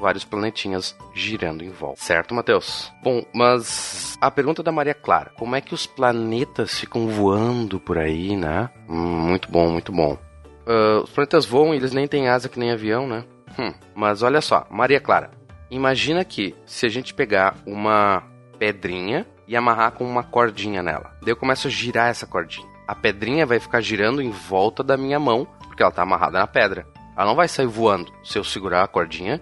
[0.00, 2.00] vários planetinhas girando em volta.
[2.00, 2.90] Certo, Matheus?
[3.02, 7.98] Bom, mas a pergunta da Maria Clara: como é que os planetas ficam voando por
[7.98, 8.70] aí, né?
[8.88, 10.18] Hum, muito bom, muito bom.
[10.66, 13.24] Uh, os planetas voam e eles nem têm asa que nem avião, né?
[13.58, 15.30] Hum, mas olha só, Maria Clara,
[15.70, 18.22] imagina que se a gente pegar uma
[18.58, 22.68] pedrinha e amarrar com uma cordinha nela, daí eu começo a girar essa cordinha.
[22.86, 26.46] A pedrinha vai ficar girando em volta da minha mão, porque ela está amarrada na
[26.46, 26.86] pedra.
[27.16, 28.12] Ela não vai sair voando.
[28.24, 29.40] Se eu segurar a cordinha,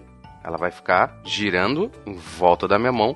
[0.49, 3.15] ela vai ficar girando em volta da minha mão,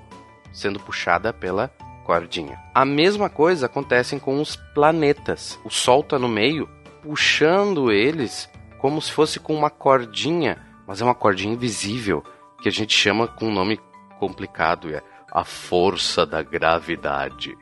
[0.53, 1.67] sendo puxada pela
[2.05, 2.59] cordinha.
[2.75, 5.59] A mesma coisa acontece com os planetas.
[5.65, 6.69] O Sol está no meio,
[7.01, 8.47] puxando eles
[8.77, 12.23] como se fosse com uma cordinha, mas é uma cordinha invisível,
[12.61, 13.79] que a gente chama com um nome
[14.19, 15.01] complicado, é
[15.31, 17.57] a força da gravidade.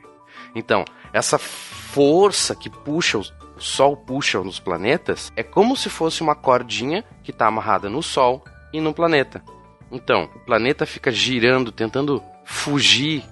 [0.54, 0.84] Então,
[1.14, 3.24] essa força que puxa o
[3.58, 8.44] Sol puxa nos planetas é como se fosse uma cordinha que está amarrada no Sol
[8.72, 9.42] e no planeta.
[9.92, 13.22] Então, o planeta fica girando, tentando fugir,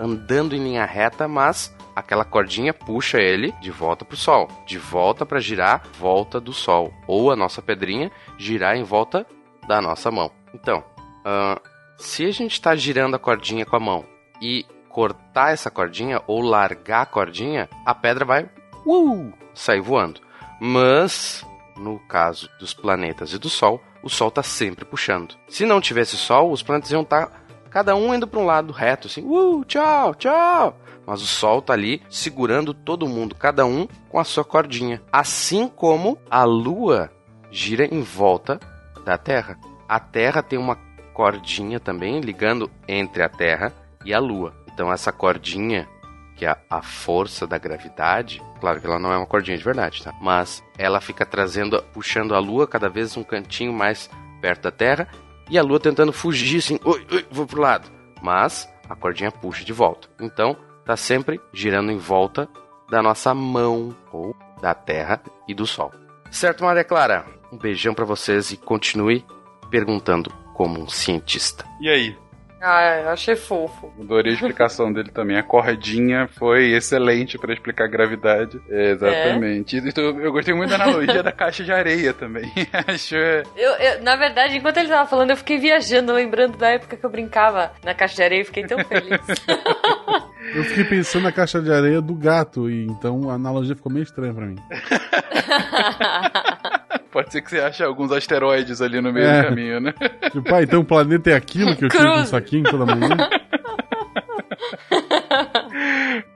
[0.00, 4.78] andando em linha reta, mas aquela cordinha puxa ele de volta para o Sol, de
[4.78, 9.24] volta para girar volta do Sol, ou a nossa pedrinha girar em volta
[9.68, 10.30] da nossa mão.
[10.52, 10.82] Então,
[11.20, 11.60] uh,
[11.96, 14.04] se a gente está girando a cordinha com a mão
[14.42, 18.50] e cortar essa cordinha ou largar a cordinha, a pedra vai
[18.84, 20.20] uh, sair voando.
[20.60, 21.44] Mas,
[21.76, 25.34] no caso dos planetas e do Sol, o Sol está sempre puxando.
[25.48, 27.32] Se não tivesse Sol, os planetas iam estar tá,
[27.70, 30.78] cada um indo para um lado reto, assim, uh, tchau, tchau.
[31.06, 35.02] Mas o Sol está ali segurando todo mundo, cada um com a sua cordinha.
[35.10, 37.10] Assim como a Lua
[37.50, 38.60] gira em volta
[39.04, 39.58] da Terra.
[39.88, 40.76] A Terra tem uma
[41.14, 43.72] cordinha também ligando entre a Terra
[44.04, 44.54] e a Lua.
[44.72, 45.88] Então essa cordinha
[46.36, 50.02] que é a força da gravidade, claro que ela não é uma cordinha de verdade,
[50.02, 50.14] tá?
[50.20, 54.10] Mas ela fica trazendo, puxando a Lua cada vez um cantinho mais
[54.40, 55.08] perto da Terra
[55.50, 57.90] e a Lua tentando fugir assim, oi, oi, vou pro lado.
[58.22, 60.08] Mas a cordinha puxa de volta.
[60.20, 62.48] Então tá sempre girando em volta
[62.90, 65.92] da nossa mão ou da Terra e do Sol.
[66.30, 67.24] Certo, Maria Clara?
[67.52, 69.24] Um beijão para vocês e continue
[69.70, 71.64] perguntando como um cientista.
[71.80, 72.16] E aí,
[72.60, 73.92] ah, eu achei fofo.
[74.00, 75.36] Adorei a explicação dele também.
[75.36, 78.60] A cordinha foi excelente para explicar a gravidade.
[78.68, 79.76] É, exatamente.
[79.76, 79.80] É.
[79.80, 82.50] Então, eu gostei muito da analogia da caixa de areia também.
[82.86, 83.14] Acho.
[83.14, 87.06] Eu, eu, na verdade, enquanto ele tava falando, eu fiquei viajando, lembrando da época que
[87.06, 89.20] eu brincava na caixa de areia e fiquei tão feliz.
[90.54, 94.02] eu fiquei pensando na caixa de areia do gato, e então a analogia ficou meio
[94.02, 94.56] estranha para mim.
[97.18, 99.42] Pode ser que você ache alguns asteroides ali no meio é.
[99.42, 99.92] do caminho, né?
[100.30, 103.08] Tipo, ah, então o planeta é aquilo que eu tiro com um saquinho toda manhã?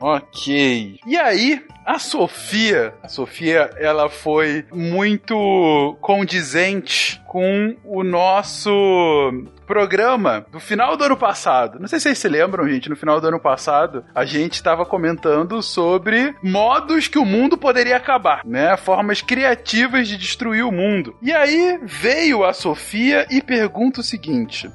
[0.00, 0.98] ok.
[1.06, 8.70] E aí, a Sofia, a Sofia, ela foi muito condizente com o nosso
[9.66, 11.80] programa do final do ano passado.
[11.80, 14.84] Não sei se vocês se lembram, gente, no final do ano passado, a gente estava
[14.84, 18.76] comentando sobre modos que o mundo poderia acabar, né?
[18.76, 21.16] Formas criativas de destruir o mundo.
[21.22, 24.70] E aí veio a Sofia e pergunta o seguinte: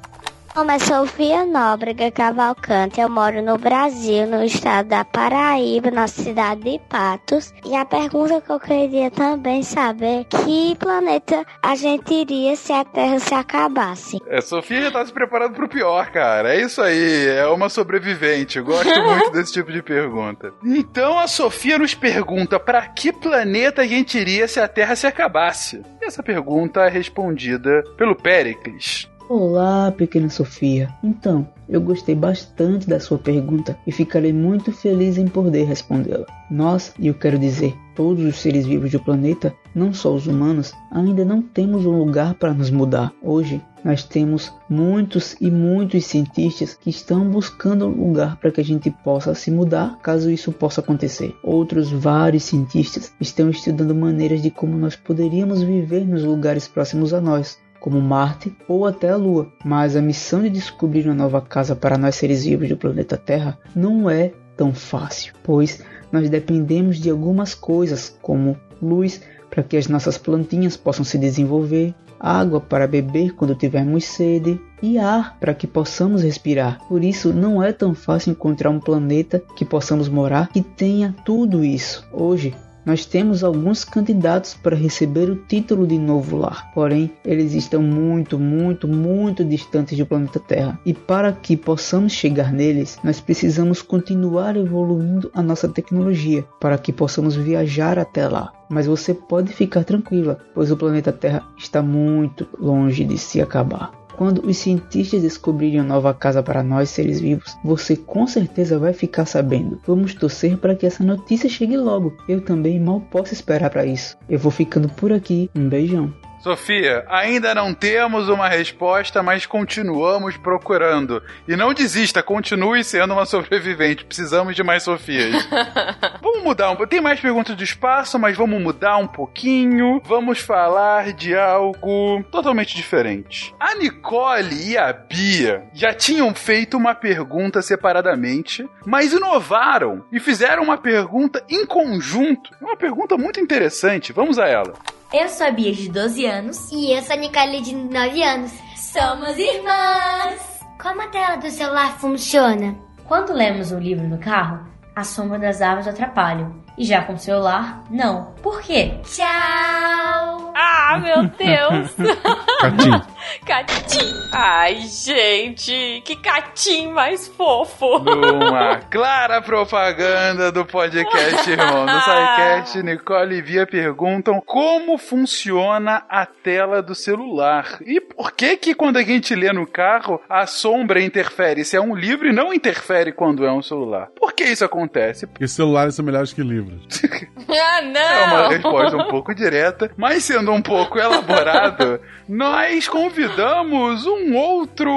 [0.58, 3.00] nome é Sofia Nóbrega Cavalcante.
[3.00, 7.54] Eu moro no Brasil, no estado da Paraíba, na cidade de Patos.
[7.64, 12.84] E a pergunta que eu queria também saber: que planeta a gente iria se a
[12.84, 14.18] Terra se acabasse?
[14.26, 16.52] É, Sofia já tá se preparando pro pior, cara.
[16.52, 18.58] É isso aí, é uma sobrevivente.
[18.58, 20.52] Eu gosto muito desse tipo de pergunta.
[20.64, 25.06] Então a Sofia nos pergunta: para que planeta a gente iria se a Terra se
[25.06, 25.84] acabasse?
[26.02, 29.08] E essa pergunta é respondida pelo Péricles.
[29.30, 30.88] Olá, pequena Sofia.
[31.04, 36.24] Então, eu gostei bastante da sua pergunta e ficarei muito feliz em poder respondê-la.
[36.50, 40.72] Nós, e eu quero dizer, todos os seres vivos do planeta, não só os humanos,
[40.90, 43.12] ainda não temos um lugar para nos mudar.
[43.22, 48.64] Hoje, nós temos muitos e muitos cientistas que estão buscando um lugar para que a
[48.64, 51.36] gente possa se mudar, caso isso possa acontecer.
[51.44, 57.20] Outros vários cientistas estão estudando maneiras de como nós poderíamos viver nos lugares próximos a
[57.20, 59.48] nós, como Marte ou até a Lua.
[59.64, 63.58] Mas a missão de descobrir uma nova casa para nós seres vivos do planeta Terra
[63.74, 69.88] não é tão fácil, pois nós dependemos de algumas coisas, como luz para que as
[69.88, 75.66] nossas plantinhas possam se desenvolver, água para beber quando tivermos sede e ar para que
[75.66, 76.80] possamos respirar.
[76.88, 81.64] Por isso, não é tão fácil encontrar um planeta que possamos morar que tenha tudo
[81.64, 82.06] isso.
[82.12, 82.54] Hoje,
[82.88, 88.38] nós temos alguns candidatos para receber o título de novo lar, porém eles estão muito,
[88.38, 90.80] muito, muito distantes do planeta Terra.
[90.86, 96.90] E para que possamos chegar neles, nós precisamos continuar evoluindo a nossa tecnologia para que
[96.90, 98.54] possamos viajar até lá.
[98.70, 103.97] Mas você pode ficar tranquila, pois o planeta Terra está muito longe de se acabar.
[104.18, 108.92] Quando os cientistas descobrirem uma nova casa para nós seres vivos, você com certeza vai
[108.92, 109.80] ficar sabendo.
[109.86, 112.12] Vamos torcer para que essa notícia chegue logo.
[112.28, 114.18] Eu também mal posso esperar para isso.
[114.28, 115.48] Eu vou ficando por aqui.
[115.54, 116.12] Um beijão.
[116.40, 121.22] Sofia, ainda não temos uma resposta, mas continuamos procurando.
[121.46, 124.04] E não desista, continue sendo uma sobrevivente.
[124.04, 125.48] Precisamos de mais Sofias.
[126.22, 126.90] vamos mudar um pouco.
[126.90, 130.00] Tem mais perguntas do espaço, mas vamos mudar um pouquinho.
[130.04, 133.54] Vamos falar de algo totalmente diferente.
[133.58, 140.62] A Nicole e a Bia já tinham feito uma pergunta separadamente, mas inovaram e fizeram
[140.62, 142.50] uma pergunta em conjunto.
[142.60, 144.12] Uma pergunta muito interessante.
[144.12, 144.74] Vamos a ela.
[145.10, 146.70] Eu sou a Bia, de 12 anos.
[146.70, 148.52] E eu sou a Nicole, de 9 anos.
[148.76, 150.60] Somos irmãs!
[150.78, 152.76] Como a tela do celular funciona?
[153.06, 156.62] Quando lemos um livro no carro, a sombra das árvores atrapalham.
[156.78, 158.34] E já com o celular, não.
[158.40, 158.92] Por quê?
[159.02, 160.52] Tchau!
[160.54, 161.92] Ah, meu Deus!
[162.62, 163.02] Catim.
[163.44, 164.14] Catim!
[164.32, 167.98] Ai, gente, que catim mais fofo!
[167.98, 176.24] Numa clara propaganda do podcast Irmão do SciCast, Nicole e Bia perguntam como funciona a
[176.26, 177.78] tela do celular.
[177.84, 181.64] E por que que quando a gente lê no carro, a sombra interfere?
[181.64, 184.08] Se é um livro e não interfere quando é um celular.
[184.16, 185.26] Por que isso acontece?
[185.26, 186.67] Porque celulares são melhores que livros.
[187.48, 188.00] ah, não!
[188.00, 194.92] É uma resposta um pouco direta, mas sendo um pouco elaborado, nós convidamos um outro,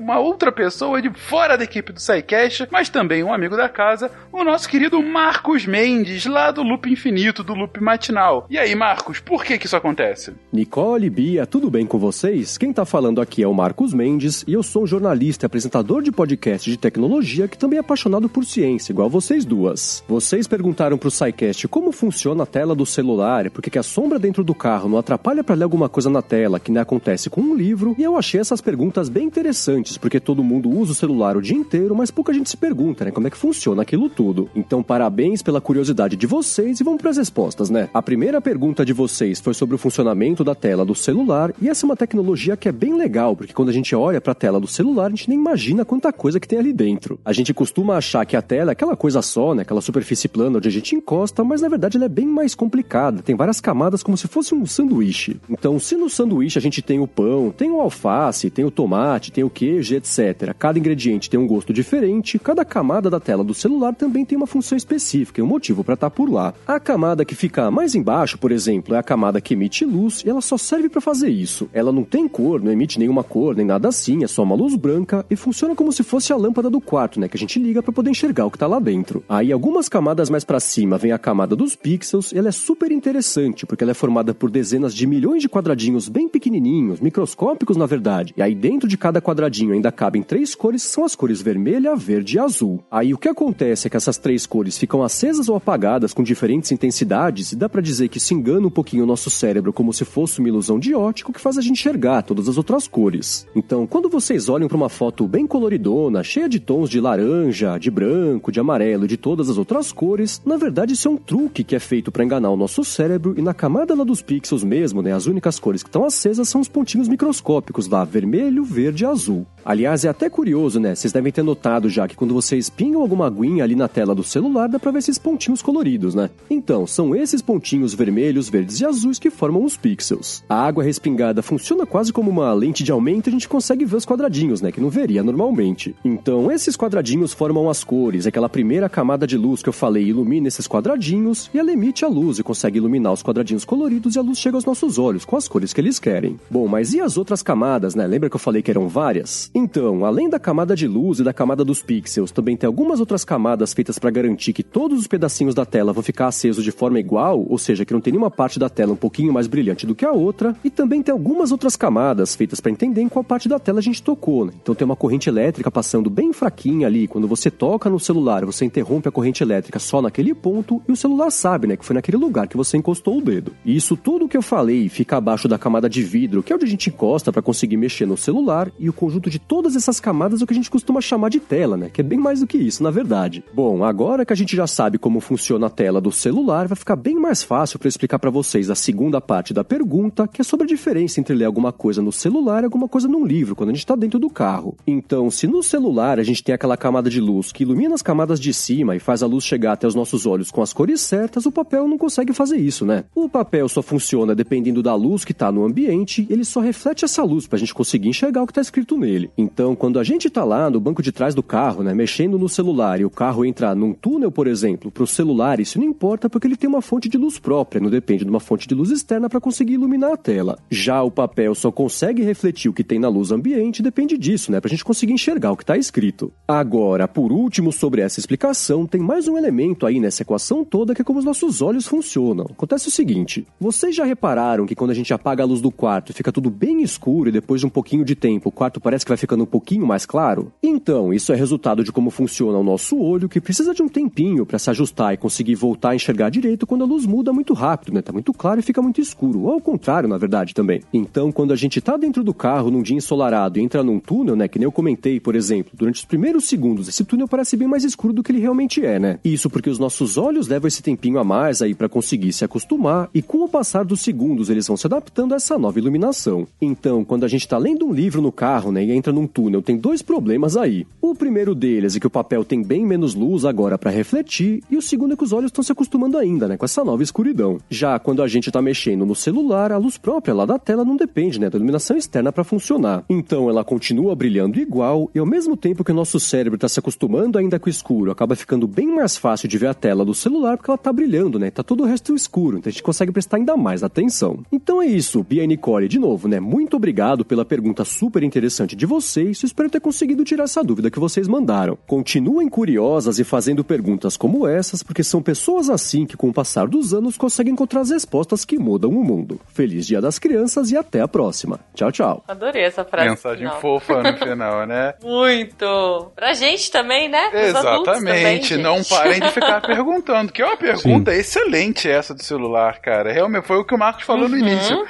[0.00, 4.10] uma outra pessoa de fora da equipe do SciCast, mas também um amigo da casa,
[4.32, 8.46] o nosso querido Marcos Mendes, lá do Loop Infinito, do Loop Matinal.
[8.48, 10.32] E aí, Marcos, por que que isso acontece?
[10.50, 12.56] Nicole, Bia, tudo bem com vocês?
[12.56, 16.00] Quem tá falando aqui é o Marcos Mendes e eu sou um jornalista e apresentador
[16.00, 20.02] de podcast de tecnologia que também é apaixonado por ciência, igual vocês duas.
[20.08, 24.42] Vocês perguntaram pro SciCast como funciona a tela do celular, porque que a sombra dentro
[24.42, 27.54] do carro não atrapalha para ler alguma coisa na tela, que nem acontece com um
[27.54, 31.42] livro, e eu achei essas perguntas bem interessantes, porque todo mundo usa o celular o
[31.42, 34.48] dia inteiro, mas pouca gente se pergunta, né, como é que funciona aquilo tudo.
[34.54, 37.88] Então, parabéns pela curiosidade de vocês e vamos para as respostas, né?
[37.92, 41.84] A primeira pergunta de vocês foi sobre o funcionamento da tela do celular, e essa
[41.84, 44.60] é uma tecnologia que é bem legal, porque quando a gente olha para a tela
[44.60, 47.18] do celular, a gente nem imagina quanta coisa que tem ali dentro.
[47.24, 50.58] A gente costuma achar que a tela é aquela coisa só, né, aquela superfície plana
[50.58, 54.02] onde a gente encosta, mas na verdade ela é bem mais complicada, tem várias camadas
[54.02, 55.40] como se fosse um sanduíche.
[55.48, 59.32] Então, se no sanduíche a gente tem o pão, tem o alface, tem o tomate,
[59.32, 60.54] tem o queijo, etc.
[60.58, 64.46] Cada ingrediente tem um gosto diferente, cada camada da tela do celular também tem uma
[64.46, 66.54] função específica e um motivo para estar por lá.
[66.66, 70.30] A camada que fica mais embaixo, por exemplo, é a camada que emite luz e
[70.30, 71.68] ela só serve para fazer isso.
[71.72, 74.74] Ela não tem cor, não emite nenhuma cor, nem nada assim, é só uma luz
[74.74, 77.82] branca e funciona como se fosse a lâmpada do quarto, né, que a gente liga
[77.82, 79.24] para poder enxergar o que tá lá dentro.
[79.28, 83.66] Aí algumas camadas mais para cima vem a camada dos pixels ela é super interessante
[83.66, 88.34] porque ela é formada por dezenas de milhões de quadradinhos bem pequenininhos, microscópicos, na verdade.
[88.36, 91.94] E aí dentro de cada quadradinho ainda cabem três cores, que são as cores vermelha,
[91.94, 92.82] verde e azul.
[92.90, 96.72] Aí o que acontece é que essas três cores ficam acesas ou apagadas com diferentes
[96.72, 100.04] intensidades e dá para dizer que se engana um pouquinho o nosso cérebro como se
[100.04, 103.46] fosse uma ilusão de ótico que faz a gente enxergar todas as outras cores.
[103.54, 107.90] Então, quando vocês olham para uma foto bem coloridona, cheia de tons de laranja, de
[107.90, 111.62] branco, de amarelo e de todas as outras cores, na verdade isso é um truque
[111.62, 115.02] que é feito para enganar o nosso cérebro e na camada lá dos pixels mesmo,
[115.02, 119.06] né, as únicas cores que estão acesas são os pontinhos microscópicos lá, vermelho, verde e
[119.06, 119.46] azul.
[119.64, 120.94] Aliás, é até curioso, né?
[120.94, 124.24] Vocês devem ter notado já que quando vocês pingam alguma aguinha ali na tela do
[124.24, 126.30] celular, dá pra ver esses pontinhos coloridos, né?
[126.50, 130.42] Então, são esses pontinhos vermelhos, verdes e azuis que formam os pixels.
[130.48, 133.96] A água respingada funciona quase como uma lente de aumento e a gente consegue ver
[133.96, 134.72] os quadradinhos, né?
[134.72, 135.94] Que não veria normalmente.
[136.04, 138.26] Então, esses quadradinhos formam as cores.
[138.26, 142.08] Aquela primeira camada de luz que eu falei ilumina esses quadradinhos e ela emite a
[142.08, 145.36] luz e consegue iluminar os quadradinhos coloridos e a luz chega aos nossos olhos com
[145.36, 146.21] as cores que eles querem.
[146.50, 148.06] Bom, mas e as outras camadas, né?
[148.06, 149.50] Lembra que eu falei que eram várias?
[149.54, 153.24] Então, além da camada de luz e da camada dos pixels, também tem algumas outras
[153.24, 157.00] camadas feitas para garantir que todos os pedacinhos da tela vão ficar acesos de forma
[157.00, 159.94] igual, ou seja, que não tem nenhuma parte da tela um pouquinho mais brilhante do
[159.94, 163.48] que a outra, e também tem algumas outras camadas feitas para entender em qual parte
[163.48, 164.46] da tela a gente tocou.
[164.46, 164.52] Né?
[164.62, 168.64] Então tem uma corrente elétrica passando bem fraquinha ali, quando você toca no celular, você
[168.64, 172.16] interrompe a corrente elétrica só naquele ponto e o celular sabe, né, que foi naquele
[172.16, 173.52] lugar que você encostou o dedo.
[173.64, 176.64] E isso tudo que eu falei fica abaixo da camada de vidro, que é onde
[176.64, 180.40] a gente encosta para conseguir mexer no celular, e o conjunto de todas essas camadas
[180.40, 181.90] é o que a gente costuma chamar de tela, né?
[181.92, 183.44] Que é bem mais do que isso, na verdade.
[183.54, 186.96] Bom, agora que a gente já sabe como funciona a tela do celular, vai ficar
[186.96, 190.64] bem mais fácil para explicar para vocês a segunda parte da pergunta, que é sobre
[190.64, 193.72] a diferença entre ler alguma coisa no celular e alguma coisa num livro, quando a
[193.72, 194.76] gente está dentro do carro.
[194.86, 198.40] Então, se no celular a gente tem aquela camada de luz que ilumina as camadas
[198.40, 201.46] de cima e faz a luz chegar até os nossos olhos com as cores certas,
[201.46, 203.04] o papel não consegue fazer isso, né?
[203.14, 205.91] O papel só funciona dependendo da luz que está no ambiente,
[206.28, 209.30] ele só reflete essa luz para a gente conseguir enxergar o que está escrito nele.
[209.36, 212.48] Então, quando a gente está lá no banco de trás do carro, né, mexendo no
[212.48, 216.28] celular e o carro entra num túnel, por exemplo, para o celular, isso não importa
[216.28, 218.90] porque ele tem uma fonte de luz própria, não depende de uma fonte de luz
[218.90, 220.58] externa para conseguir iluminar a tela.
[220.70, 224.60] Já o papel só consegue refletir o que tem na luz ambiente, depende disso, né,
[224.60, 226.32] para a gente conseguir enxergar o que está escrito.
[226.46, 231.02] Agora, por último, sobre essa explicação, tem mais um elemento aí nessa equação toda que
[231.02, 232.46] é como os nossos olhos funcionam.
[232.50, 236.14] Acontece o seguinte: vocês já repararam que quando a gente apaga a luz do quarto
[236.14, 239.08] fica tudo bem escuro e depois de um pouquinho de tempo o quarto parece que
[239.08, 240.52] vai ficando um pouquinho mais claro?
[240.62, 244.46] Então, isso é resultado de como funciona o nosso olho, que precisa de um tempinho
[244.46, 247.94] para se ajustar e conseguir voltar a enxergar direito quando a luz muda muito rápido,
[247.94, 248.00] né?
[248.00, 249.40] Tá muito claro e fica muito escuro.
[249.40, 250.82] Ou ao contrário, na verdade, também.
[250.94, 254.36] Então, quando a gente tá dentro do carro num dia ensolarado e entra num túnel,
[254.36, 254.46] né?
[254.46, 257.82] Que nem eu comentei, por exemplo, durante os primeiros segundos, esse túnel parece bem mais
[257.82, 259.18] escuro do que ele realmente é, né?
[259.24, 263.10] Isso porque os nossos olhos levam esse tempinho a mais aí para conseguir se acostumar
[263.12, 266.46] e com o passar dos segundos eles vão se adaptando a essa nova iluminação.
[266.60, 269.62] Então, quando a gente tá lendo um livro no carro, né, e entra num túnel,
[269.62, 270.86] tem dois problemas aí.
[271.00, 274.76] O primeiro deles é que o papel tem bem menos luz agora para refletir, e
[274.76, 277.58] o segundo é que os olhos estão se acostumando ainda, né, com essa nova escuridão.
[277.70, 280.96] Já quando a gente tá mexendo no celular, a luz própria lá da tela não
[280.96, 283.04] depende, né, da iluminação externa para funcionar.
[283.08, 286.78] Então, ela continua brilhando igual, e ao mesmo tempo que o nosso cérebro tá se
[286.78, 290.14] acostumando ainda com o escuro, acaba ficando bem mais fácil de ver a tela do
[290.14, 291.50] celular porque ela tá brilhando, né?
[291.50, 294.40] Tá todo o resto escuro, então a gente consegue prestar ainda mais atenção.
[294.50, 296.40] Então é isso, e Nicole, de novo, né?
[296.40, 299.44] Muito obrigado pela pergunta super interessante de vocês.
[299.44, 301.78] Espero ter conseguido tirar essa dúvida que vocês mandaram.
[301.86, 306.66] Continuem curiosas e fazendo perguntas como essas, porque são pessoas assim que, com o passar
[306.66, 309.40] dos anos, conseguem encontrar as respostas que mudam o mundo.
[309.54, 311.60] Feliz Dia das Crianças e até a próxima.
[311.74, 312.24] Tchau, tchau.
[312.26, 313.10] Adorei essa frase.
[313.10, 313.60] Mensagem final.
[313.60, 314.94] fofa no final, né?
[315.04, 316.10] Muito.
[316.16, 317.28] Pra gente também, né?
[317.28, 318.48] Os Exatamente.
[318.48, 321.18] Também, não parem de ficar perguntando, que é uma pergunta Sim.
[321.18, 323.12] excelente essa do celular, cara.
[323.12, 324.30] Realmente foi o que o Marcos falou uhum.
[324.30, 324.84] no início.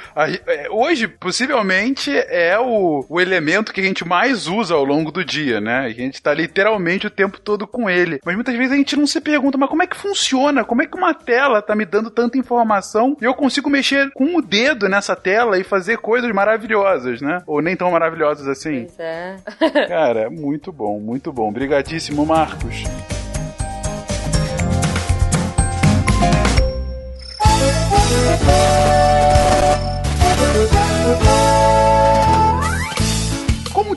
[0.63, 5.23] É, hoje, possivelmente, é o, o elemento que a gente mais usa ao longo do
[5.23, 5.79] dia, né?
[5.79, 8.19] A gente tá literalmente o tempo todo com ele.
[8.25, 10.63] Mas muitas vezes a gente não se pergunta, mas como é que funciona?
[10.63, 14.37] Como é que uma tela tá me dando tanta informação e eu consigo mexer com
[14.37, 17.41] o dedo nessa tela e fazer coisas maravilhosas, né?
[17.45, 18.85] Ou nem tão maravilhosas assim.
[18.85, 19.35] Pois é.
[19.87, 21.49] Cara, muito bom, muito bom.
[21.49, 22.83] Obrigadíssimo, Marcos.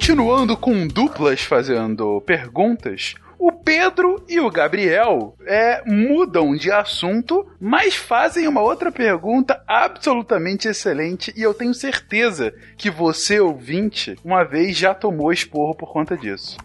[0.07, 7.97] Continuando com duplas fazendo perguntas, o Pedro e o Gabriel é, mudam de assunto, mas
[7.97, 14.77] fazem uma outra pergunta absolutamente excelente e eu tenho certeza que você, ouvinte, uma vez
[14.77, 16.57] já tomou esporro por conta disso.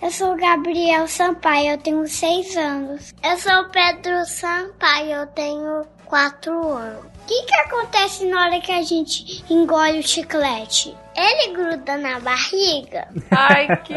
[0.00, 3.12] Eu sou o Gabriel Sampaio, eu tenho seis anos.
[3.20, 7.04] Eu sou o Pedro Sampaio, eu tenho quatro anos.
[7.04, 10.94] O que, que acontece na hora que a gente engole o chiclete?
[11.16, 13.08] Ele gruda na barriga?
[13.30, 13.94] Ai, que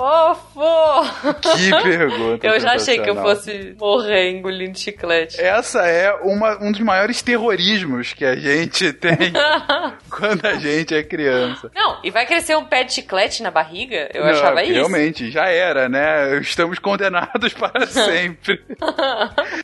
[0.00, 1.40] fofo!
[1.56, 2.46] Que pergunta.
[2.46, 5.40] Eu já achei que eu fosse morrer engolindo chiclete.
[5.40, 9.16] Essa é uma, um dos maiores terrorismos que a gente tem
[10.10, 11.70] quando a gente é criança.
[11.74, 14.08] Não, e vai crescer um pé de chiclete na barriga?
[14.14, 14.72] Eu Não, achava isso.
[14.72, 16.38] Realmente, já era, né?
[16.38, 18.62] Estamos condenados para sempre.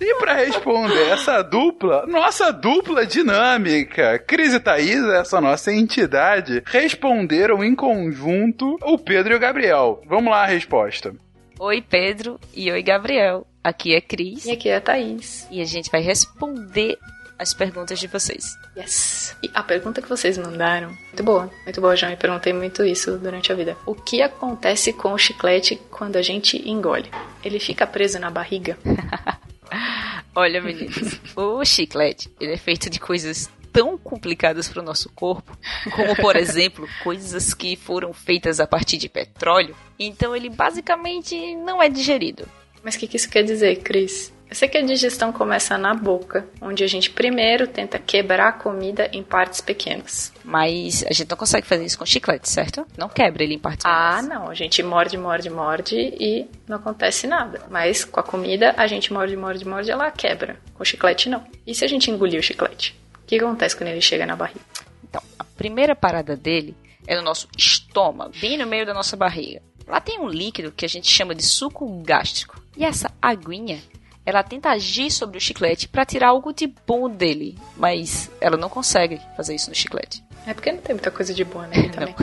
[0.00, 7.64] e para responder essa dupla, nossa dupla dinâmica, Cris e Thaís, essa nossa entidade, responderam
[7.64, 10.02] em conjunto o Pedro e o Gabriel.
[10.06, 11.14] Vamos lá a resposta.
[11.58, 12.38] Oi, Pedro.
[12.54, 13.46] E oi, Gabriel.
[13.62, 14.44] Aqui é Cris.
[14.44, 15.46] E aqui é a Thaís.
[15.50, 16.98] E a gente vai responder
[17.38, 18.56] as perguntas de vocês.
[18.76, 19.36] Yes.
[19.42, 23.18] E a pergunta que vocês mandaram, muito boa, muito boa, já me perguntei muito isso
[23.18, 23.76] durante a vida.
[23.84, 27.10] O que acontece com o chiclete quando a gente engole?
[27.44, 28.78] Ele fica preso na barriga?
[30.34, 35.54] Olha, meninos, o chiclete, ele é feito de coisas tão complicadas para o nosso corpo,
[35.94, 39.76] como por exemplo, coisas que foram feitas a partir de petróleo.
[39.98, 42.48] Então ele basicamente não é digerido.
[42.82, 44.32] Mas o que, que isso quer dizer, Cris?
[44.48, 48.52] Eu sei que a digestão começa na boca, onde a gente primeiro tenta quebrar a
[48.52, 50.32] comida em partes pequenas.
[50.42, 52.86] Mas a gente não consegue fazer isso com chiclete, certo?
[52.96, 54.48] Não quebra ele em partes Ah, não.
[54.48, 57.62] A gente morde, morde, morde e não acontece nada.
[57.68, 60.56] Mas com a comida, a gente morde, morde, morde e ela quebra.
[60.74, 61.44] Com o chiclete, não.
[61.66, 62.96] E se a gente engolir o chiclete?
[63.26, 64.60] O que acontece quando ele chega na barriga?
[65.02, 66.76] Então, a primeira parada dele
[67.08, 69.60] é no nosso estômago, bem no meio da nossa barriga.
[69.84, 72.62] Lá tem um líquido que a gente chama de suco gástrico.
[72.76, 73.82] E essa aguinha,
[74.24, 78.68] ela tenta agir sobre o chiclete para tirar algo de bom dele, mas ela não
[78.68, 80.22] consegue fazer isso no chiclete.
[80.46, 82.14] É porque não tem muita coisa de boa nele também.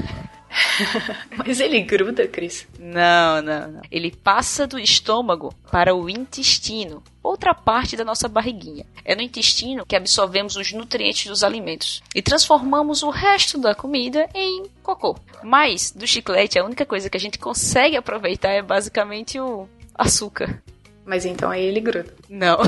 [1.35, 2.67] Mas ele gruda, Cris?
[2.79, 3.81] Não, não, não.
[3.91, 8.85] Ele passa do estômago para o intestino, outra parte da nossa barriguinha.
[9.03, 14.29] É no intestino que absorvemos os nutrientes dos alimentos e transformamos o resto da comida
[14.33, 15.17] em cocô.
[15.43, 20.61] Mas do chiclete, a única coisa que a gente consegue aproveitar é basicamente o açúcar.
[21.05, 22.13] Mas então aí ele gruda.
[22.29, 22.59] Não.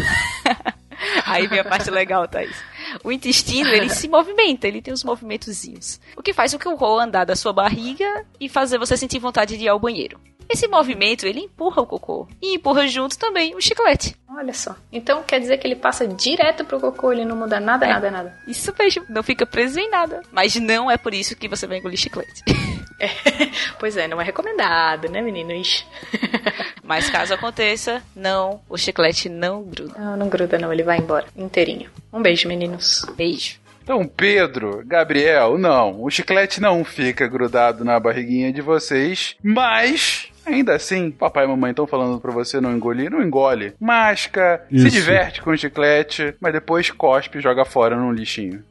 [1.25, 2.55] Aí vem a parte legal, Thaís.
[3.03, 5.99] O intestino, ele se movimenta, ele tem os movimentozinhos.
[6.15, 9.65] O que faz o cocô andar da sua barriga e fazer você sentir vontade de
[9.65, 10.19] ir ao banheiro.
[10.47, 12.27] Esse movimento, ele empurra o cocô.
[12.41, 14.15] E empurra junto também o chiclete.
[14.29, 14.75] Olha só.
[14.91, 17.89] Então quer dizer que ele passa direto pro cocô, ele não muda nada, É.
[17.89, 18.37] nada, nada.
[18.47, 20.21] Isso mesmo, não fica preso em nada.
[20.31, 22.43] Mas não é por isso que você vai engolir chiclete.
[23.79, 25.85] Pois é, não é recomendado, né, meninos?
[26.83, 29.99] Mas caso aconteça, não, o chiclete não gruda.
[29.99, 31.89] Não, não gruda não, ele vai embora, inteirinho.
[32.13, 33.05] Um beijo, meninos.
[33.15, 33.59] Beijo.
[33.83, 40.75] Então, Pedro, Gabriel, não, o chiclete não fica grudado na barriguinha de vocês, mas ainda
[40.75, 43.73] assim, papai e mamãe estão falando pra você não engolir, não engole.
[43.79, 44.89] Masca, se Isso.
[44.89, 48.63] diverte com o chiclete, mas depois cospe e joga fora num lixinho.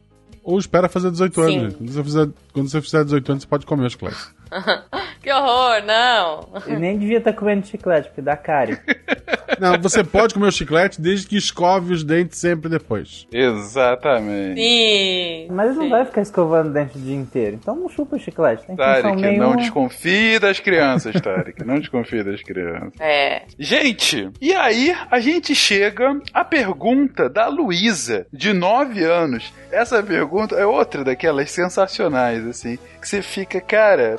[0.45, 1.59] Ou espera fazer 18 Sim.
[1.59, 1.75] anos.
[1.75, 4.17] Quando você, fizer, quando você fizer 18 anos, você pode comer o chiclete.
[5.23, 6.49] que horror, não.
[6.67, 8.79] E nem devia estar comendo chiclete, porque dá cárie.
[9.61, 13.27] Não, você pode comer o chiclete desde que escove os dentes sempre depois.
[13.33, 14.61] Exatamente.
[14.61, 15.47] Sim.
[15.51, 17.57] Mas ele não vai ficar escovando o dente o dia inteiro.
[17.61, 18.67] Então não chupa o chiclete.
[18.67, 19.47] Tem Tarek, nenhuma.
[19.49, 21.65] não desconfie das crianças, Tarek.
[21.65, 22.93] Não desconfie das crianças.
[23.01, 23.43] É.
[23.59, 29.53] Gente, e aí a gente chega à pergunta da Luísa, de 9 anos.
[29.71, 34.19] Essa pergunta é outra daquelas sensacionais, assim, que você fica, cara.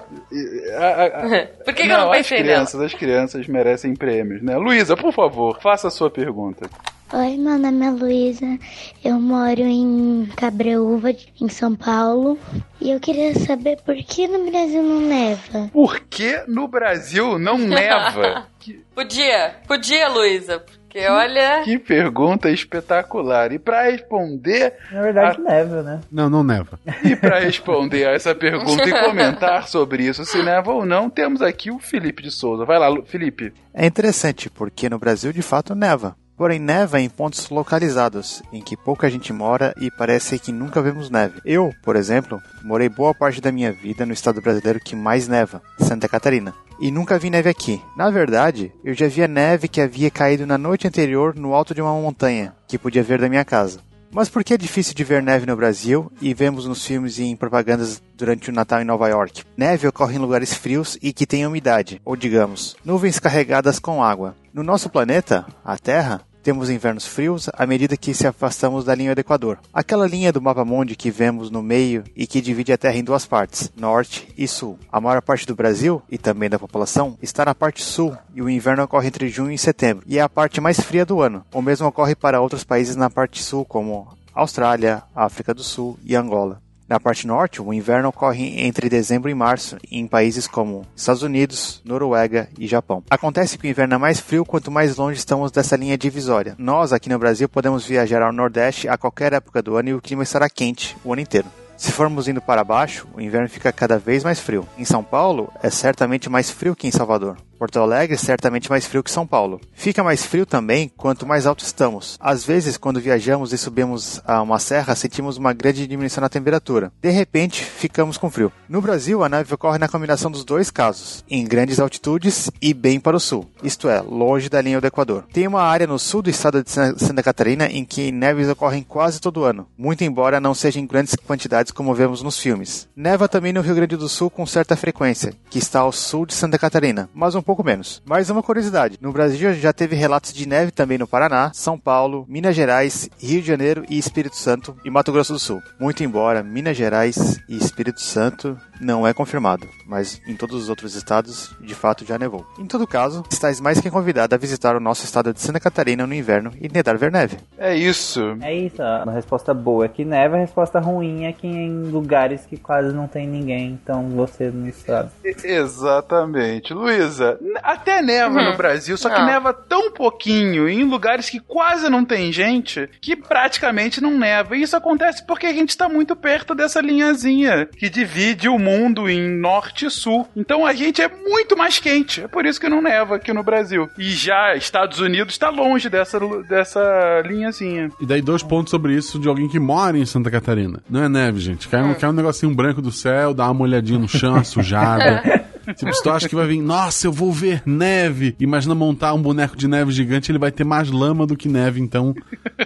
[0.77, 4.41] a- a- a- Por que que eu não as pensei crianças, as crianças merecem prêmios,
[4.41, 4.55] né?
[4.57, 6.69] Luísa, por favor, faça a sua pergunta.
[7.13, 8.59] Oi, meu nome é Luísa.
[9.03, 12.37] Eu moro em Cabreúva, em São Paulo.
[12.81, 15.69] E eu queria saber por que no Brasil não neva.
[15.71, 18.47] Por que no Brasil não neva?
[18.95, 20.65] Podia, podia, Luísa.
[20.95, 21.61] Porque olha.
[21.65, 23.51] que pergunta espetacular.
[23.51, 24.75] E pra responder.
[24.89, 25.99] Na verdade, neva, né?
[26.09, 26.79] Não, não neva.
[27.03, 31.41] E para responder a essa pergunta e comentar sobre isso, se neva ou não, temos
[31.41, 32.63] aqui o Felipe de Souza.
[32.63, 33.51] Vai lá, Felipe.
[33.73, 36.15] É interessante, porque no Brasil de fato neva.
[36.37, 41.09] Porém, neva em pontos localizados, em que pouca gente mora e parece que nunca vemos
[41.09, 41.39] neve.
[41.45, 45.61] Eu, por exemplo, morei boa parte da minha vida no estado brasileiro que mais neva,
[45.79, 46.53] Santa Catarina.
[46.77, 47.81] E nunca vi neve aqui.
[47.95, 51.81] Na verdade, eu já via neve que havia caído na noite anterior no alto de
[51.81, 53.79] uma montanha, que podia ver da minha casa.
[54.11, 57.23] Mas por que é difícil de ver neve no Brasil e vemos nos filmes e
[57.23, 59.43] em propagandas durante o Natal em Nova York?
[59.57, 64.35] Neve ocorre em lugares frios e que têm umidade, ou digamos, nuvens carregadas com água.
[64.55, 69.13] No nosso planeta, a Terra, temos invernos frios à medida que se afastamos da linha
[69.13, 69.59] do Equador.
[69.73, 73.03] Aquela linha do mapa mundi que vemos no meio e que divide a Terra em
[73.03, 74.79] duas partes, norte e sul.
[74.89, 78.49] A maior parte do Brasil, e também da população, está na parte sul e o
[78.49, 81.43] inverno ocorre entre junho e setembro, e é a parte mais fria do ano.
[81.53, 86.15] O mesmo ocorre para outros países na parte sul, como Austrália, África do Sul e
[86.15, 86.61] Angola.
[86.87, 91.81] Na parte norte, o inverno ocorre entre dezembro e março em países como Estados Unidos,
[91.83, 93.03] Noruega e Japão.
[93.09, 96.53] Acontece que o inverno é mais frio quanto mais longe estamos dessa linha divisória.
[96.59, 100.01] Nós, aqui no Brasil, podemos viajar ao Nordeste a qualquer época do ano e o
[100.01, 101.47] clima estará quente o ano inteiro.
[101.77, 104.67] Se formos indo para baixo, o inverno fica cada vez mais frio.
[104.77, 107.35] Em São Paulo, é certamente mais frio que em Salvador.
[107.57, 109.61] Porto Alegre certamente mais frio que São Paulo.
[109.73, 112.17] Fica mais frio também quanto mais alto estamos.
[112.19, 116.91] Às vezes, quando viajamos e subimos a uma serra, sentimos uma grande diminuição na temperatura.
[117.01, 118.51] De repente, ficamos com frio.
[118.67, 122.99] No Brasil, a neve ocorre na combinação dos dois casos, em grandes altitudes e bem
[122.99, 125.25] para o sul, isto é, longe da linha do Equador.
[125.31, 129.21] Tem uma área no sul do estado de Santa Catarina em que neves ocorrem quase
[129.21, 132.87] todo ano, muito embora não sejam em grandes quantidades como vemos nos filmes.
[132.95, 136.33] Neva também no Rio Grande do Sul com certa frequência, que está ao sul de
[136.33, 138.01] Santa Catarina, mas um pouco menos.
[138.05, 142.25] Mais uma curiosidade: no Brasil já teve relatos de neve também no Paraná, São Paulo,
[142.27, 145.61] Minas Gerais, Rio de Janeiro e Espírito Santo e Mato Grosso do Sul.
[145.79, 150.95] Muito embora Minas Gerais e Espírito Santo não é confirmado, mas em todos os outros
[150.95, 152.45] estados de fato já nevou.
[152.59, 156.05] Em todo caso, estás mais que convidado a visitar o nosso estado de Santa Catarina
[156.05, 157.37] no inverno e tentar ver neve.
[157.57, 158.37] É isso.
[158.41, 162.45] É isso, a resposta boa é que neve, a resposta ruim é que em lugares
[162.45, 165.09] que quase não tem ninguém, então você não sabe.
[165.43, 166.73] Exatamente.
[166.73, 168.51] Luísa, até neva Uhum.
[168.51, 169.25] no Brasil, só que Não.
[169.25, 174.55] neva tão pouquinho em lugares que quase não tem gente que praticamente não neva.
[174.55, 179.09] E isso acontece porque a gente está muito perto dessa linhazinha que divide o mundo
[179.09, 180.27] em norte e sul.
[180.35, 182.21] Então a gente é muito mais quente.
[182.21, 183.89] É por isso que não neva aqui no Brasil.
[183.97, 187.89] E já Estados Unidos está longe dessa, dessa linhazinha.
[187.99, 190.79] E daí dois pontos sobre isso de alguém que mora em Santa Catarina.
[190.89, 191.67] Não é neve, gente.
[191.67, 195.45] Cai, um, cai um negocinho branco do céu, dá uma olhadinha no chão, uma sujada.
[195.73, 198.35] Tipo, se tu acha que vai vir, nossa, eu vou ver neve.
[198.39, 201.79] Imagina montar um boneco de neve gigante, ele vai ter mais lama do que neve,
[201.81, 202.13] então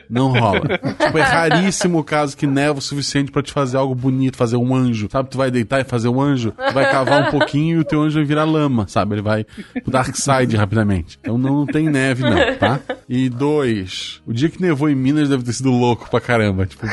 [0.09, 0.61] não rola.
[0.99, 4.57] tipo, é raríssimo o caso que neva o suficiente pra te fazer algo bonito, fazer
[4.57, 5.07] um anjo.
[5.11, 7.85] Sabe, tu vai deitar e fazer um anjo, tu vai cavar um pouquinho e o
[7.85, 9.15] teu anjo vai virar lama, sabe?
[9.15, 9.45] Ele vai
[9.83, 11.17] pro dark side rapidamente.
[11.21, 12.79] Então não tem neve não, tá?
[13.07, 16.65] E dois, o dia que nevou em Minas deve ter sido louco pra caramba.
[16.65, 16.85] Tipo,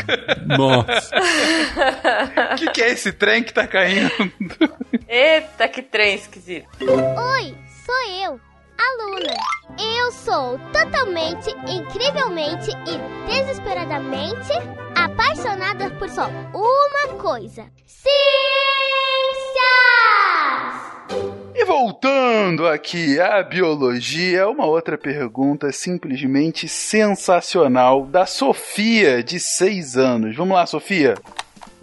[0.46, 1.10] nossa.
[2.52, 4.10] O que, que é esse trem que tá caindo?
[5.08, 6.68] Eita, que trem esquisito.
[6.82, 7.54] Oi,
[7.86, 8.38] sou eu,
[8.76, 9.34] a Luna.
[9.78, 12.98] Eu sou totalmente, incrivelmente e
[13.32, 14.52] desesperadamente
[14.94, 18.12] apaixonada por só uma coisa: ciências!
[21.54, 30.36] E voltando aqui à biologia, uma outra pergunta simplesmente sensacional da Sofia, de 6 anos.
[30.36, 31.14] Vamos lá, Sofia.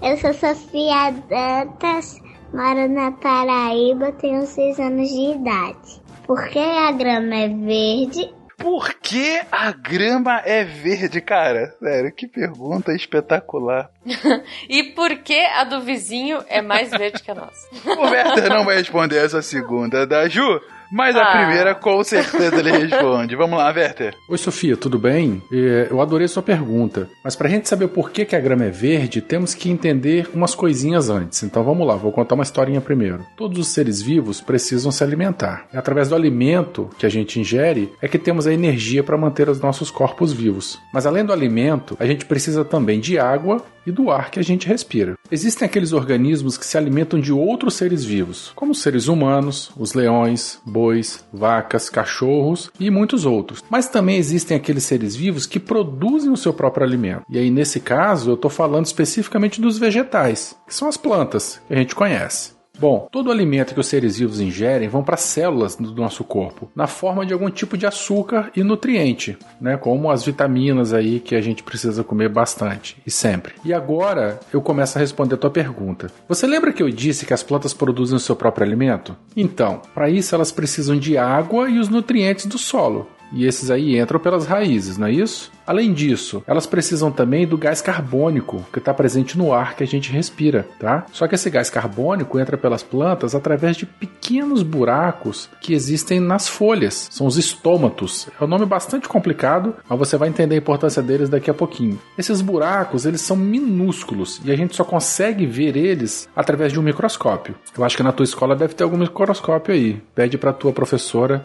[0.04, 2.22] Eu sou Sofia Dantas,
[2.54, 6.02] moro na Paraíba, tenho 6 anos de idade.
[6.26, 8.34] Por que a grama é verde?
[8.58, 11.76] Por que a grama é verde, cara?
[11.80, 13.90] Sério, que pergunta espetacular.
[14.70, 17.68] E por que a do vizinho é mais verde que a nossa?
[17.86, 20.62] O Werther não vai responder essa segunda da Ju,
[20.94, 21.38] mas a Ah.
[21.46, 23.36] primeira com certeza ele responde.
[23.36, 24.14] Vamos lá, Werther.
[24.30, 25.42] Oi, Sofia, tudo bem?
[25.52, 27.10] É, Eu adorei sua pergunta.
[27.24, 30.54] Mas pra gente saber por que, que a grama é verde, temos que entender umas
[30.56, 31.42] coisinhas antes.
[31.44, 33.26] Então vamos lá, vou contar uma historinha primeiro.
[33.36, 35.66] Todos os seres vivos precisam se alimentar.
[35.74, 39.50] É através do alimento que a gente ingere é que temos a energia para manter
[39.50, 40.80] os nossos corpos vivos.
[40.94, 44.44] Mas além do alimento, a gente precisa também de água e do ar que a
[44.44, 45.16] gente respira.
[45.30, 49.94] Existem aqueles organismos que se alimentam de outros seres vivos, como os seres humanos, os
[49.94, 50.83] leões, bois,
[51.32, 53.64] vacas, cachorros e muitos outros.
[53.70, 57.24] Mas também existem aqueles seres vivos que produzem o seu próprio alimento.
[57.30, 61.74] E aí, nesse caso, eu estou falando especificamente dos vegetais, que são as plantas que
[61.74, 62.63] a gente conhece.
[62.80, 66.72] Bom, todo alimento que os seres vivos ingerem vão para as células do nosso corpo,
[66.76, 71.36] na forma de algum tipo de açúcar e nutriente, né, como as vitaminas aí que
[71.36, 73.54] a gente precisa comer bastante e sempre.
[73.64, 76.12] E agora eu começo a responder a tua pergunta.
[76.28, 79.16] Você lembra que eu disse que as plantas produzem o seu próprio alimento?
[79.38, 83.08] Então, para isso elas precisam de água e os nutrientes do solo.
[83.34, 85.52] E esses aí entram pelas raízes, não é isso?
[85.66, 89.88] Além disso, elas precisam também do gás carbônico que está presente no ar que a
[89.88, 91.06] gente respira, tá?
[91.12, 96.48] Só que esse gás carbônico entra pelas plantas através de pequenos buracos que existem nas
[96.48, 97.08] folhas.
[97.10, 98.28] São os estômatos.
[98.40, 102.00] É um nome bastante complicado, mas você vai entender a importância deles daqui a pouquinho.
[102.18, 106.84] Esses buracos, eles são minúsculos e a gente só consegue ver eles através de um
[106.84, 107.56] microscópio.
[107.76, 110.02] Eu acho que na tua escola deve ter algum microscópio aí.
[110.14, 111.42] Pede para tua professora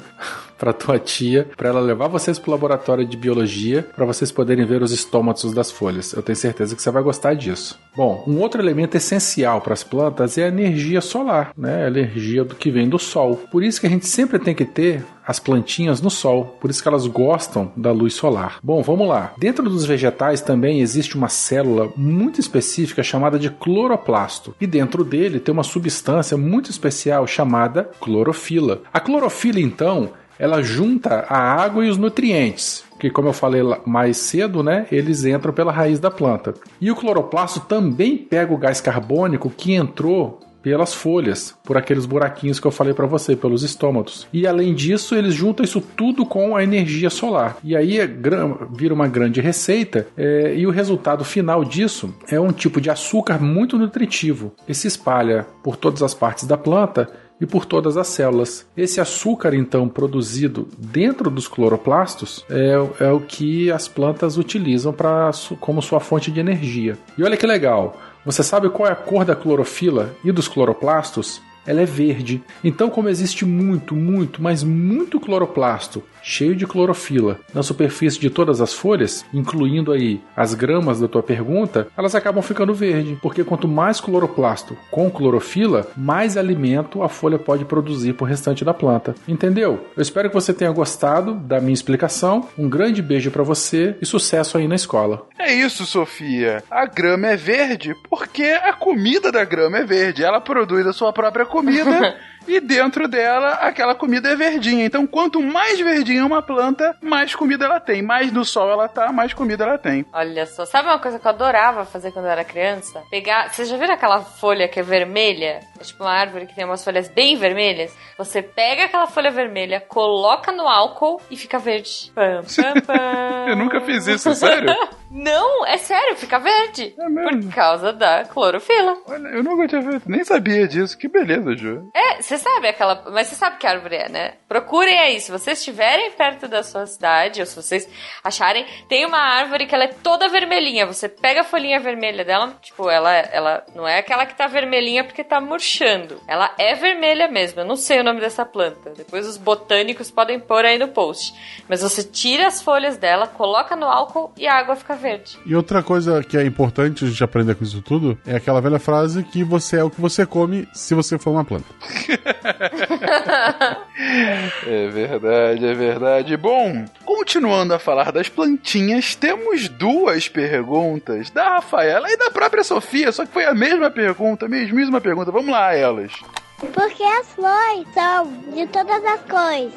[0.59, 4.83] para tua tia, para ela levar vocês pro laboratório de biologia, para vocês poderem ver
[4.83, 6.13] os estômatos das folhas.
[6.13, 7.79] Eu tenho certeza que você vai gostar disso.
[7.97, 11.85] Bom, um outro elemento essencial para as plantas é a energia solar, né?
[11.85, 13.37] A energia do que vem do sol.
[13.51, 16.81] Por isso que a gente sempre tem que ter as plantinhas no sol, por isso
[16.83, 18.59] que elas gostam da luz solar.
[18.63, 19.35] Bom, vamos lá.
[19.37, 25.39] Dentro dos vegetais também existe uma célula muito específica chamada de cloroplasto, e dentro dele
[25.39, 28.81] tem uma substância muito especial chamada clorofila.
[28.91, 34.17] A clorofila, então, ela junta a água e os nutrientes, que como eu falei mais
[34.17, 36.55] cedo, né, eles entram pela raiz da planta.
[36.81, 42.59] E o cloroplasto também pega o gás carbônico que entrou pelas folhas, por aqueles buraquinhos
[42.61, 44.27] que eu falei para você, pelos estômatos.
[44.33, 47.57] E além disso, eles juntam isso tudo com a energia solar.
[47.63, 52.53] E aí é, vira uma grande receita, é, e o resultado final disso é um
[52.53, 57.09] tipo de açúcar muito nutritivo, que se espalha por todas as partes da planta
[57.41, 58.67] e por todas as células.
[58.77, 65.31] Esse açúcar, então, produzido dentro dos cloroplastos é, é o que as plantas utilizam pra,
[65.61, 66.99] como sua fonte de energia.
[67.17, 67.97] E olha que legal!
[68.25, 71.41] Você sabe qual é a cor da clorofila e dos cloroplastos?
[71.67, 72.43] Ela é verde.
[72.65, 78.61] Então, como existe muito, muito, mas muito cloroplasto cheio de clorofila na superfície de todas
[78.61, 83.69] as folhas, incluindo aí as gramas da tua pergunta, elas acabam ficando verde, porque quanto
[83.69, 89.15] mais cloroplasto com clorofila, mais alimento a folha pode produzir para o restante da planta.
[89.27, 89.87] Entendeu?
[89.97, 92.49] Eu espero que você tenha gostado da minha explicação.
[92.57, 95.27] Um grande beijo para você e sucesso aí na escola.
[95.39, 96.63] É isso, Sofia.
[96.71, 100.25] A grama é verde porque a comida da grama é verde.
[100.25, 102.17] Ela produz a sua própria comida.
[102.49, 104.85] e dentro dela aquela comida é verdinha.
[104.85, 108.03] Então, quanto mais verdinha uma planta, mais comida ela tem.
[108.03, 110.05] Mais no sol ela tá, mais comida ela tem.
[110.13, 113.03] Olha só, sabe uma coisa que eu adorava fazer quando eu era criança?
[113.11, 113.53] Pegar.
[113.53, 115.61] Vocês já viram aquela folha que é vermelha?
[115.79, 117.95] É tipo uma árvore que tem umas folhas bem vermelhas.
[118.17, 122.11] Você pega aquela folha vermelha, coloca no álcool e fica verde.
[122.15, 123.47] Pam, pam, pam.
[123.49, 124.75] eu nunca fiz isso, sério?
[125.11, 126.95] Não, é sério, fica verde.
[126.99, 127.45] É mesmo?
[127.45, 128.97] Por causa da clorofila.
[129.07, 130.99] Olha, eu nunca tinha visto, nem sabia disso.
[130.99, 131.89] Que beleza, Ju.
[131.95, 133.05] É, você sabe aquela.
[133.11, 134.35] Mas você sabe que árvore é, né?
[134.49, 135.21] Procurem aí.
[135.21, 137.89] Se vocês estiverem perto da sua cidade, ou se vocês
[138.23, 140.87] acharem, tem uma árvore que ela é toda vermelhinha.
[140.87, 145.05] Você pega a folhinha vermelha dela, tipo, ela, ela não é aquela que tá vermelhinha
[145.05, 146.21] porque tá murchando.
[146.27, 147.61] Ela é vermelha mesmo.
[147.61, 148.91] Eu não sei o nome dessa planta.
[148.97, 151.35] Depois os botânicos podem pôr aí no post.
[151.69, 155.39] Mas você tira as folhas dela, coloca no álcool e a água fica verde.
[155.45, 158.79] E outra coisa que é importante a gente aprender com isso tudo é aquela velha
[158.79, 161.67] frase que você é o que você come se você for uma planta.
[164.67, 166.37] é verdade, é verdade.
[166.37, 173.13] Bom, continuando a falar das plantinhas, temos duas perguntas da Rafaela e da própria Sofia,
[173.13, 175.31] só que foi a mesma pergunta, mesmíssima pergunta.
[175.31, 176.13] Vamos lá, elas.
[176.59, 179.73] Por que as flores são de todas as cores?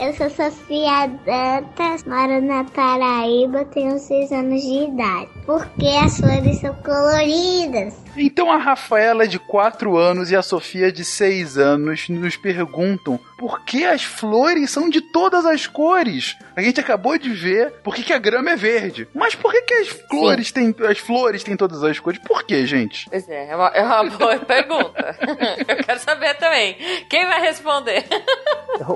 [0.00, 5.28] Eu sou Sofia Dantas, moro na Paraíba, tenho 6 anos de idade.
[5.44, 7.94] Porque as flores são coloridas.
[8.16, 13.60] Então a Rafaela de 4 anos e a Sofia de 6 anos nos perguntam por
[13.64, 16.36] que as flores são de todas as cores.
[16.56, 19.06] A gente acabou de ver por que, que a grama é verde.
[19.14, 22.20] Mas por que, que as flores têm as flores têm todas as cores?
[22.26, 23.08] Por que, gente?
[23.08, 25.16] Pois é, é uma, é uma boa pergunta.
[25.68, 26.76] Eu quero saber também.
[27.08, 28.04] Quem vai responder?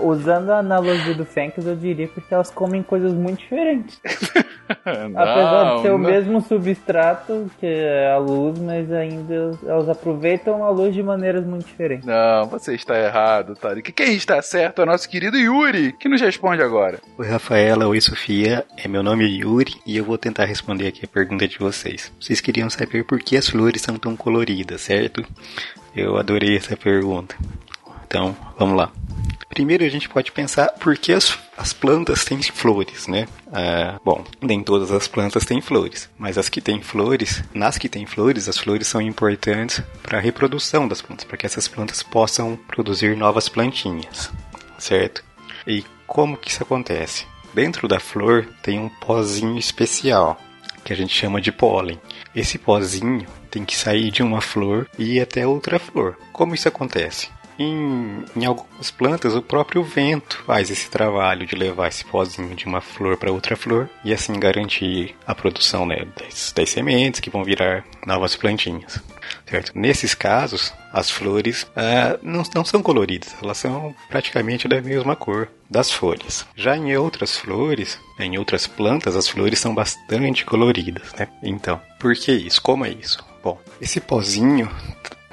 [0.03, 4.01] Usando a analogia do Fenks, eu diria porque elas comem coisas muito diferentes.
[5.11, 5.97] não, Apesar de ser não.
[5.97, 11.45] o mesmo substrato que é a luz, mas ainda elas aproveitam a luz de maneiras
[11.45, 12.07] muito diferentes.
[12.07, 13.93] Não, você está errado, Tarek.
[13.93, 17.01] Quem está certo é o nosso querido Yuri, que nos responde agora.
[17.19, 17.87] Oi, Rafaela.
[17.87, 18.65] Oi, Sofia.
[18.77, 22.13] É meu nome é Yuri e eu vou tentar responder aqui a pergunta de vocês.
[22.21, 25.25] Vocês queriam saber por que as flores são tão coloridas, certo?
[25.95, 27.37] Eu adorei essa pergunta.
[28.07, 28.93] Então, vamos lá.
[29.55, 33.29] Primeiro a gente pode pensar por que as, as plantas têm flores, né?
[33.53, 37.89] Ah, bom, nem todas as plantas têm flores, mas as que têm flores, nas que
[37.89, 42.03] têm flores, as flores são importantes para a reprodução das plantas, para que essas plantas
[42.03, 44.29] possam produzir novas plantinhas,
[44.77, 45.23] certo?
[45.65, 47.25] E como que isso acontece?
[47.55, 50.37] Dentro da flor tem um pozinho especial
[50.85, 52.01] que a gente chama de pólen.
[52.35, 56.19] Esse pozinho tem que sair de uma flor e ir até outra flor.
[56.33, 57.29] Como isso acontece?
[57.59, 62.67] Em, em, algumas plantas, o próprio vento faz esse trabalho de levar esse pozinho de
[62.67, 67.31] uma flor para outra flor e assim garantir a produção né, das, das, sementes que
[67.31, 69.01] vão virar novas plantinhas.
[69.47, 69.73] Certo?
[69.75, 75.49] Nesses casos, as flores ah, não, não são coloridas, elas são praticamente da mesma cor
[75.71, 76.47] das folhas.
[76.57, 81.13] Já em outras flores, em outras plantas, as flores são bastante coloridas.
[81.19, 81.29] Né?
[81.43, 82.61] Então, por que isso?
[82.61, 83.25] Como é isso?
[83.43, 84.71] Bom, esse pozinho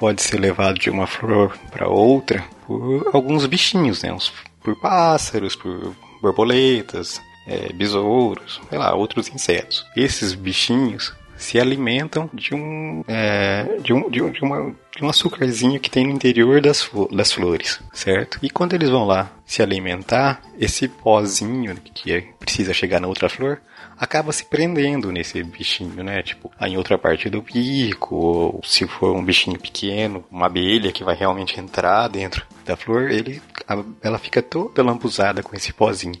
[0.02, 4.12] pode ser levado de uma flor para outra por alguns bichinhos, né?
[4.60, 9.86] por pássaros, por borboletas, é, besouros, sei lá, outros insetos.
[9.96, 15.08] Esses bichinhos se alimentam de um, é, de, um, de, um, de, uma, de um
[15.08, 18.40] açúcarzinho que tem no interior das, das flores, certo?
[18.42, 23.28] E quando eles vão lá se alimentar, esse pozinho que é, precisa chegar na outra
[23.28, 23.60] flor
[24.02, 26.24] acaba se prendendo nesse bichinho, né?
[26.24, 31.04] Tipo, em outra parte do bico, ou se for um bichinho pequeno, uma abelha que
[31.04, 33.40] vai realmente entrar dentro da flor, ele,
[34.02, 36.20] ela fica toda lambuzada com esse pozinho.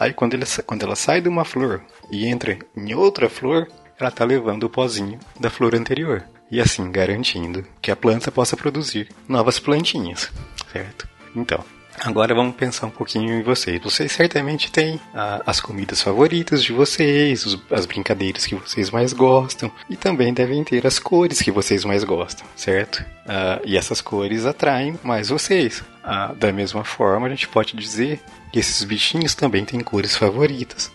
[0.00, 3.68] Aí quando, ele, quando ela sai de uma flor e entra em outra flor,
[4.00, 6.24] ela está levando o pozinho da flor anterior.
[6.50, 10.32] E assim garantindo que a planta possa produzir novas plantinhas,
[10.72, 11.06] certo?
[11.36, 11.62] Então,
[12.00, 13.80] Agora vamos pensar um pouquinho em vocês.
[13.82, 19.12] Vocês certamente têm ah, as comidas favoritas de vocês, os, as brincadeiras que vocês mais
[19.12, 23.04] gostam e também devem ter as cores que vocês mais gostam, certo?
[23.26, 25.82] Ah, e essas cores atraem mais vocês.
[26.04, 28.20] Ah, da mesma forma, a gente pode dizer
[28.52, 30.92] que esses bichinhos também têm cores favoritas.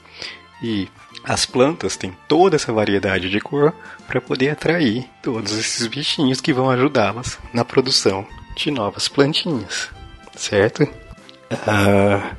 [0.61, 0.87] E
[1.23, 3.73] as plantas têm toda essa variedade de cor
[4.07, 8.25] para poder atrair todos esses bichinhos que vão ajudá-las na produção
[8.55, 9.89] de novas plantinhas,
[10.35, 10.87] certo?
[11.67, 12.35] Ah,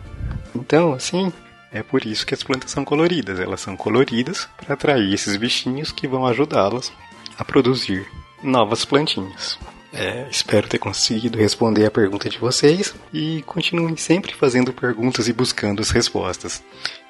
[0.54, 1.32] então, assim,
[1.72, 3.40] é por isso que as plantas são coloridas.
[3.40, 6.92] Elas são coloridas para atrair esses bichinhos que vão ajudá-las
[7.38, 8.06] a produzir
[8.42, 9.58] novas plantinhas.
[9.92, 15.32] É, espero ter conseguido responder a pergunta de vocês e continuem sempre fazendo perguntas e
[15.32, 16.62] buscando as respostas.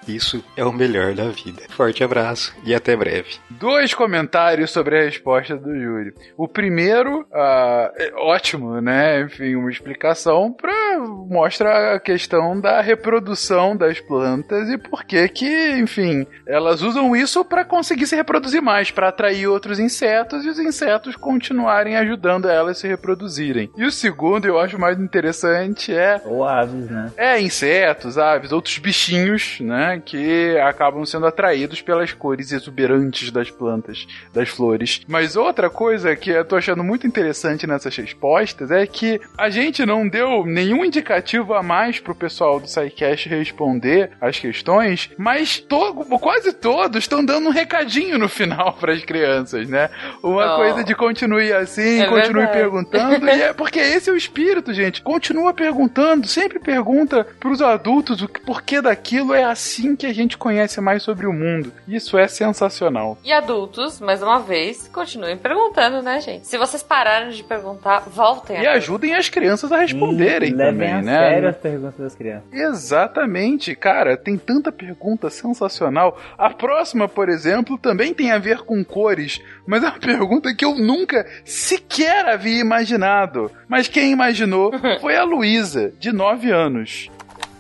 [0.06, 1.62] Isso é o melhor da vida.
[1.70, 3.36] Forte abraço e até breve.
[3.50, 6.14] Dois comentários sobre a resposta do Yuri.
[6.36, 9.22] O primeiro, uh, é ótimo, né?
[9.22, 15.70] Enfim, uma explicação para mostrar a questão da reprodução das plantas e por que que,
[15.78, 20.58] enfim, elas usam isso para conseguir se reproduzir mais, para atrair outros insetos e os
[20.58, 23.70] insetos continuarem ajudando elas a se reproduzirem.
[23.76, 27.12] E o segundo, eu acho mais interessante é ou aves, né?
[27.16, 29.93] É, insetos, aves, outros bichinhos, né?
[30.00, 35.00] Que acabam sendo atraídos pelas cores exuberantes das plantas, das flores.
[35.06, 39.84] Mas outra coisa que eu tô achando muito interessante nessas respostas é que a gente
[39.84, 46.04] não deu nenhum indicativo a mais pro pessoal do SciCast responder as questões, mas to
[46.20, 49.90] quase todos estão dando um recadinho no final para as crianças, né?
[50.22, 50.56] Uma oh.
[50.56, 52.58] coisa de continue assim, é continue verdade.
[52.58, 55.02] perguntando, e é porque esse é o espírito, gente.
[55.02, 60.38] Continua perguntando, sempre pergunta pros adultos o porquê daquilo é assim assim que a gente
[60.38, 61.72] conhece mais sobre o mundo.
[61.86, 63.18] Isso é sensacional.
[63.22, 66.46] E adultos, mais uma vez, continuem perguntando, né, gente?
[66.46, 68.60] Se vocês pararam de perguntar, voltem.
[68.60, 71.18] E ajudem as crianças a responderem Sim, também, a né?
[71.18, 72.44] Sério as perguntas das crianças.
[72.52, 74.16] Exatamente, cara.
[74.16, 76.18] Tem tanta pergunta sensacional.
[76.38, 80.64] A próxima, por exemplo, também tem a ver com cores, mas é uma pergunta que
[80.64, 83.50] eu nunca sequer havia imaginado.
[83.68, 87.10] Mas quem imaginou foi a Luísa, de 9 anos.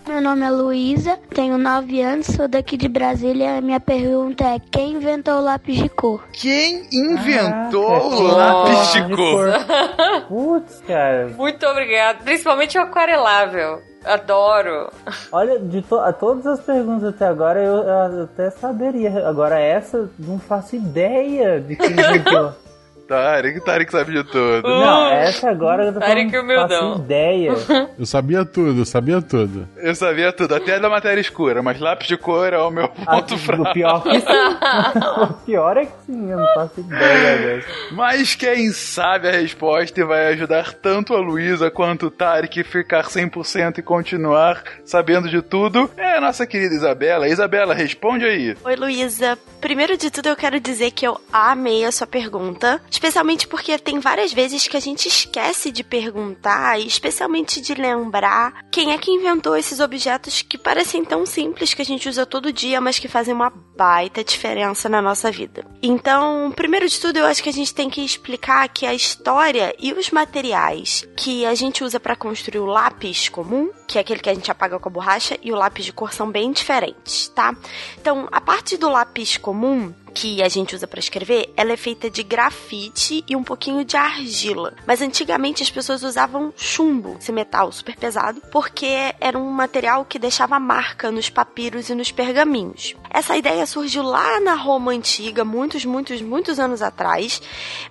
[0.06, 3.60] Meu nome é Luísa, tenho 9 anos, sou daqui de Brasília.
[3.62, 6.22] Minha pergunta é: quem inventou o lápis de cor?
[6.30, 9.48] Quem inventou ah, o lápis de cor?
[10.28, 11.28] Putz, cara.
[11.28, 12.22] Muito obrigado.
[12.22, 13.80] Principalmente o aquarelável.
[14.04, 14.92] Adoro.
[15.32, 19.26] Olha, de to todas as perguntas até agora eu, eu, até saberia.
[19.26, 22.52] Agora essa, não faço ideia de quem inventou.
[23.06, 24.62] Tarek, Tarek sabe de tudo.
[24.62, 27.52] Não, essa agora eu tô Tarek falando, faço ideia.
[27.98, 29.68] Eu sabia tudo, eu sabia tudo.
[29.76, 33.34] Eu sabia tudo, até da matéria escura, mas lápis de cor é o meu ponto
[33.34, 33.62] ah, fraco.
[33.62, 34.26] O pior que sim.
[35.22, 37.68] o pior é que sim, eu não faço ideia dessa.
[37.92, 42.64] Mas quem sabe a resposta e vai ajudar tanto a Luísa quanto o Tarek a
[42.64, 47.28] ficar 100% e continuar sabendo de tudo é a nossa querida Isabela.
[47.28, 48.56] Isabela, responde aí.
[48.64, 49.38] Oi, Luísa.
[49.60, 52.80] Primeiro de tudo, eu quero dizer que eu amei a sua pergunta.
[52.94, 58.64] Especialmente porque tem várias vezes que a gente esquece de perguntar e especialmente de lembrar
[58.70, 62.52] quem é que inventou esses objetos que parecem tão simples que a gente usa todo
[62.52, 65.66] dia, mas que fazem uma baita diferença na nossa vida.
[65.82, 69.74] Então, primeiro de tudo, eu acho que a gente tem que explicar que a história
[69.80, 74.20] e os materiais que a gente usa para construir o lápis comum, que é aquele
[74.20, 77.26] que a gente apaga com a borracha, e o lápis de cor são bem diferentes,
[77.34, 77.56] tá?
[78.00, 82.08] Então, a parte do lápis comum que a gente usa para escrever, ela é feita
[82.08, 84.74] de grafite e um pouquinho de argila.
[84.86, 90.18] Mas antigamente as pessoas usavam chumbo, esse metal super pesado, porque era um material que
[90.18, 92.94] deixava marca nos papiros e nos pergaminhos.
[93.10, 97.42] Essa ideia surgiu lá na Roma antiga, muitos, muitos, muitos anos atrás,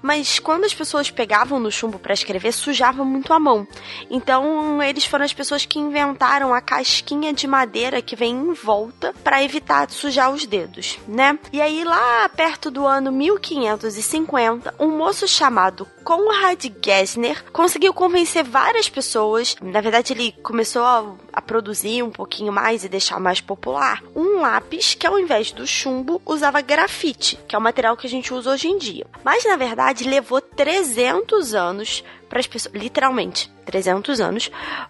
[0.01, 3.67] mas quando as pessoas pegavam no chumbo para escrever, sujava muito a mão.
[4.09, 9.13] Então, eles foram as pessoas que inventaram a casquinha de madeira que vem em volta
[9.23, 11.37] para evitar sujar os dedos, né?
[11.51, 18.89] E aí lá perto do ano 1550, um moço chamado Conrad Gessner conseguiu convencer várias
[18.89, 19.55] pessoas.
[19.61, 24.41] Na verdade, ele começou a, a produzir um pouquinho mais e deixar mais popular um
[24.41, 28.33] lápis que, ao invés do chumbo, usava grafite, que é o material que a gente
[28.33, 29.05] usa hoje em dia.
[29.23, 32.03] Mas na verdade, levou 300 anos
[32.33, 34.49] para as pessoas, literalmente, 300 anos,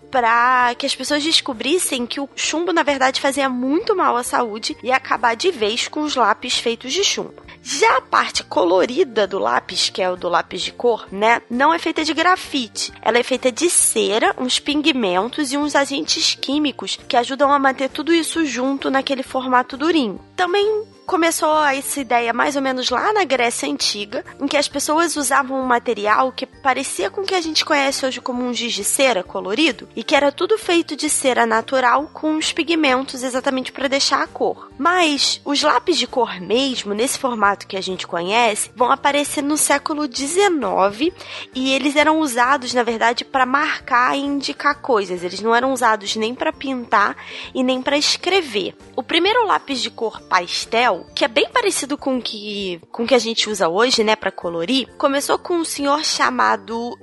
[0.10, 4.78] para que as pessoas descobrissem que o chumbo na verdade fazia muito mal à saúde
[4.82, 7.44] e acabar de vez com os lápis feitos de chumbo.
[7.62, 11.74] Já a parte colorida do lápis, que é o do lápis de cor, né, não
[11.74, 12.94] é feita de grafite.
[13.02, 17.90] Ela é feita de cera, uns pigmentos e uns agentes químicos que ajudam a manter
[17.90, 20.18] tudo isso junto naquele formato durinho.
[20.34, 25.16] Também começou essa ideia mais ou menos lá na Grécia Antiga, em que as pessoas
[25.16, 28.74] usavam um material que parecia com o que a gente conhece hoje como um giz
[28.74, 33.72] de cera colorido, e que era tudo feito de cera natural com os pigmentos exatamente
[33.72, 34.70] para deixar a cor.
[34.78, 39.58] Mas os lápis de cor mesmo, nesse formato que a gente conhece, vão aparecer no
[39.58, 41.14] século XIX
[41.54, 45.24] e eles eram usados, na verdade, para marcar e indicar coisas.
[45.24, 47.16] Eles não eram usados nem para pintar
[47.54, 48.76] e nem para escrever.
[48.96, 53.20] O primeiro lápis de cor pastel, que é bem parecido com que, com que a
[53.20, 56.98] gente usa hoje, né, para colorir, começou com um senhor chamado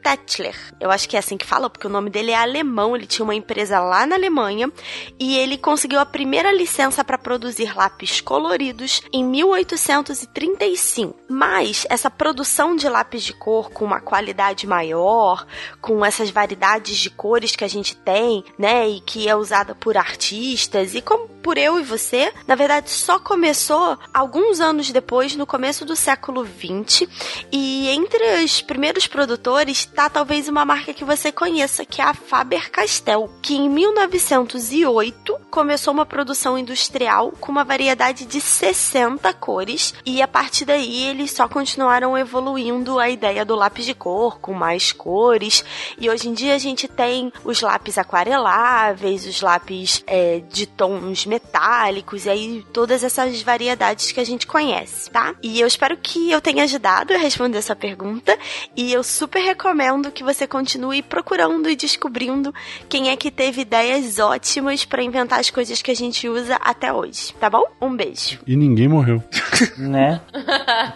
[0.00, 0.56] Stettler.
[0.80, 2.96] Eu acho que é assim que fala, porque o nome dele é alemão.
[2.96, 4.72] Ele tinha uma empresa lá na Alemanha
[5.18, 11.16] e ele conseguiu a primeira licença para produzir lápis coloridos em 1835.
[11.28, 15.46] Mas essa produção de lápis de cor com uma qualidade maior,
[15.80, 19.96] com essas variedades de cores que a gente tem, né, e que é usada por
[19.96, 25.46] artistas e como por eu e você, na verdade só começou alguns anos depois, no
[25.46, 27.08] começo do século 20,
[27.50, 32.14] e entre os primeiros produtores tá talvez uma marca que você conheça, que é a
[32.14, 40.22] Faber-Castell, que em 1908 começou uma produção industrial com uma variedade de 60 cores e
[40.22, 44.92] a partir daí eles só continuaram evoluindo a ideia do lápis de cor com mais
[44.92, 45.64] cores
[45.98, 51.26] e hoje em dia a gente tem os lápis aquareláveis, os lápis é, de tons
[51.26, 55.34] metálicos e aí todas essas variedades que a gente conhece, tá?
[55.42, 58.38] E eu espero que eu tenha ajudado a responder essa pergunta
[58.76, 59.79] e eu super recomendo
[60.12, 62.52] que você continue procurando e descobrindo
[62.88, 66.92] quem é que teve ideias ótimas para inventar as coisas que a gente usa até
[66.92, 67.64] hoje, tá bom?
[67.80, 68.38] Um beijo.
[68.46, 69.22] E ninguém morreu.
[69.76, 70.20] Né?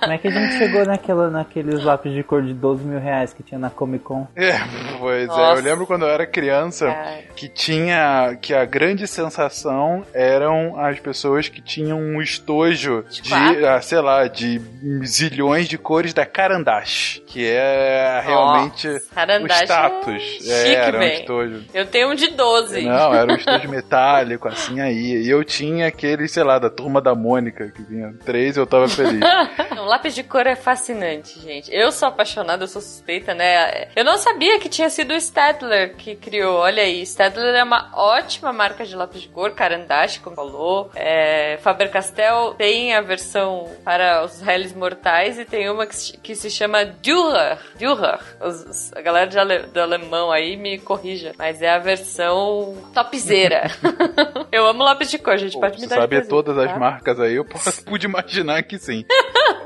[0.00, 3.32] Como é que a gente chegou naquela, naqueles lápis de cor de 12 mil reais
[3.34, 4.26] que tinha na Comic Con?
[4.34, 4.52] É,
[4.98, 5.52] pois é.
[5.52, 6.94] Eu lembro quando eu era criança
[7.36, 8.38] que tinha.
[8.40, 13.34] que a grande sensação eram as pessoas que tinham um estojo de,
[13.66, 14.60] ah, sei lá, de
[15.04, 17.20] zilhões de cores da Carandache.
[17.26, 20.22] Que é realmente o status.
[20.48, 21.64] É chique, era um estojo.
[21.72, 22.82] Eu tenho um de 12.
[22.82, 25.22] Não, era um estojo metálico, assim aí.
[25.22, 28.66] E eu tinha aquele, sei lá, da turma da Mônica, que vinha três e eu
[28.66, 29.20] tava feliz.
[29.74, 31.74] Não, lápis de cor é fascinante, gente.
[31.74, 33.88] Eu sou apaixonada, eu sou suspeita, né?
[33.94, 36.56] Eu não sabia que tinha sido o Stadler que criou.
[36.58, 40.90] Olha aí, Stadler é uma ótima marca de lápis de cor, Carandache, como falou.
[40.94, 46.34] É, Faber-Castell tem a versão para os réis mortais e tem uma que se, que
[46.34, 47.58] se chama Dürer.
[47.76, 48.18] Dürer.
[48.40, 52.74] Os- os- a galera de ale- do alemão aí me corrija, mas é a versão
[52.94, 53.70] topzera.
[54.52, 55.58] eu amo lápis de cor, gente.
[55.58, 56.78] Pode me dar de sabe presente, todas as tá?
[56.78, 59.04] marcas aí, eu posso, pude imaginar que sim.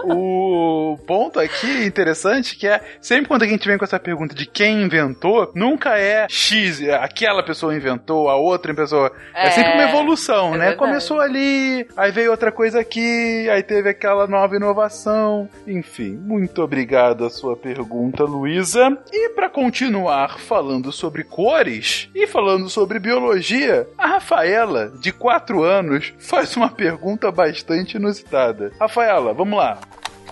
[0.04, 4.46] o ponto aqui interessante que é sempre quando a gente vem com essa pergunta de
[4.46, 9.12] quem inventou, nunca é X, aquela pessoa inventou, a outra pessoa.
[9.34, 10.58] É, É, sempre uma evolução, é né?
[10.68, 10.76] verdade.
[10.78, 15.48] Começou ali, aí veio outra coisa aqui, aí teve aquela nova inovação.
[15.66, 18.88] Enfim, muito obrigado a sua pergunta, Luísa.
[19.12, 26.15] E para continuar falando sobre cores e falando sobre biologia, a Rafaela, de 4 anos,
[26.19, 28.73] faz uma pergunta bastante inusitada.
[28.78, 29.78] Rafaela, vamos lá.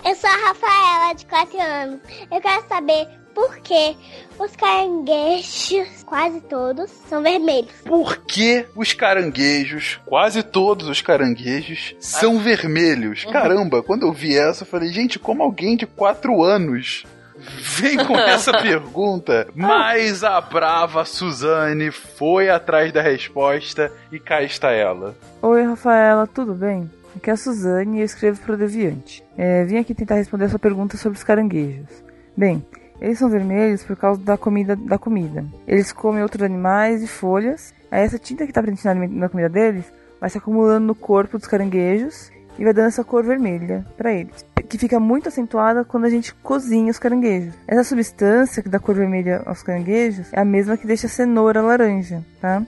[0.05, 1.99] Eu sou a Rafaela, de 4 anos.
[2.31, 3.95] Eu quero saber por que
[4.39, 7.71] os caranguejos, quase todos, são vermelhos.
[7.85, 13.25] Por que os caranguejos, quase todos os caranguejos, são vermelhos?
[13.25, 17.03] Caramba, quando eu vi essa, eu falei, gente, como alguém de 4 anos
[17.49, 19.47] vem com essa pergunta?
[19.55, 25.15] Mas a brava Suzane foi atrás da resposta e cá está ela.
[25.41, 26.89] Oi, Rafaela, tudo bem?
[27.15, 29.23] Aqui é a Suzane e eu escrevo para o Deviante.
[29.37, 32.03] É, vim aqui tentar responder a sua pergunta sobre os caranguejos.
[32.35, 32.63] Bem,
[33.01, 35.45] eles são vermelhos por causa da comida da comida.
[35.67, 37.73] Eles comem outros animais e folhas.
[37.89, 41.47] Aí essa tinta que está presente na, comida deles vai se acumulando no corpo dos
[41.47, 46.09] caranguejos e vai dando essa cor vermelha para eles, que fica muito acentuada quando a
[46.09, 47.53] gente cozinha os caranguejos.
[47.67, 51.61] Essa substância que dá cor vermelha aos caranguejos é a mesma que deixa a cenoura
[51.61, 52.63] laranja, tá?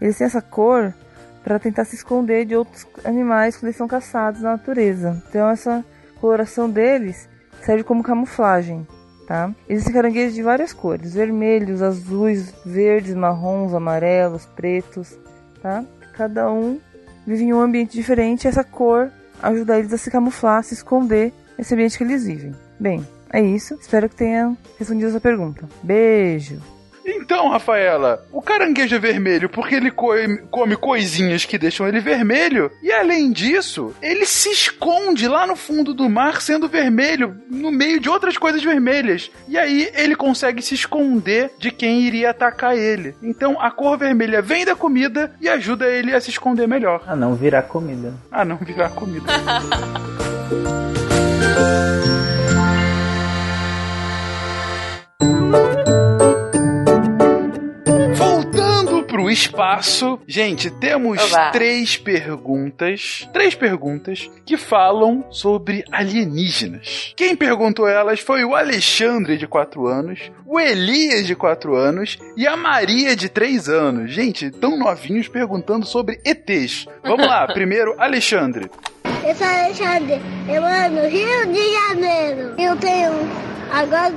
[0.00, 0.94] Eles têm essa cor
[1.44, 5.22] para tentar se esconder de outros animais quando eles são caçados na natureza.
[5.28, 5.84] Então essa
[6.20, 7.28] coloração deles
[7.62, 8.86] serve como camuflagem,
[9.26, 9.52] tá?
[9.68, 15.18] Existem caranguejos de várias cores: vermelhos, azuis, verdes, marrons, amarelos, pretos,
[15.60, 15.84] tá?
[16.14, 16.80] Cada um
[17.26, 19.10] vive em um ambiente diferente essa cor
[19.42, 21.32] ajuda eles a se camuflar, se esconder
[21.62, 22.52] nesse ambiente que eles vivem.
[22.78, 23.74] Bem, é isso.
[23.80, 25.68] Espero que tenha respondido essa pergunta.
[25.82, 26.60] Beijo!
[27.04, 32.70] Então, Rafaela, o caranguejo é vermelho porque ele come coisinhas que deixam ele vermelho.
[32.80, 37.98] E além disso, ele se esconde lá no fundo do mar sendo vermelho, no meio
[37.98, 39.32] de outras coisas vermelhas.
[39.48, 43.16] E aí ele consegue se esconder de quem iria atacar ele.
[43.20, 47.02] Então a cor vermelha vem da comida e ajuda ele a se esconder melhor.
[47.06, 48.14] A não virar comida.
[48.30, 49.26] A não virar comida.
[59.22, 60.18] pro espaço.
[60.26, 61.50] Gente, temos Olá.
[61.50, 63.28] três perguntas.
[63.32, 67.12] Três perguntas que falam sobre alienígenas.
[67.16, 72.46] Quem perguntou elas foi o Alexandre, de 4 anos, o Elias, de 4 anos, e
[72.46, 74.10] a Maria, de 3 anos.
[74.10, 76.86] Gente, tão novinhos perguntando sobre ETs.
[77.04, 78.70] Vamos lá, primeiro, Alexandre.
[79.24, 82.54] Eu sou Alexandre, eu moro no Rio de Janeiro.
[82.58, 83.12] Eu tenho.
[83.72, 84.12] Agora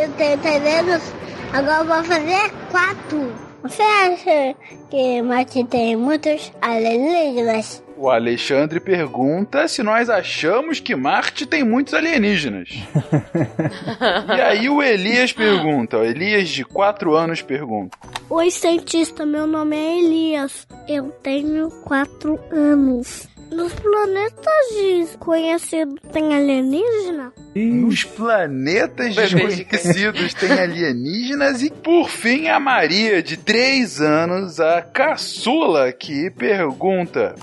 [0.00, 1.12] eu tenho 3 anos,
[1.52, 3.46] agora eu vou fazer 4.
[3.62, 4.54] Você acha
[4.88, 7.82] que Marte tem muitos alienígenas?
[7.96, 12.68] O Alexandre pergunta se nós achamos que Marte tem muitos alienígenas.
[14.36, 17.98] e aí o Elias pergunta, o Elias de 4 anos pergunta.
[18.30, 20.66] Oi cientista, meu nome é Elias.
[20.86, 23.28] Eu tenho 4 anos.
[23.50, 27.32] Nos planetas desconhecidos tem alienígena?
[27.54, 35.92] Nos planetas desconhecidos tem alienígenas e por fim a Maria de 3 anos, a caçula
[35.92, 37.34] que pergunta: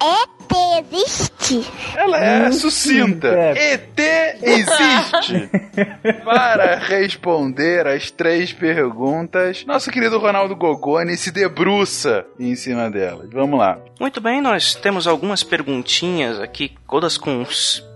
[0.00, 1.66] É ET existe?
[1.96, 3.28] Ela é sucinta.
[3.28, 3.98] ET
[4.42, 5.50] existe.
[6.24, 13.28] Para responder as três perguntas, nosso querido Ronaldo Gogoni se debruça em cima delas.
[13.32, 13.78] Vamos lá.
[13.98, 17.44] Muito bem, nós temos algumas perguntinhas aqui, todas com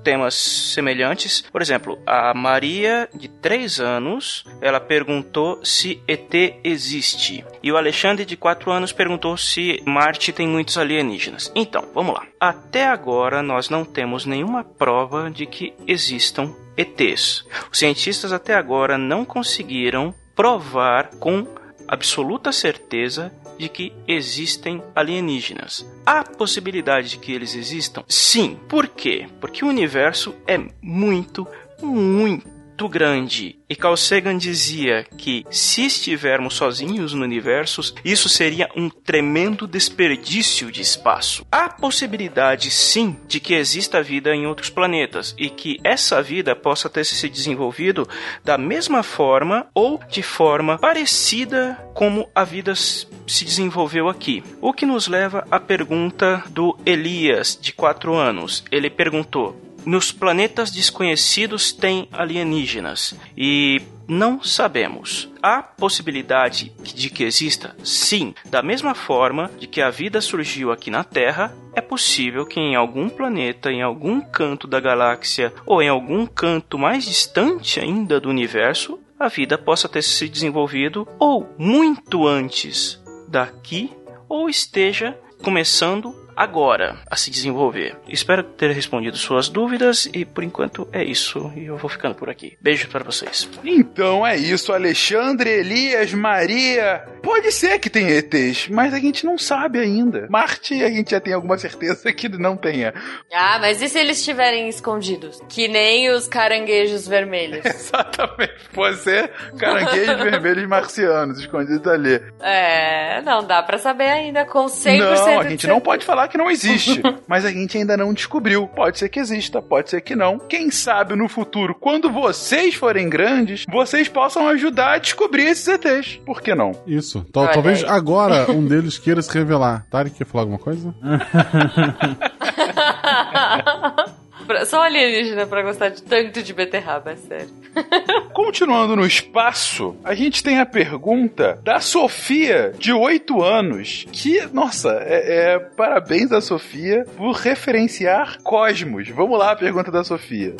[0.02, 1.42] temas semelhantes.
[1.52, 6.32] Por exemplo, a Maria, de 3 anos, ela perguntou se ET
[6.64, 7.44] existe.
[7.62, 11.52] E o Alexandre, de 4 anos, perguntou se Marte tem muitos alienígenas.
[11.54, 12.26] Então, vamos lá.
[12.38, 17.44] Até agora, nós não temos nenhuma prova de que existam ETs.
[17.70, 21.46] Os cientistas até agora não conseguiram provar com
[21.86, 25.86] absoluta certeza de que existem alienígenas.
[26.04, 28.02] Há possibilidade de que eles existam?
[28.08, 28.58] Sim.
[28.68, 29.28] Por quê?
[29.40, 31.46] Porque o universo é muito,
[31.82, 33.56] muito muito grande.
[33.68, 40.72] E Carl Sagan dizia que se estivermos sozinhos no universo, isso seria um tremendo desperdício
[40.72, 41.44] de espaço.
[41.52, 46.88] Há possibilidade sim de que exista vida em outros planetas e que essa vida possa
[46.88, 48.08] ter se desenvolvido
[48.42, 54.42] da mesma forma ou de forma parecida como a vida se desenvolveu aqui.
[54.60, 58.64] O que nos leva à pergunta do Elias, de 4 anos.
[58.72, 65.30] Ele perguntou: nos planetas desconhecidos tem alienígenas e não sabemos.
[65.40, 67.76] Há possibilidade de que exista?
[67.84, 68.34] Sim.
[68.44, 72.74] Da mesma forma de que a vida surgiu aqui na Terra, é possível que em
[72.74, 78.28] algum planeta, em algum canto da galáxia ou em algum canto mais distante ainda do
[78.28, 83.92] universo, a vida possa ter se desenvolvido ou muito antes daqui
[84.28, 87.94] ou esteja começando agora a se desenvolver.
[88.08, 91.52] Espero ter respondido suas dúvidas e por enquanto é isso.
[91.54, 92.56] E eu vou ficando por aqui.
[92.62, 93.46] Beijo para vocês.
[93.62, 97.04] Então é isso, Alexandre, Elias, Maria.
[97.22, 100.26] Pode ser que tenha ETs, mas a gente não sabe ainda.
[100.30, 102.94] Marte a gente já tem alguma certeza que não tenha.
[103.30, 105.42] Ah, mas e se eles estiverem escondidos?
[105.46, 107.64] Que nem os caranguejos vermelhos.
[107.68, 108.70] Exatamente.
[108.72, 112.18] Pode ser caranguejos vermelhos marcianos escondidos ali.
[112.40, 116.38] É, não dá para saber ainda com 100% Não, a gente não pode falar que
[116.38, 118.66] não existe, mas a gente ainda não descobriu.
[118.68, 120.38] Pode ser que exista, pode ser que não.
[120.38, 126.20] Quem sabe no futuro, quando vocês forem grandes, vocês possam ajudar a descobrir esses ETs.
[126.24, 126.72] Por que não?
[126.86, 127.26] Isso.
[127.32, 129.86] Tal, talvez agora um deles queira se revelar.
[129.90, 130.94] Tarek, quer falar alguma coisa?
[134.66, 137.50] Só alienígena pra gostar de tanto de beterraba, é sério.
[138.32, 144.90] Continuando no espaço, a gente tem a pergunta da Sofia, de 8 anos, que, nossa,
[145.02, 149.08] é, é parabéns a Sofia por referenciar Cosmos.
[149.08, 150.54] Vamos lá, a pergunta da Sofia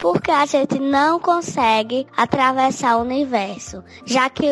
[0.00, 4.46] porque a gente não consegue atravessar o universo, já que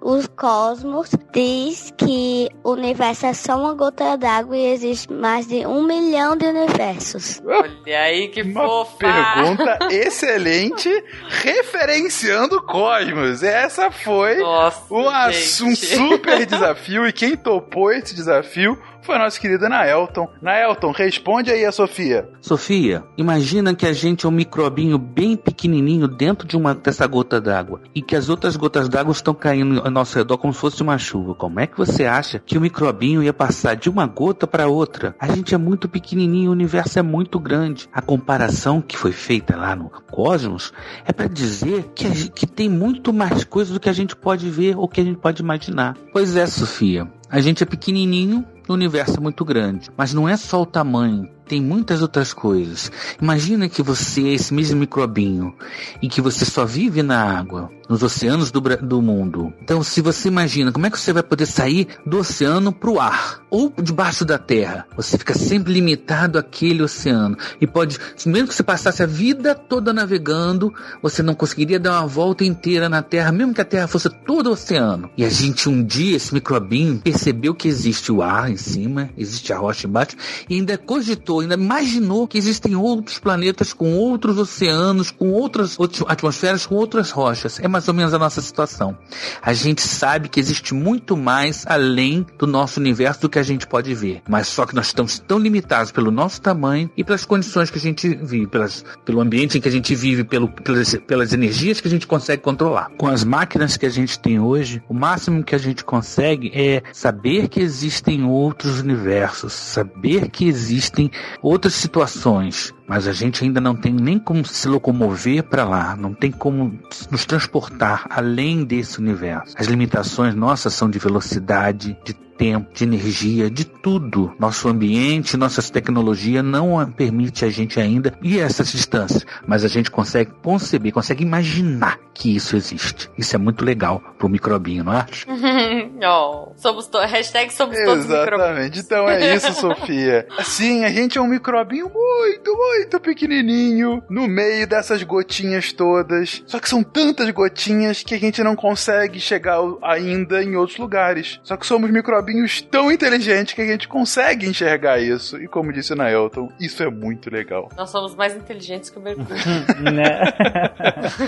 [0.00, 5.66] os cosmos diz que o universo é só uma gota d'água e existe mais de
[5.66, 7.40] um milhão de universos.
[7.44, 8.96] Olha aí que Uma fofa.
[8.98, 10.88] pergunta excelente,
[11.28, 13.42] referenciando Cosmos.
[13.42, 15.86] Essa foi um, ass- um gente.
[15.86, 20.28] super desafio e quem topou esse desafio foi a nossa querida Naelton.
[20.40, 22.28] Naelton, responde aí a Sofia.
[22.40, 27.40] Sofia, imagina que a gente é um microbinho bem pequenininho dentro de uma dessa gota
[27.40, 30.82] d'água e que as outras gotas d'água estão caindo ao nosso redor como se fosse
[30.82, 31.34] uma chuva.
[31.34, 35.14] Como é que você acha que o microbinho ia passar de uma gota para outra?
[35.20, 37.88] A gente é muito pequenininho, o universo é muito grande.
[37.92, 40.72] A comparação que foi feita lá no Cosmos
[41.04, 44.48] é para dizer que, gente- que tem muito mais coisas do que a gente pode
[44.48, 45.96] ver ou que a gente pode imaginar.
[46.12, 49.90] Pois é, Sofia, a gente é pequenininho, o universo é muito grande.
[49.96, 52.90] Mas não é só o tamanho, tem muitas outras coisas.
[53.20, 55.54] Imagina que você é esse mesmo microbinho
[56.02, 59.52] e que você só vive na água, nos oceanos do, do mundo.
[59.62, 63.00] Então, se você imagina, como é que você vai poder sair do oceano para o
[63.00, 64.86] ar ou debaixo da terra?
[64.96, 69.92] Você fica sempre limitado àquele oceano e pode, mesmo que você passasse a vida toda
[69.92, 70.72] navegando,
[71.02, 74.50] você não conseguiria dar uma volta inteira na Terra, mesmo que a Terra fosse todo
[74.50, 75.10] oceano.
[75.16, 79.52] E a gente um dia, esse microbinho, percebeu que existe o ar em cima, existe
[79.52, 80.16] a rocha embaixo,
[80.48, 86.02] e ainda cogitou, ainda imaginou que existem outros planetas com outros oceanos, com outras outras
[86.08, 87.60] atmosferas, com outras rochas.
[87.60, 88.96] É mais ou menos a nossa situação.
[89.42, 93.66] A gente sabe que existe muito mais além do nosso universo do que a gente
[93.66, 94.22] pode ver.
[94.28, 97.80] Mas só que nós estamos tão limitados pelo nosso tamanho e pelas condições que a
[97.80, 101.88] gente vive, pelas, pelo ambiente em que a gente vive, pelo, pelas, pelas energias que
[101.88, 102.90] a gente consegue controlar.
[102.96, 106.82] Com as máquinas que a gente tem hoje, o máximo que a gente consegue é
[106.92, 111.10] saber que existem outros universos, saber que existem
[111.42, 116.12] outras situações, mas a gente ainda não tem nem como se locomover para lá, não
[116.12, 116.78] tem como
[117.10, 119.54] nos transportar além desse universo.
[119.58, 124.34] As limitações nossas são de velocidade, de tempo, de energia, de tudo.
[124.38, 129.68] Nosso ambiente, nossa tecnologia não permite a gente ainda ir a essas distâncias, mas a
[129.68, 133.10] gente consegue conceber, consegue imaginar que isso existe.
[133.16, 135.26] Isso é muito legal pro microbinho, não acha?
[135.28, 138.34] oh, somos to hashtag somos todos micro...
[138.34, 138.78] Exatamente.
[138.80, 140.26] Então é isso, Sofia.
[140.42, 146.42] Sim, a gente é um microbinho muito, muito pequenininho no meio dessas gotinhas todas.
[146.46, 151.40] Só que são tantas gotinhas que a gente não consegue chegar ainda em outros lugares.
[151.42, 155.40] Só que somos microbinhos tão inteligentes que a gente consegue enxergar isso.
[155.42, 157.68] E como disse na Elton, isso é muito legal.
[157.76, 159.34] Nós somos mais inteligentes que o Mercúrio.
[159.92, 160.20] né?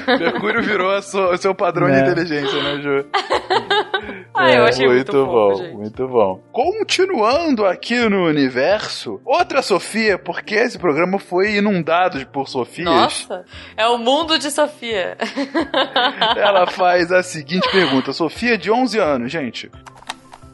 [0.18, 2.02] Mercúrio virou a sua- o seu padrão Né?
[2.02, 3.06] de inteligência, né, Ju?
[4.38, 5.74] Ah, eu achei muito fofo, bom, gente.
[5.74, 6.44] muito bom.
[6.52, 12.86] Continuando aqui no universo, outra Sofia, porque esse programa foi inundado por Sofias.
[12.86, 13.44] Nossa,
[13.76, 15.16] é o mundo de Sofia.
[16.36, 19.70] Ela faz a seguinte pergunta: Sofia, de 11 anos, gente.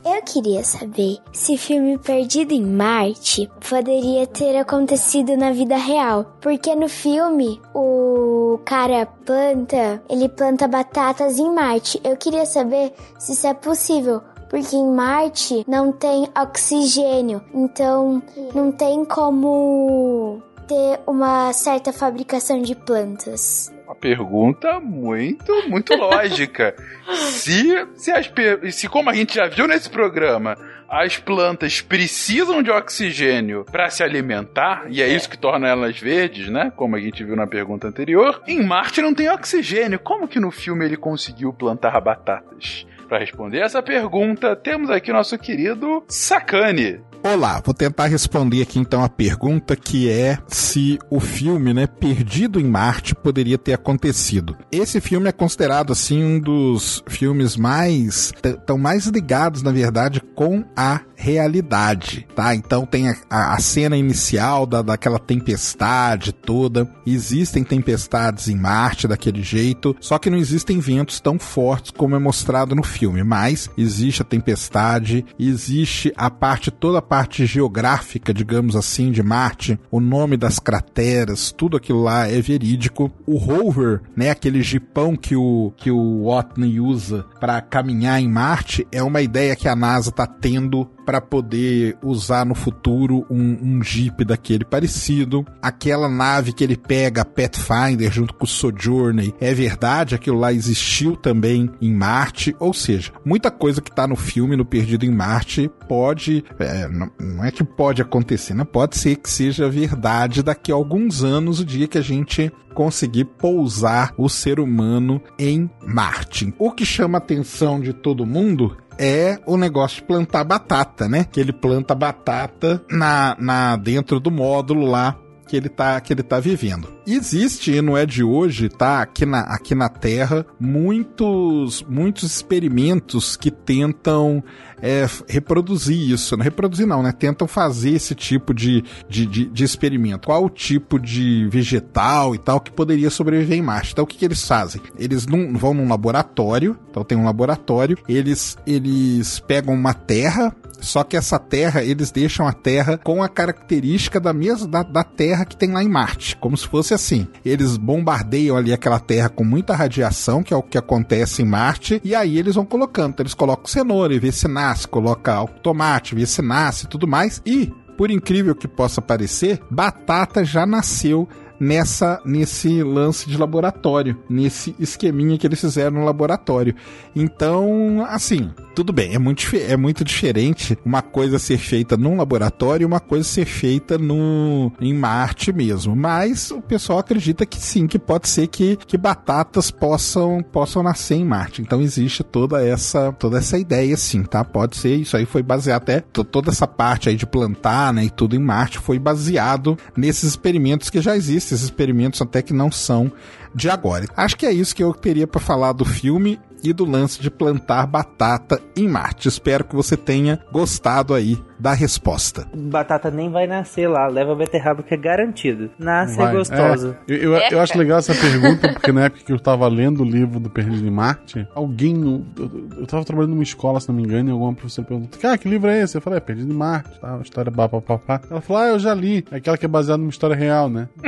[0.04, 6.36] Eu queria saber se o filme Perdido em Marte poderia ter acontecido na vida real.
[6.40, 12.00] Porque no filme, o cara planta, ele planta batatas em Marte.
[12.02, 14.20] Eu queria saber se isso é possível.
[14.50, 18.20] Porque em Marte não tem oxigênio, então
[18.52, 20.42] não tem como
[20.72, 23.70] ter uma certa fabricação de plantas.
[23.84, 26.74] Uma pergunta muito, muito lógica.
[27.28, 28.32] se, se, as,
[28.74, 30.56] se, como a gente já viu nesse programa,
[30.88, 36.48] as plantas precisam de oxigênio para se alimentar, e é isso que torna elas verdes,
[36.48, 36.72] né?
[36.74, 38.42] Como a gente viu na pergunta anterior.
[38.46, 39.98] Em Marte não tem oxigênio.
[39.98, 42.86] Como que no filme ele conseguiu plantar batatas?
[43.12, 46.98] Para responder essa pergunta, temos aqui nosso querido Sakane.
[47.22, 52.58] Olá, vou tentar responder aqui então a pergunta que é se o filme, né, Perdido
[52.58, 54.56] em Marte poderia ter acontecido.
[54.72, 58.32] Esse filme é considerado assim um dos filmes mais
[58.66, 62.54] tão mais ligados, na verdade, com a realidade, tá?
[62.54, 66.88] Então tem a, a- cena inicial da, daquela tempestade toda.
[67.06, 72.18] Existem tempestades em Marte daquele jeito, só que não existem ventos tão fortes como é
[72.18, 73.22] mostrado no filme.
[73.22, 79.78] Mas existe a tempestade, existe a parte toda a parte geográfica, digamos assim, de Marte,
[79.90, 83.10] o nome das crateras, tudo aquilo lá é verídico.
[83.26, 88.86] O rover, né, aquele jipão que o que o Watney usa para caminhar em Marte,
[88.90, 93.82] é uma ideia que a NASA tá tendo para poder usar no futuro um, um
[93.82, 95.44] Jeep daquele parecido.
[95.60, 101.16] Aquela nave que ele pega, Pathfinder, junto com o Sojourner, é verdade, aquilo lá existiu
[101.16, 102.54] também em Marte.
[102.58, 106.44] Ou seja, muita coisa que tá no filme, no Perdido em Marte, pode.
[106.58, 108.64] é, não, não é que pode acontecer, né?
[108.64, 113.24] Pode ser que seja verdade daqui a alguns anos, o dia que a gente conseguir
[113.24, 116.52] pousar o ser humano em Marte.
[116.58, 121.24] O que chama a atenção de todo mundo é o negócio de plantar batata, né?
[121.24, 125.16] Que ele planta batata na, na dentro do módulo lá
[125.52, 126.88] que ele tá, que ele tá vivendo.
[127.06, 129.02] Existe, e não é de hoje, tá?
[129.02, 134.42] Aqui na, aqui na Terra, muitos, muitos experimentos que tentam
[134.80, 136.36] é, reproduzir isso.
[136.36, 137.12] Não reproduzir não, né?
[137.12, 140.26] Tentam fazer esse tipo de, de, de, de, experimento.
[140.26, 143.92] Qual o tipo de vegetal e tal que poderia sobreviver em Marte.
[143.92, 144.80] Então o que, que eles fazem?
[144.98, 151.16] Eles vão num laboratório, então tem um laboratório, eles, eles pegam uma terra, só que
[151.16, 155.56] essa terra, eles deixam a terra com a característica da mesma da, da, terra que
[155.56, 157.26] tem lá em Marte, como se fosse assim.
[157.44, 162.00] Eles bombardeiam ali aquela terra com muita radiação, que é o que acontece em Marte,
[162.04, 163.12] e aí eles vão colocando.
[163.12, 167.06] Então, eles colocam cenoura e vê se nasce, coloca tomate, vê se nasce e tudo
[167.06, 167.40] mais.
[167.44, 171.28] E por incrível que possa parecer, batata já nasceu
[171.62, 176.74] nessa nesse lance de laboratório, nesse esqueminha que eles fizeram no laboratório.
[177.14, 182.84] Então, assim, tudo bem, é muito, é muito diferente uma coisa ser feita num laboratório
[182.84, 185.94] e uma coisa ser feita no, em Marte mesmo.
[185.94, 191.14] Mas o pessoal acredita que sim, que pode ser que, que batatas possam, possam nascer
[191.14, 191.62] em Marte.
[191.62, 194.44] Então existe toda essa, toda essa ideia, sim, tá?
[194.44, 198.10] Pode ser, isso aí foi baseado até, toda essa parte aí de plantar, né, e
[198.10, 202.70] tudo em Marte foi baseado nesses experimentos que já existem, esses experimentos até que não
[202.70, 203.10] são
[203.54, 204.06] de agora.
[204.16, 207.30] Acho que é isso que eu teria para falar do filme e do lance de
[207.30, 209.28] plantar batata em Marte.
[209.28, 212.44] Espero que você tenha gostado aí da resposta.
[212.52, 215.70] Batata nem vai nascer lá, leva beterraba que é garantido.
[215.78, 216.98] Nasce é gostosa.
[217.08, 220.02] É, eu, eu, eu, acho legal essa pergunta, porque na época que eu estava lendo
[220.02, 221.94] o livro do Perdido em Marte, alguém.
[221.94, 225.38] No, eu, estava trabalhando numa escola, se não me engano, e alguma professora perguntou: Ah,
[225.38, 225.96] que livro é esse?
[225.96, 227.14] Eu falei: É Perdido em Marte, tá?
[227.14, 228.20] Uma história papapá.
[228.28, 229.24] Ela falou: Ah, eu já li.
[229.30, 230.88] É aquela que é baseada numa história real, né?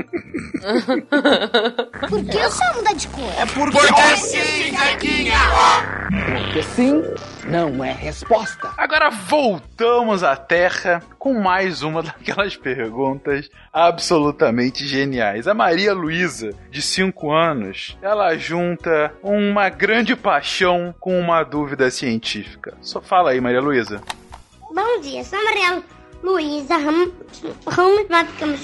[2.09, 3.33] Por que eu só muda de cor?
[3.39, 5.39] É porque, porque sim, Zequinha!
[6.11, 7.03] Porque sim
[7.49, 8.71] não é resposta.
[8.77, 15.49] Agora voltamos à Terra com mais uma daquelas perguntas absolutamente geniais.
[15.49, 22.77] A Maria Luísa, de 5 anos, ela junta uma grande paixão com uma dúvida científica.
[22.81, 24.01] Só fala aí, Maria Luísa.
[24.73, 25.83] Bom dia, sou a Maria
[26.23, 27.13] Luísa Ramos,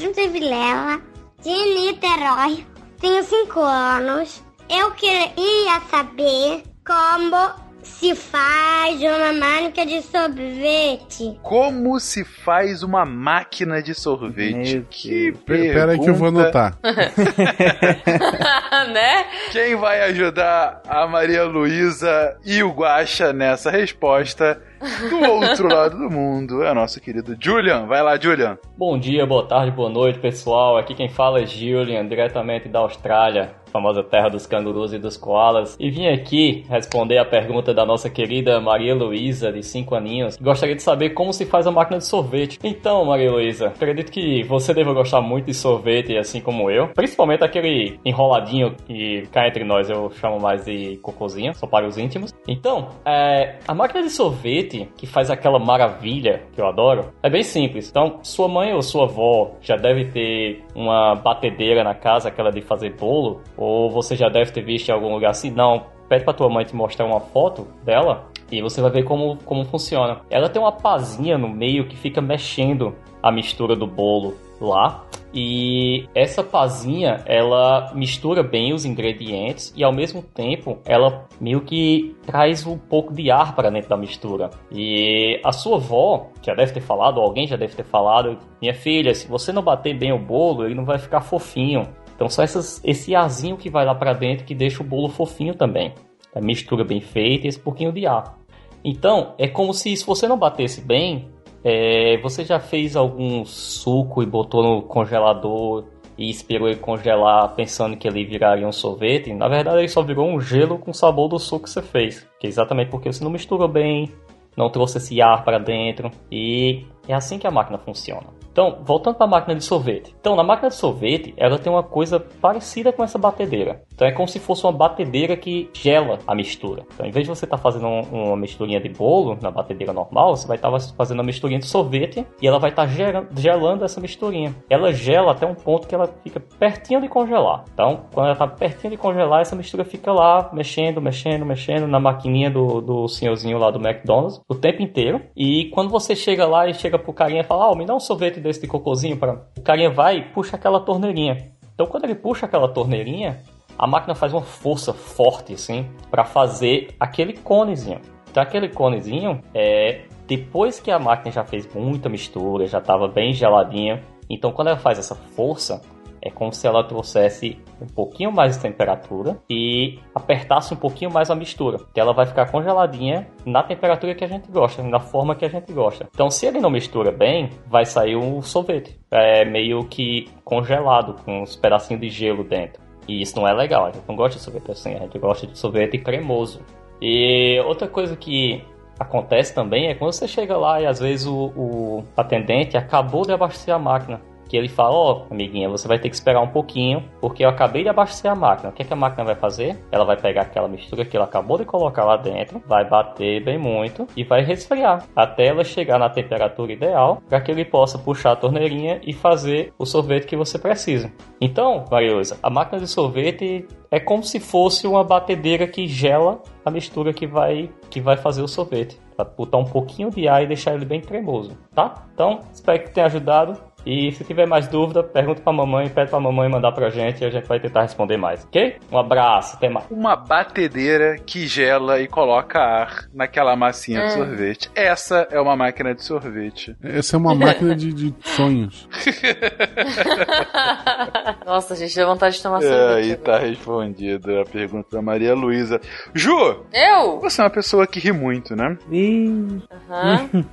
[0.01, 1.01] juntos em Vilela,
[1.43, 2.67] de Niterói.
[3.01, 4.43] Tenho 5 anos.
[4.69, 11.39] Eu queria saber como se faz uma máquina de sorvete?
[11.43, 14.75] Como se faz uma máquina de sorvete?
[14.75, 15.73] Meu que pergunta...
[15.73, 16.79] Pera aí que eu vou anotar.
[18.93, 19.27] né?
[19.51, 24.61] Quem vai ajudar a Maria Luísa e o Guaxa nessa resposta
[25.09, 27.87] do outro lado do mundo é o nosso querido Julian.
[27.87, 28.59] Vai lá, Julian.
[28.77, 30.77] Bom dia, boa tarde, boa noite, pessoal.
[30.77, 35.77] Aqui quem fala é Julian, diretamente da Austrália famosa terra dos cangurus e dos koalas,
[35.79, 40.37] e vim aqui responder a pergunta da nossa querida Maria Luísa, de 5 aninhos.
[40.37, 42.59] Gostaria de saber como se faz a máquina de sorvete.
[42.63, 46.89] Então, Maria Luísa, acredito que você deva gostar muito de sorvete, assim como eu.
[46.89, 51.97] Principalmente aquele enroladinho que cá entre nós eu chamo mais de cocôzinho, só para os
[51.97, 52.35] íntimos.
[52.47, 57.43] Então, é, a máquina de sorvete, que faz aquela maravilha que eu adoro, é bem
[57.43, 57.89] simples.
[57.89, 62.61] Então, sua mãe ou sua avó já deve ter uma batedeira na casa, aquela de
[62.61, 65.51] fazer bolo, ou você já deve ter visto em algum lugar assim.
[65.51, 69.37] Não, pede pra tua mãe te mostrar uma foto dela e você vai ver como,
[69.45, 70.23] como funciona.
[70.31, 75.05] Ela tem uma pazinha no meio que fica mexendo a mistura do bolo lá.
[75.33, 82.17] E essa pazinha, ela mistura bem os ingredientes e ao mesmo tempo ela meio que
[82.27, 84.51] traz um pouco de ar para dentro da mistura.
[84.73, 88.75] E a sua avó, já deve ter falado, ou alguém já deve ter falado, minha
[88.75, 91.87] filha, se você não bater bem o bolo, ele não vai ficar fofinho.
[92.21, 95.55] Então só essas, esse arzinho que vai lá para dentro que deixa o bolo fofinho
[95.55, 95.95] também.
[96.35, 98.39] A mistura bem feita e esse pouquinho de ar.
[98.85, 101.31] Então, é como se, se você não batesse bem,
[101.65, 105.87] é, você já fez algum suco e botou no congelador
[106.19, 109.33] e esperou ele congelar pensando que ele viraria um sorvete?
[109.33, 112.29] Na verdade, ele só virou um gelo com o sabor do suco que você fez.
[112.39, 114.13] Que é exatamente porque você não misturou bem,
[114.55, 116.11] não trouxe esse ar para dentro.
[116.31, 118.40] E é assim que a máquina funciona.
[118.61, 120.15] Então, voltando para a máquina de sorvete.
[120.21, 123.85] Então, na máquina de sorvete, ela tem uma coisa parecida com essa batedeira.
[123.95, 126.85] Então, é como se fosse uma batedeira que gela a mistura.
[126.93, 129.95] Então, em vez de você estar tá fazendo um, uma misturinha de bolo na batedeira
[129.95, 132.93] normal, você vai estar tá fazendo uma misturinha de sorvete e ela vai estar tá
[133.35, 134.55] gelando essa misturinha.
[134.69, 137.65] Ela gela até um ponto que ela fica pertinho de congelar.
[137.73, 141.99] Então, quando ela está pertinho de congelar, essa mistura fica lá mexendo, mexendo, mexendo na
[141.99, 145.23] maquininha do, do senhorzinho lá do McDonald's o tempo inteiro.
[145.35, 148.01] E quando você chega lá e chega pro carinha e fala, ah, me dá um
[148.01, 149.19] sorvete de cocôzinho
[149.57, 151.53] o carinha vai e puxa aquela torneirinha.
[151.75, 153.43] Então quando ele puxa aquela torneirinha,
[153.79, 158.01] a máquina faz uma força forte, assim, para fazer aquele conezinho.
[158.31, 163.33] Então aquele conezinho é depois que a máquina já fez muita mistura, já estava bem
[163.33, 164.03] geladinha.
[164.29, 165.83] Então quando ela faz essa força,
[166.23, 171.31] é como se ela trouxesse um pouquinho mais de temperatura e apertasse um pouquinho mais
[171.31, 171.79] a mistura.
[171.95, 175.49] Que ela vai ficar congeladinha na temperatura que a gente gosta, na forma que a
[175.49, 176.09] gente gosta.
[176.13, 178.99] Então, se ele não mistura bem, vai sair um sorvete.
[179.11, 182.83] É meio que congelado, com uns pedacinhos de gelo dentro.
[183.09, 185.47] E isso não é legal, a gente não gosta de sorvete assim, a gente gosta
[185.47, 186.61] de sorvete cremoso.
[187.01, 188.63] E outra coisa que
[188.99, 193.33] acontece também é quando você chega lá e às vezes o, o atendente acabou de
[193.33, 194.21] abastecer a máquina
[194.51, 197.49] que ele fala, ó, oh, amiguinha, você vai ter que esperar um pouquinho, porque eu
[197.49, 198.71] acabei de abastecer a máquina.
[198.71, 199.79] O que, é que a máquina vai fazer?
[199.93, 203.57] Ela vai pegar aquela mistura que ela acabou de colocar lá dentro, vai bater bem
[203.57, 208.33] muito e vai resfriar até ela chegar na temperatura ideal para que ele possa puxar
[208.33, 211.13] a torneirinha e fazer o sorvete que você precisa.
[211.41, 216.71] Então, Mariusa, a máquina de sorvete é como se fosse uma batedeira que gela a
[216.71, 218.99] mistura que vai que vai fazer o sorvete.
[219.17, 222.07] Para botar um pouquinho de ar e deixar ele bem cremoso, tá?
[222.15, 223.59] Então, espero que tenha ajudado.
[223.85, 227.25] E se tiver mais dúvida, pergunta pra mamãe, pede pra mamãe mandar pra gente e
[227.25, 228.77] a gente vai tentar responder mais, ok?
[228.93, 229.87] Um abraço, até mais.
[229.91, 234.07] Uma batedeira que gela e coloca ar naquela massinha é.
[234.07, 234.71] de sorvete.
[234.75, 236.77] Essa é uma máquina de sorvete.
[236.83, 238.89] Essa é uma máquina de, de sonhos.
[241.47, 243.11] Nossa, gente, deu vontade de tomar é, sorvete.
[243.11, 245.81] Aí tá respondida a pergunta da Maria Luísa.
[246.15, 246.65] Ju!
[246.73, 247.21] Eu?
[247.21, 248.77] Você é uma pessoa que ri muito, né?
[248.91, 249.63] Ih.
[249.91, 250.31] Aham.
[250.33, 250.45] Uhum.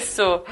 [0.00, 0.44] Sou.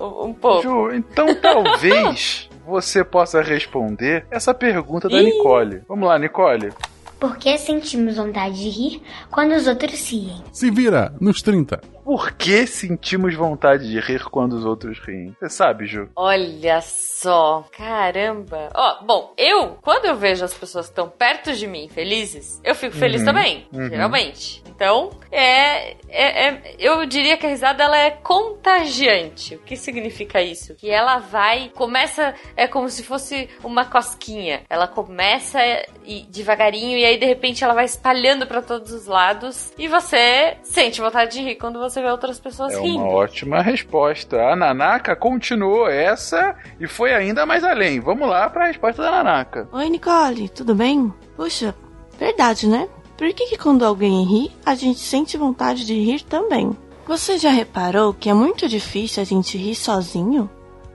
[0.00, 0.62] Um pouco.
[0.62, 5.24] Ju, então talvez você possa responder essa pergunta da Ih.
[5.24, 5.82] Nicole.
[5.88, 6.72] Vamos lá, Nicole.
[7.18, 10.42] Por que sentimos vontade de rir quando os outros riem?
[10.52, 15.36] Se vira, nos 30 por que sentimos vontade de rir quando os outros riem?
[15.38, 16.08] Você sabe, Ju?
[16.16, 18.70] Olha só, caramba.
[18.74, 22.74] Ó, bom, eu, quando eu vejo as pessoas que estão perto de mim felizes, eu
[22.74, 23.90] fico feliz uhum, também, uhum.
[23.90, 24.62] geralmente.
[24.66, 29.56] Então, é, é, é, eu diria que a risada ela é contagiante.
[29.56, 30.76] O que significa isso?
[30.76, 34.62] Que ela vai, começa, é como se fosse uma cosquinha.
[34.70, 35.58] Ela começa
[36.04, 40.56] e, devagarinho e aí de repente ela vai espalhando para todos os lados e você
[40.62, 43.02] sente vontade de rir quando você você vê outras pessoas é rindo.
[43.02, 44.40] Uma ótima resposta.
[44.40, 48.00] A Nanaka continuou essa e foi ainda mais além.
[48.00, 49.68] Vamos lá para a resposta da Nanaka.
[49.72, 51.12] Oi, Nicole, tudo bem?
[51.36, 51.74] Puxa,
[52.18, 52.88] verdade, né?
[53.16, 56.76] Por que, que quando alguém ri, a gente sente vontade de rir também?
[57.06, 60.48] Você já reparou que é muito difícil a gente rir sozinho?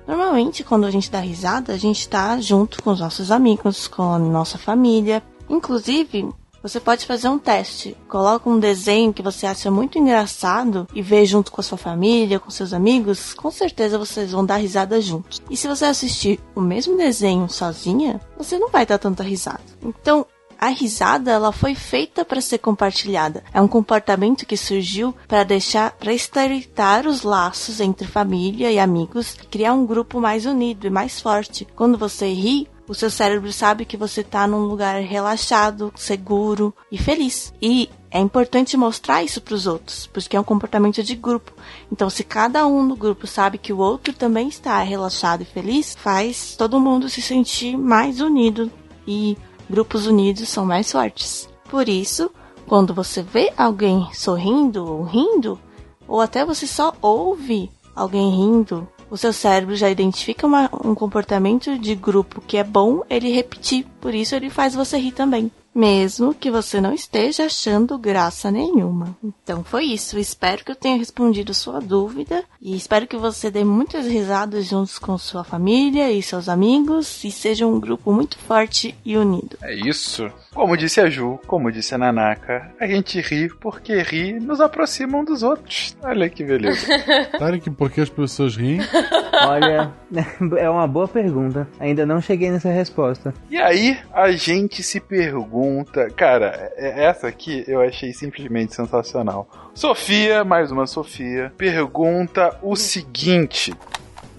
[0.08, 4.14] Normalmente, quando a gente dá risada, a gente tá junto com os nossos amigos, com
[4.14, 5.24] a nossa família.
[5.50, 6.30] Inclusive,
[6.64, 7.96] você pode fazer um teste.
[8.08, 12.40] Coloca um desenho que você acha muito engraçado e vê junto com a sua família,
[12.40, 13.34] com seus amigos.
[13.34, 15.42] Com certeza vocês vão dar risada juntos.
[15.50, 19.62] E se você assistir o mesmo desenho sozinha, você não vai dar tanta risada.
[19.84, 20.26] Então,
[20.58, 23.44] a risada ela foi feita para ser compartilhada.
[23.54, 29.36] É um comportamento que surgiu para deixar, para estreitar os laços entre família e amigos,
[29.52, 31.68] criar um grupo mais unido e mais forte.
[31.76, 36.98] Quando você ri, o seu cérebro sabe que você está num lugar relaxado, seguro e
[36.98, 37.54] feliz.
[37.62, 41.52] E é importante mostrar isso para os outros, porque é um comportamento de grupo.
[41.92, 45.96] Então, se cada um no grupo sabe que o outro também está relaxado e feliz,
[45.96, 48.72] faz todo mundo se sentir mais unido
[49.08, 49.38] e
[49.70, 51.50] grupos unidos são mais fortes.
[51.70, 52.30] Por isso,
[52.68, 55.60] quando você vê alguém sorrindo ou rindo,
[56.08, 61.78] ou até você só ouve alguém rindo o seu cérebro já identifica uma, um comportamento
[61.78, 65.52] de grupo que é bom ele repetir, por isso ele faz você rir também.
[65.76, 69.16] Mesmo que você não esteja achando graça nenhuma.
[69.24, 70.20] Então foi isso.
[70.20, 72.44] Espero que eu tenha respondido sua dúvida.
[72.62, 77.24] E espero que você dê muitas risadas juntos com sua família e seus amigos.
[77.24, 79.58] E seja um grupo muito forte e unido.
[79.64, 80.32] É isso.
[80.54, 85.18] Como disse a Ju, como disse a Nanaka, a gente ri porque ri nos aproxima
[85.18, 85.98] um dos outros.
[86.04, 86.86] Olha que beleza.
[87.40, 88.80] Sabe que por que as pessoas riem?
[89.48, 89.92] Olha,
[90.58, 91.68] é uma boa pergunta.
[91.80, 93.34] Ainda não cheguei nessa resposta.
[93.50, 96.08] E aí, a gente se pergunta.
[96.12, 99.50] Cara, é, essa aqui eu achei simplesmente sensacional.
[99.74, 103.74] Sofia, mais uma Sofia, pergunta o seguinte: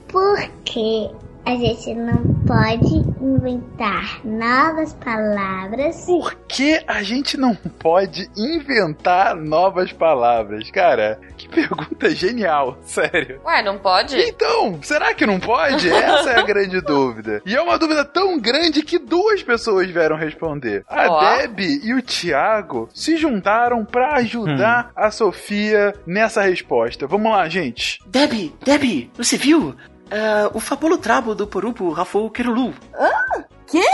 [0.08, 1.10] Por que
[1.44, 6.06] a gente não pode inventar novas palavras.
[6.06, 10.70] Por que a gente não pode inventar novas palavras?
[10.70, 13.40] Cara, que pergunta genial, sério.
[13.44, 14.18] Ué, não pode?
[14.18, 15.88] Então, será que não pode?
[15.88, 17.42] Essa é a grande dúvida.
[17.44, 20.84] E é uma dúvida tão grande que duas pessoas vieram responder.
[20.88, 21.20] A oh.
[21.20, 24.92] Deb e o Thiago se juntaram para ajudar hum.
[24.96, 27.06] a Sofia nessa resposta.
[27.06, 27.98] Vamos lá, gente.
[28.06, 29.74] Deb, Deb, você viu?
[30.10, 32.74] É, o fabulo trabo do Porupo Rafu Kerulu.
[32.94, 33.84] Ah, quê?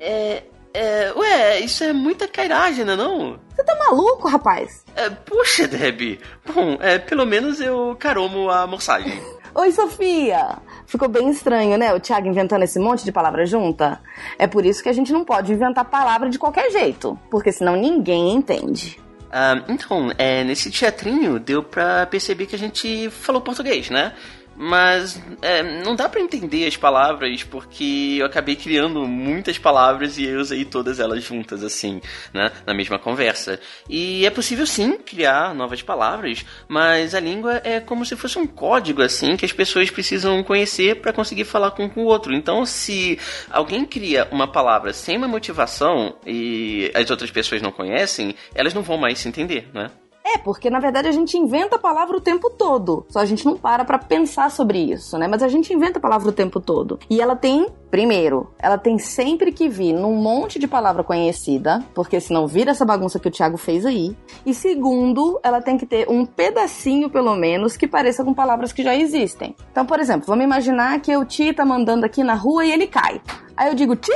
[0.00, 0.42] É.
[0.74, 3.40] É, ué, isso é muita cairagem, não é não?
[3.50, 4.84] Você tá maluco, rapaz?
[4.94, 6.20] É, puxa, Deb.
[6.46, 9.20] Bom, é, pelo menos eu caromo a moçagem.
[9.54, 10.58] Oi, Sofia!
[10.86, 11.92] Ficou bem estranho, né?
[11.92, 14.00] O Thiago inventando esse monte de palavra junta.
[14.38, 17.74] É por isso que a gente não pode inventar palavra de qualquer jeito, porque senão
[17.74, 19.00] ninguém entende.
[19.30, 24.14] Ah, então, é, nesse teatrinho deu pra perceber que a gente falou português, né?
[24.58, 30.24] Mas é, não dá para entender as palavras porque eu acabei criando muitas palavras e
[30.24, 32.00] eu usei todas elas juntas assim,
[32.34, 33.60] né, na mesma conversa.
[33.88, 38.46] E é possível sim criar novas palavras, mas a língua é como se fosse um
[38.46, 42.34] código assim que as pessoas precisam conhecer para conseguir falar com, o outro.
[42.34, 43.18] Então, se
[43.50, 48.82] alguém cria uma palavra sem uma motivação e as outras pessoas não conhecem, elas não
[48.82, 49.90] vão mais se entender, né?
[50.34, 53.06] É, porque na verdade a gente inventa a palavra o tempo todo.
[53.08, 55.26] Só a gente não para pra pensar sobre isso, né?
[55.26, 56.98] Mas a gente inventa a palavra o tempo todo.
[57.08, 62.20] E ela tem, primeiro, ela tem sempre que vir num monte de palavra conhecida, porque
[62.20, 64.14] senão vira essa bagunça que o Thiago fez aí.
[64.44, 68.82] E segundo, ela tem que ter um pedacinho, pelo menos, que pareça com palavras que
[68.82, 69.56] já existem.
[69.72, 72.86] Então, por exemplo, vamos imaginar que o Ti tá mandando aqui na rua e ele
[72.86, 73.20] cai.
[73.56, 74.12] Aí eu digo, Ti,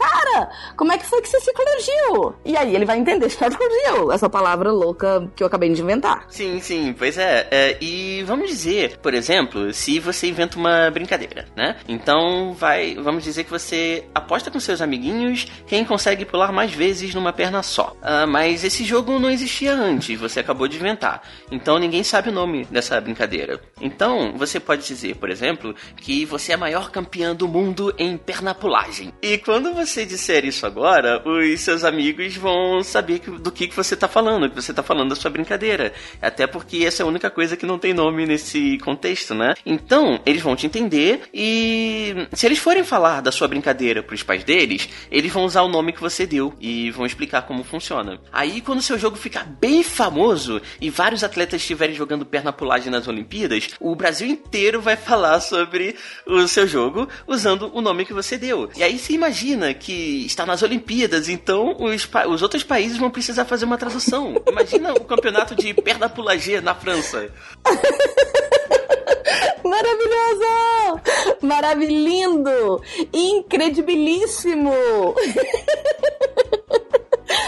[0.00, 2.34] cara, como é que foi que você se corrigiu?
[2.44, 6.24] E aí ele vai entender se corrigiu, essa palavra louca que eu acabei de inventar.
[6.28, 7.46] Sim, sim, pois é.
[7.50, 7.78] é.
[7.80, 11.76] E vamos dizer, por exemplo, se você inventa uma brincadeira, né?
[11.86, 17.14] Então vai, vamos dizer que você aposta com seus amiguinhos quem consegue pular mais vezes
[17.14, 17.96] numa perna só.
[18.00, 21.22] Uh, mas esse jogo não existia antes, você acabou de inventar.
[21.50, 23.60] Então ninguém sabe o nome dessa brincadeira.
[23.80, 28.16] Então você pode dizer, por exemplo, que você é a maior campeã do mundo em
[28.16, 29.12] perna pulagem.
[29.22, 33.66] E quando você você disser isso agora, os seus amigos vão saber que, do que,
[33.66, 35.92] que você tá falando, que você tá falando da sua brincadeira.
[36.22, 39.54] Até porque essa é a única coisa que não tem nome nesse contexto, né?
[39.66, 44.44] Então, eles vão te entender e se eles forem falar da sua brincadeira pros pais
[44.44, 48.20] deles, eles vão usar o nome que você deu e vão explicar como funciona.
[48.32, 52.90] Aí, quando o seu jogo ficar bem famoso e vários atletas estiverem jogando perna pulagem
[52.90, 55.96] nas Olimpíadas, o Brasil inteiro vai falar sobre
[56.26, 58.70] o seu jogo usando o nome que você deu.
[58.76, 63.46] E aí você imagina que está nas Olimpíadas, então os, os outros países vão precisar
[63.46, 64.40] fazer uma tradução.
[64.46, 67.28] Imagina o campeonato de perna pulagê na França.
[69.64, 71.00] Maravilhoso!
[71.42, 72.80] Maravilhindo!
[73.12, 74.72] Incredibilíssimo!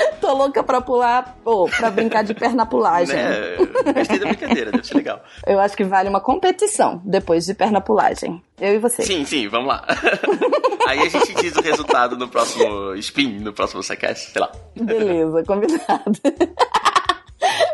[0.21, 3.19] Tô louca pra pular, ou pra brincar de perna pulagem.
[3.19, 3.57] É,
[3.95, 5.23] gostei da brincadeira, deve ser legal.
[5.47, 8.43] Eu acho que vale uma competição depois de perna pulagem.
[8.61, 9.03] Eu e você.
[9.03, 9.85] Sim, sim, vamos lá.
[10.87, 14.53] Aí a gente diz o resultado no próximo spin, no próximo sequest, sei lá.
[14.77, 16.13] Beleza, combinado.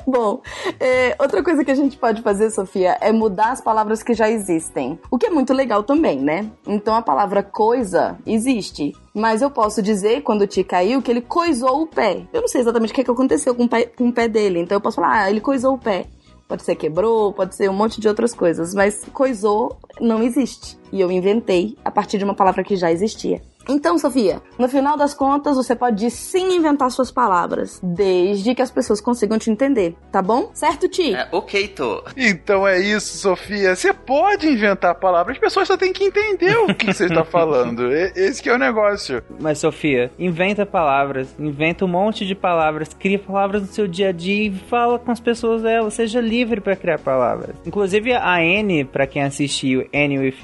[0.08, 0.40] Bom,
[0.80, 4.30] é, outra coisa que a gente pode fazer, Sofia, é mudar as palavras que já
[4.30, 4.98] existem.
[5.10, 6.50] O que é muito legal também, né?
[6.66, 8.96] Então a palavra coisa existe.
[9.12, 12.26] Mas eu posso dizer, quando o Ti caiu, que ele coisou o pé.
[12.32, 14.26] Eu não sei exatamente o que, é que aconteceu com o, pé, com o pé
[14.28, 14.60] dele.
[14.60, 16.06] Então eu posso falar, ah, ele coisou o pé.
[16.48, 18.72] Pode ser quebrou, pode ser um monte de outras coisas.
[18.72, 20.78] Mas coisou não existe.
[20.90, 23.42] E eu inventei a partir de uma palavra que já existia.
[23.68, 28.70] Então, Sofia, no final das contas, você pode sim inventar suas palavras, desde que as
[28.70, 30.50] pessoas consigam te entender, tá bom?
[30.54, 31.14] Certo, Ti?
[31.14, 32.02] É, ok, tô.
[32.16, 33.76] Então é isso, Sofia.
[33.76, 37.92] Você pode inventar palavras, as pessoas só têm que entender o que você está falando.
[37.92, 39.22] Esse que é o negócio.
[39.38, 44.12] Mas, Sofia, inventa palavras, inventa um monte de palavras, cria palavras no seu dia a
[44.12, 45.90] dia e fala com as pessoas dela.
[45.90, 47.54] Seja livre para criar palavras.
[47.66, 50.38] Inclusive, a Anne, para quem assistiu Annie with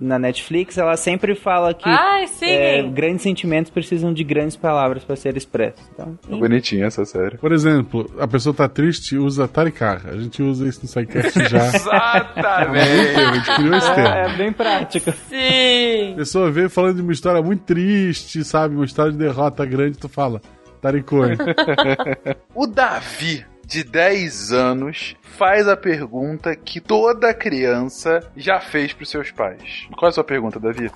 [0.00, 1.88] na Netflix, ela sempre fala que.
[1.88, 2.53] Ai, sim!
[2.54, 5.82] É, grandes sentimentos precisam de grandes palavras para ser expressos.
[5.92, 7.38] Então, é bonitinha essa série.
[7.38, 10.02] Por exemplo, a pessoa tá triste, usa tarikar.
[10.06, 11.66] A gente usa isso no SciCast já.
[11.74, 13.20] Exatamente.
[13.20, 14.08] a gente criou esse termo.
[14.08, 15.12] É, é bem prático.
[15.28, 16.12] Sim.
[16.12, 18.74] A pessoa vê falando de uma história muito triste, sabe?
[18.74, 20.40] Uma história de derrota grande, tu fala,
[20.80, 21.24] taricou.
[22.54, 29.30] o Davi de 10 anos faz a pergunta que toda criança já fez para seus
[29.30, 29.86] pais.
[29.96, 30.90] Qual é a sua pergunta, Davi?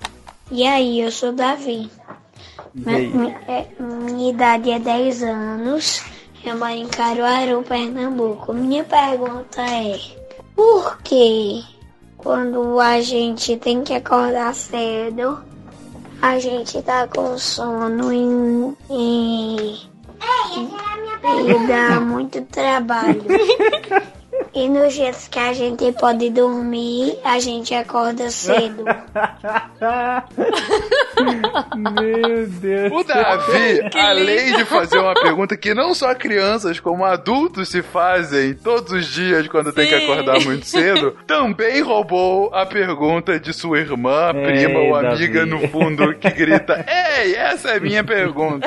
[0.51, 1.91] E aí, eu sou Davi.
[2.75, 6.03] Minha, é, minha idade é 10 anos.
[6.45, 8.55] Eu moro em Caruaru, Pernambuco.
[8.55, 10.01] Minha pergunta é:
[10.55, 11.63] por que
[12.17, 15.39] quando a gente tem que acordar cedo,
[16.23, 19.89] a gente tá com sono e, e,
[21.51, 23.23] e dá muito trabalho?
[24.55, 28.85] E nos dias que a gente pode dormir, a gente acorda cedo.
[31.77, 32.93] Meu Deus.
[32.93, 38.55] O Davi, além de fazer uma pergunta que não só crianças como adultos se fazem
[38.55, 43.79] todos os dias quando tem que acordar muito cedo, também roubou a pergunta de sua
[43.79, 45.51] irmã, prima Ei, ou amiga Davi.
[45.51, 46.85] no fundo que grita:
[47.23, 48.67] Ei, essa é minha pergunta.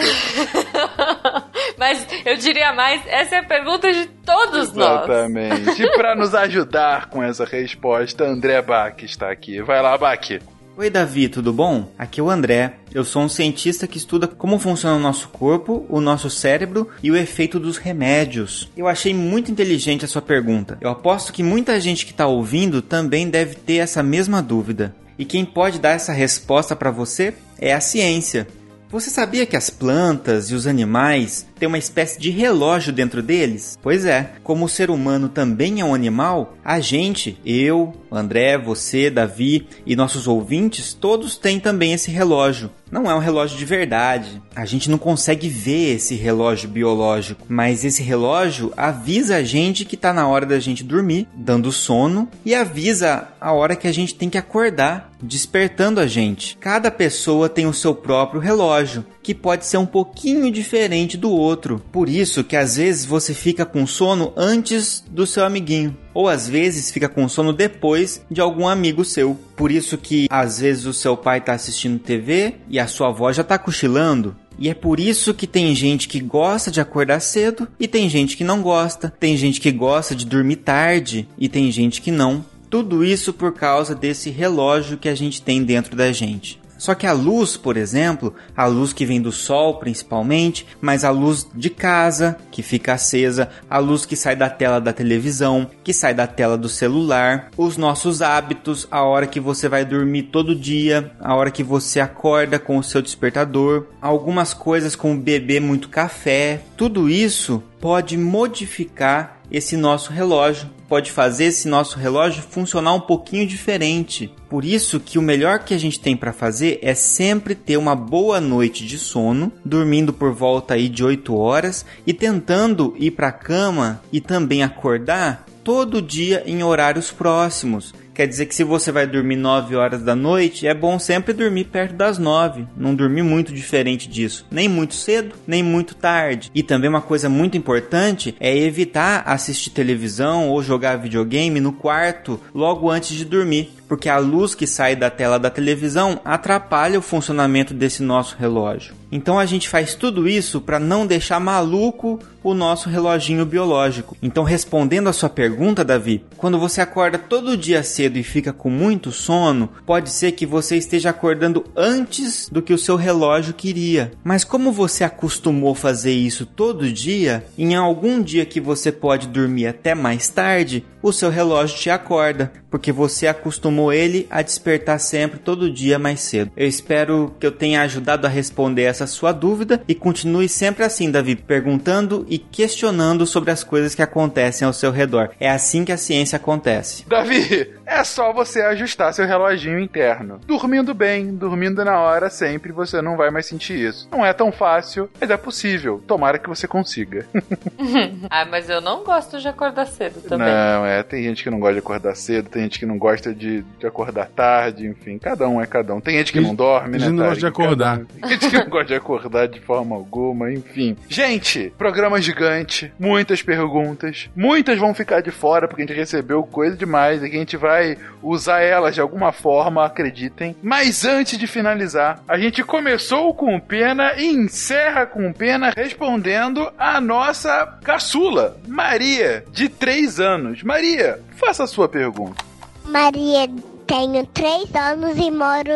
[1.81, 5.03] Mas eu diria mais, essa é a pergunta de todos nós.
[5.03, 5.81] Exatamente.
[5.81, 9.63] E pra nos ajudar com essa resposta, André Bach está aqui.
[9.63, 10.39] Vai lá, Bach.
[10.77, 11.91] Oi, Davi, tudo bom?
[11.97, 12.73] Aqui é o André.
[12.93, 17.09] Eu sou um cientista que estuda como funciona o nosso corpo, o nosso cérebro e
[17.09, 18.69] o efeito dos remédios.
[18.77, 20.77] Eu achei muito inteligente a sua pergunta.
[20.81, 24.95] Eu aposto que muita gente que está ouvindo também deve ter essa mesma dúvida.
[25.17, 28.47] E quem pode dar essa resposta para você é a ciência.
[28.91, 33.79] Você sabia que as plantas e os animais têm uma espécie de relógio dentro deles?
[33.81, 39.09] Pois é, como o ser humano também é um animal, a gente, eu, André, você,
[39.09, 42.69] Davi e nossos ouvintes, todos têm também esse relógio.
[42.91, 44.41] Não é um relógio de verdade.
[44.53, 49.95] A gente não consegue ver esse relógio biológico, mas esse relógio avisa a gente que
[49.95, 54.13] está na hora da gente dormir, dando sono, e avisa a hora que a gente
[54.13, 56.57] tem que acordar, despertando a gente.
[56.59, 61.81] Cada pessoa tem o seu próprio relógio, que pode ser um pouquinho diferente do outro.
[61.91, 66.47] Por isso que às vezes você fica com sono antes do seu amiguinho, ou às
[66.47, 69.37] vezes fica com sono depois de algum amigo seu.
[69.55, 73.31] Por isso que às vezes o seu pai está assistindo TV e a sua avó
[73.31, 74.35] já está cochilando.
[74.59, 78.37] E é por isso que tem gente que gosta de acordar cedo e tem gente
[78.37, 79.11] que não gosta.
[79.19, 82.45] Tem gente que gosta de dormir tarde e tem gente que não.
[82.69, 86.60] Tudo isso por causa desse relógio que a gente tem dentro da gente.
[86.81, 91.11] Só que a luz, por exemplo, a luz que vem do sol principalmente, mas a
[91.11, 95.93] luz de casa que fica acesa, a luz que sai da tela da televisão, que
[95.93, 100.55] sai da tela do celular, os nossos hábitos, a hora que você vai dormir todo
[100.55, 105.87] dia, a hora que você acorda com o seu despertador, algumas coisas como beber muito
[105.87, 112.99] café, tudo isso pode modificar esse nosso relógio, pode fazer esse nosso relógio funcionar um
[112.99, 114.33] pouquinho diferente.
[114.49, 117.95] Por isso que o melhor que a gente tem para fazer é sempre ter uma
[117.95, 123.27] boa noite de sono, dormindo por volta aí de 8 horas e tentando ir para
[123.27, 127.93] a cama e também acordar todo dia em horários próximos.
[128.13, 131.65] Quer dizer que se você vai dormir 9 horas da noite, é bom sempre dormir
[131.65, 132.67] perto das 9.
[132.75, 134.45] Não dormir muito diferente disso.
[134.51, 136.51] Nem muito cedo, nem muito tarde.
[136.53, 142.39] E também uma coisa muito importante é evitar assistir televisão ou jogar videogame no quarto
[142.53, 143.71] logo antes de dormir.
[143.87, 149.00] Porque a luz que sai da tela da televisão atrapalha o funcionamento desse nosso relógio.
[149.11, 154.17] Então a gente faz tudo isso para não deixar maluco o nosso reloginho biológico.
[154.21, 158.69] Então, respondendo a sua pergunta, Davi, quando você acorda todo dia cedo e fica com
[158.69, 164.11] muito sono, pode ser que você esteja acordando antes do que o seu relógio queria.
[164.23, 169.67] Mas como você acostumou fazer isso todo dia, em algum dia que você pode dormir
[169.67, 175.39] até mais tarde, o seu relógio te acorda, porque você acostumou ele a despertar sempre
[175.39, 176.51] todo dia mais cedo.
[176.55, 181.11] Eu espero que eu tenha ajudado a responder essa sua dúvida e continue sempre assim,
[181.11, 185.31] Davi, perguntando e questionando sobre as coisas que acontecem ao seu redor.
[185.39, 187.05] É assim que a ciência acontece.
[187.07, 190.39] Davi, é só você ajustar seu reloginho interno.
[190.45, 194.07] Dormindo bem, dormindo na hora sempre, você não vai mais sentir isso.
[194.11, 196.01] Não é tão fácil, mas é possível.
[196.07, 197.25] Tomara que você consiga.
[198.29, 200.47] ah, mas eu não gosto de acordar cedo também.
[200.47, 203.33] Não, é, tem gente que não gosta de acordar cedo, tem gente que não gosta
[203.33, 206.01] de, de acordar tarde, enfim, cada um é cada um.
[206.01, 206.99] Tem gente que não dorme, né?
[206.99, 208.01] gente não gosta de acordar.
[208.21, 210.97] Tem gente que não gosta de acordar de forma alguma, enfim.
[211.07, 216.75] Gente, programa gigante, muitas perguntas, muitas vão ficar de fora porque a gente recebeu coisa
[216.75, 220.55] demais e que a gente vai usar elas de alguma forma, acreditem.
[220.61, 226.99] Mas antes de finalizar, a gente começou com pena e encerra com pena respondendo a
[226.99, 230.63] nossa caçula, Maria, de 3 anos.
[230.63, 232.43] Maria, faça a sua pergunta.
[232.85, 233.49] Maria,
[233.87, 235.71] tenho 3 anos e moro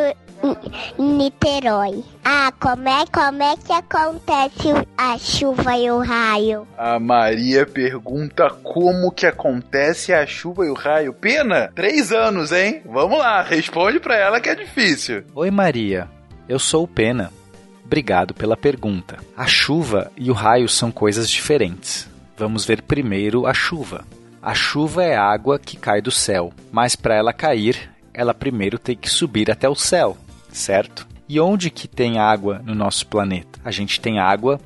[0.98, 2.04] Niterói.
[2.24, 6.68] Ah, como é, como é que acontece a chuva e o raio?
[6.78, 11.14] A Maria pergunta como que acontece a chuva e o raio.
[11.14, 11.72] Pena?
[11.74, 12.82] Três anos, hein?
[12.86, 15.24] Vamos lá, responde pra ela que é difícil.
[15.34, 16.10] Oi, Maria.
[16.48, 17.32] Eu sou o Pena.
[17.84, 19.18] Obrigado pela pergunta.
[19.38, 22.10] A chuva e o raio são coisas diferentes.
[22.38, 24.04] Vamos ver primeiro a chuva.
[24.42, 28.96] A chuva é água que cai do céu, mas para ela cair, ela primeiro tem
[28.96, 30.18] que subir até o céu,
[30.56, 31.08] certo?
[31.28, 33.60] E onde que tem água no nosso planeta?
[33.64, 34.60] A gente tem água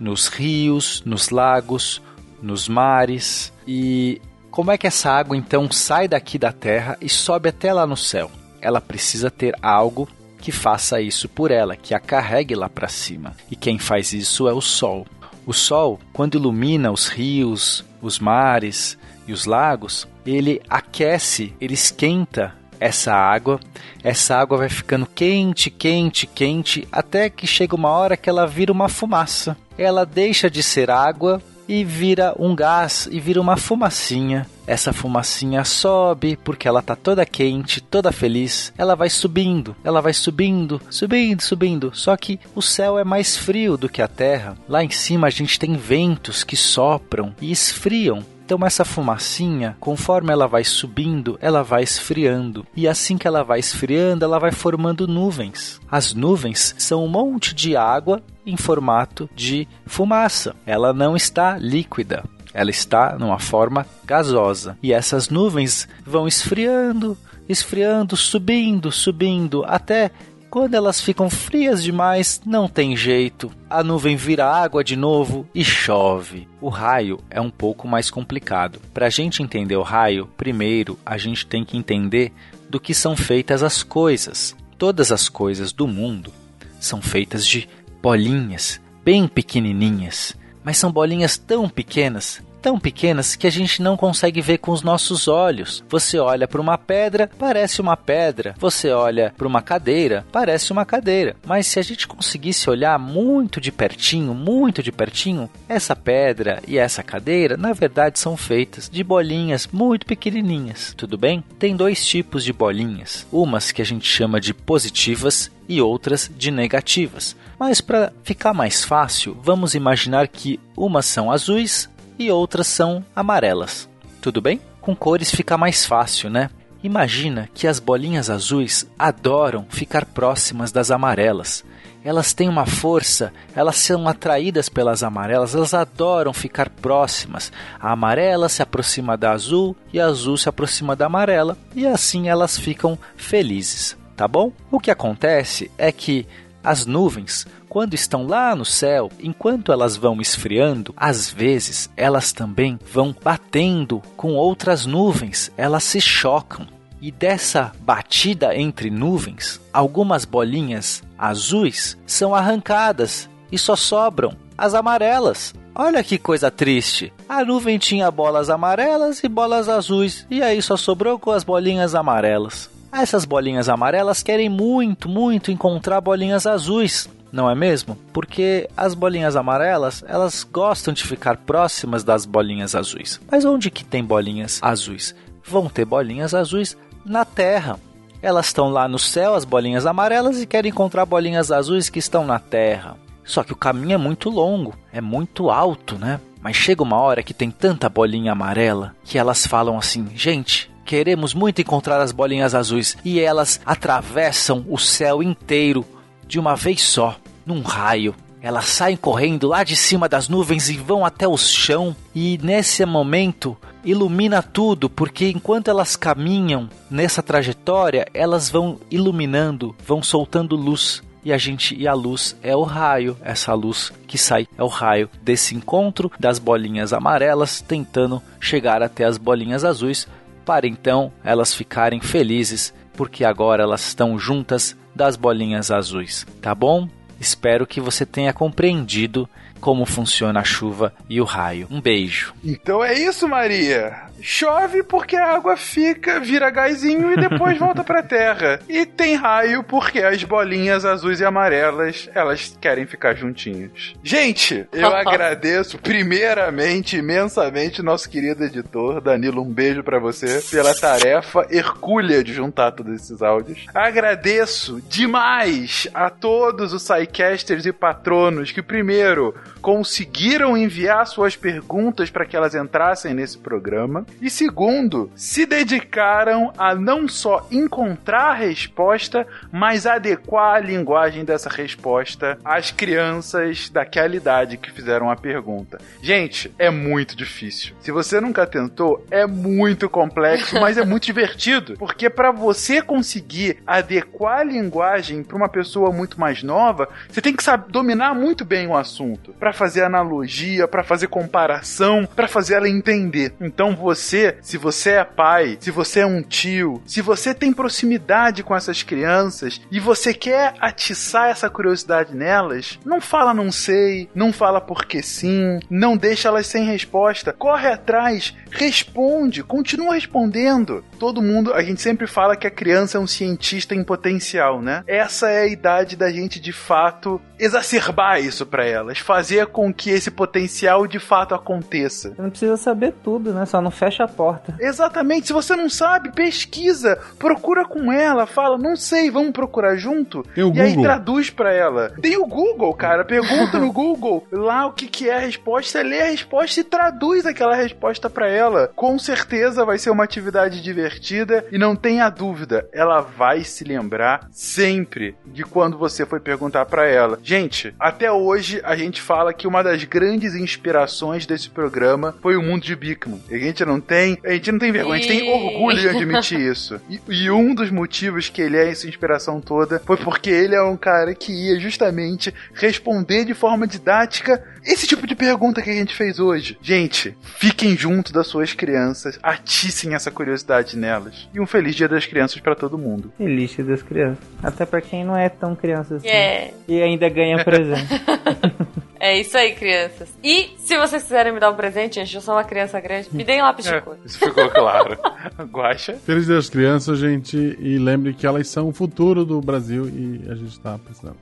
[0.00, 2.02] nos rios, nos lagos,
[2.42, 3.52] nos mares.
[3.66, 7.86] E Como é que essa água então sai daqui da terra e sobe até lá
[7.86, 8.30] no céu?
[8.60, 10.08] Ela precisa ter algo
[10.40, 13.34] que faça isso por ela, que a carregue lá para cima.
[13.50, 15.06] E quem faz isso é o sol.
[15.44, 22.54] O sol, quando ilumina os rios, os mares e os lagos, ele aquece, ele esquenta
[22.80, 23.60] essa água.
[24.02, 28.72] Essa água vai ficando quente, quente, quente, até que chega uma hora que ela vira
[28.72, 29.56] uma fumaça.
[29.76, 34.46] Ela deixa de ser água e vira um gás e vira uma fumacinha.
[34.66, 38.72] Essa fumacinha sobe porque ela tá toda quente, toda feliz.
[38.76, 41.90] Ela vai subindo, ela vai subindo, subindo, subindo.
[41.94, 44.56] Só que o céu é mais frio do que a terra.
[44.68, 50.32] Lá em cima a gente tem ventos que sopram e esfriam então essa fumacinha, conforme
[50.32, 52.64] ela vai subindo, ela vai esfriando.
[52.76, 55.80] E assim que ela vai esfriando, ela vai formando nuvens.
[55.90, 60.54] As nuvens são um monte de água em formato de fumaça.
[60.64, 62.22] Ela não está líquida.
[62.54, 64.78] Ela está numa forma gasosa.
[64.80, 67.18] E essas nuvens vão esfriando,
[67.48, 70.12] esfriando, subindo, subindo, até
[70.56, 73.52] quando elas ficam frias demais, não tem jeito.
[73.68, 76.48] A nuvem vira água de novo e chove.
[76.62, 78.80] O raio é um pouco mais complicado.
[78.94, 82.32] Para a gente entender o raio, primeiro a gente tem que entender
[82.70, 84.56] do que são feitas as coisas.
[84.78, 86.32] Todas as coisas do mundo
[86.80, 87.68] são feitas de
[88.00, 94.40] bolinhas, bem pequenininhas, mas são bolinhas tão pequenas tão pequenas que a gente não consegue
[94.40, 95.84] ver com os nossos olhos.
[95.88, 98.56] Você olha para uma pedra, parece uma pedra.
[98.58, 101.36] Você olha para uma cadeira, parece uma cadeira.
[101.46, 106.76] Mas se a gente conseguisse olhar muito de pertinho, muito de pertinho, essa pedra e
[106.76, 110.92] essa cadeira, na verdade, são feitas de bolinhas muito pequenininhas.
[110.96, 111.44] Tudo bem?
[111.60, 113.28] Tem dois tipos de bolinhas.
[113.30, 117.36] Umas que a gente chama de positivas e outras de negativas.
[117.58, 121.88] Mas para ficar mais fácil, vamos imaginar que umas são azuis
[122.18, 123.88] e outras são amarelas.
[124.20, 124.60] Tudo bem?
[124.80, 126.50] Com cores fica mais fácil, né?
[126.82, 131.64] Imagina que as bolinhas azuis adoram ficar próximas das amarelas.
[132.04, 137.50] Elas têm uma força, elas são atraídas pelas amarelas, elas adoram ficar próximas.
[137.80, 142.28] A amarela se aproxima da azul e a azul se aproxima da amarela, e assim
[142.28, 144.52] elas ficam felizes, tá bom?
[144.70, 146.24] O que acontece é que
[146.62, 147.46] as nuvens
[147.76, 154.00] quando estão lá no céu, enquanto elas vão esfriando, às vezes elas também vão batendo
[154.16, 156.66] com outras nuvens, elas se chocam.
[157.02, 165.54] E dessa batida entre nuvens, algumas bolinhas azuis são arrancadas e só sobram as amarelas.
[165.74, 167.12] Olha que coisa triste.
[167.28, 171.94] A nuvem tinha bolas amarelas e bolas azuis, e aí só sobrou com as bolinhas
[171.94, 172.70] amarelas.
[172.90, 177.96] Essas bolinhas amarelas querem muito, muito encontrar bolinhas azuis não é mesmo?
[178.12, 183.20] Porque as bolinhas amarelas, elas gostam de ficar próximas das bolinhas azuis.
[183.30, 185.14] Mas onde que tem bolinhas azuis?
[185.44, 187.78] Vão ter bolinhas azuis na Terra.
[188.22, 192.24] Elas estão lá no céu, as bolinhas amarelas, e querem encontrar bolinhas azuis que estão
[192.24, 192.96] na Terra.
[193.24, 196.20] Só que o caminho é muito longo, é muito alto, né?
[196.40, 201.34] Mas chega uma hora que tem tanta bolinha amarela que elas falam assim: gente, queremos
[201.34, 202.96] muito encontrar as bolinhas azuis.
[203.04, 205.84] E elas atravessam o céu inteiro
[206.26, 208.14] de uma vez só, num raio.
[208.40, 212.84] Elas saem correndo lá de cima das nuvens e vão até o chão, e nesse
[212.84, 221.02] momento ilumina tudo, porque enquanto elas caminham nessa trajetória, elas vão iluminando, vão soltando luz.
[221.24, 224.68] E a gente e a luz é o raio, essa luz que sai é o
[224.68, 230.06] raio desse encontro das bolinhas amarelas tentando chegar até as bolinhas azuis,
[230.44, 236.88] para então elas ficarem felizes porque agora elas estão juntas das bolinhas azuis, tá bom?
[237.20, 239.28] Espero que você tenha compreendido
[239.60, 241.66] como funciona a chuva e o raio.
[241.70, 242.34] Um beijo.
[242.44, 244.06] Então é isso, Maria.
[244.20, 248.60] Chove porque a água fica, vira gásinho e depois volta pra terra.
[248.68, 253.94] E tem raio porque as bolinhas azuis e amarelas, elas querem ficar juntinhos.
[254.02, 261.46] Gente, eu agradeço primeiramente, imensamente, nosso querido editor, Danilo, um beijo para você pela tarefa
[261.50, 263.66] hercúlea de juntar todos esses áudios.
[263.74, 269.34] Agradeço demais a todos os sidecasters e patronos que primeiro
[269.66, 274.06] conseguiram enviar suas perguntas para que elas entrassem nesse programa.
[274.22, 281.50] E segundo, se dedicaram a não só encontrar a resposta, mas adequar a linguagem dessa
[281.50, 285.80] resposta às crianças daquela idade que fizeram a pergunta.
[286.00, 287.74] Gente, é muito difícil.
[287.80, 293.58] Se você nunca tentou, é muito complexo, mas é muito divertido, porque para você conseguir
[293.66, 298.44] adequar a linguagem para uma pessoa muito mais nova, você tem que saber dominar muito
[298.44, 299.32] bem o assunto.
[299.32, 303.34] para fazer analogia, para fazer comparação, para fazer ela entender.
[303.40, 308.42] Então você, se você é pai, se você é um tio, se você tem proximidade
[308.42, 314.32] com essas crianças e você quer atiçar essa curiosidade nelas, não fala não sei, não
[314.32, 317.32] fala porque sim, não deixa elas sem resposta.
[317.32, 320.84] Corre atrás, responde, continua respondendo.
[320.98, 324.82] Todo mundo, a gente sempre fala que a criança é um cientista em potencial, né?
[324.86, 329.90] Essa é a idade da gente de fato exacerbar isso para elas, fazer com que
[329.90, 332.10] esse potencial de fato aconteça.
[332.14, 333.46] Você não precisa saber tudo, né?
[333.46, 334.54] Só não fecha a porta.
[334.60, 335.28] Exatamente.
[335.28, 340.22] Se você não sabe, pesquisa, procura com ela, fala, não sei, vamos procurar junto.
[340.34, 340.62] Tem o e Google.
[340.62, 341.90] aí traduz para ela.
[342.00, 343.04] Tem o Google, cara.
[343.04, 347.26] Pergunta no Google lá o que, que é a resposta, lê a resposta e traduz
[347.26, 348.70] aquela resposta para ela.
[348.74, 354.28] Com certeza vai ser uma atividade divertida e não tenha dúvida, ela vai se lembrar
[354.30, 357.18] sempre de quando você foi perguntar para ela.
[357.22, 362.42] Gente, até hoje a gente fala que uma das grandes inspirações desse programa foi o
[362.42, 363.20] mundo de Bigman.
[363.30, 366.40] A gente não tem, a gente não tem vergonha, a gente tem orgulho de admitir
[366.50, 366.80] isso.
[366.88, 370.62] E, e um dos motivos que ele é essa inspiração toda foi porque ele é
[370.62, 375.74] um cara que ia justamente responder de forma didática esse tipo de pergunta que a
[375.74, 376.58] gente fez hoje.
[376.60, 381.28] Gente, fiquem junto das suas crianças, atiçem essa curiosidade nelas.
[381.32, 383.12] E um feliz Dia das Crianças para todo mundo.
[383.16, 384.18] Feliz Dia das Crianças.
[384.42, 386.08] Até pra quem não é tão criança assim.
[386.08, 386.52] Yeah.
[386.66, 387.86] E ainda ganha presente.
[388.98, 390.08] É isso aí, crianças.
[390.22, 393.24] E se vocês quiserem me dar um presente, gente, eu sou uma criança grande, me
[393.24, 393.96] deem lápis de cor.
[394.04, 394.98] Isso ficou claro.
[395.50, 395.94] Guaxa.
[395.94, 397.36] Feliz das Crianças, gente.
[397.60, 401.16] E lembre que elas são o futuro do Brasil e a gente tá precisando.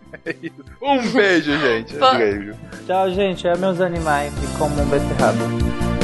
[0.83, 1.95] Um beijo, gente.
[1.95, 2.15] Pô.
[2.15, 2.55] Beijo.
[2.87, 3.47] Tchau, gente.
[3.47, 6.04] É meus animais e como um beterraba.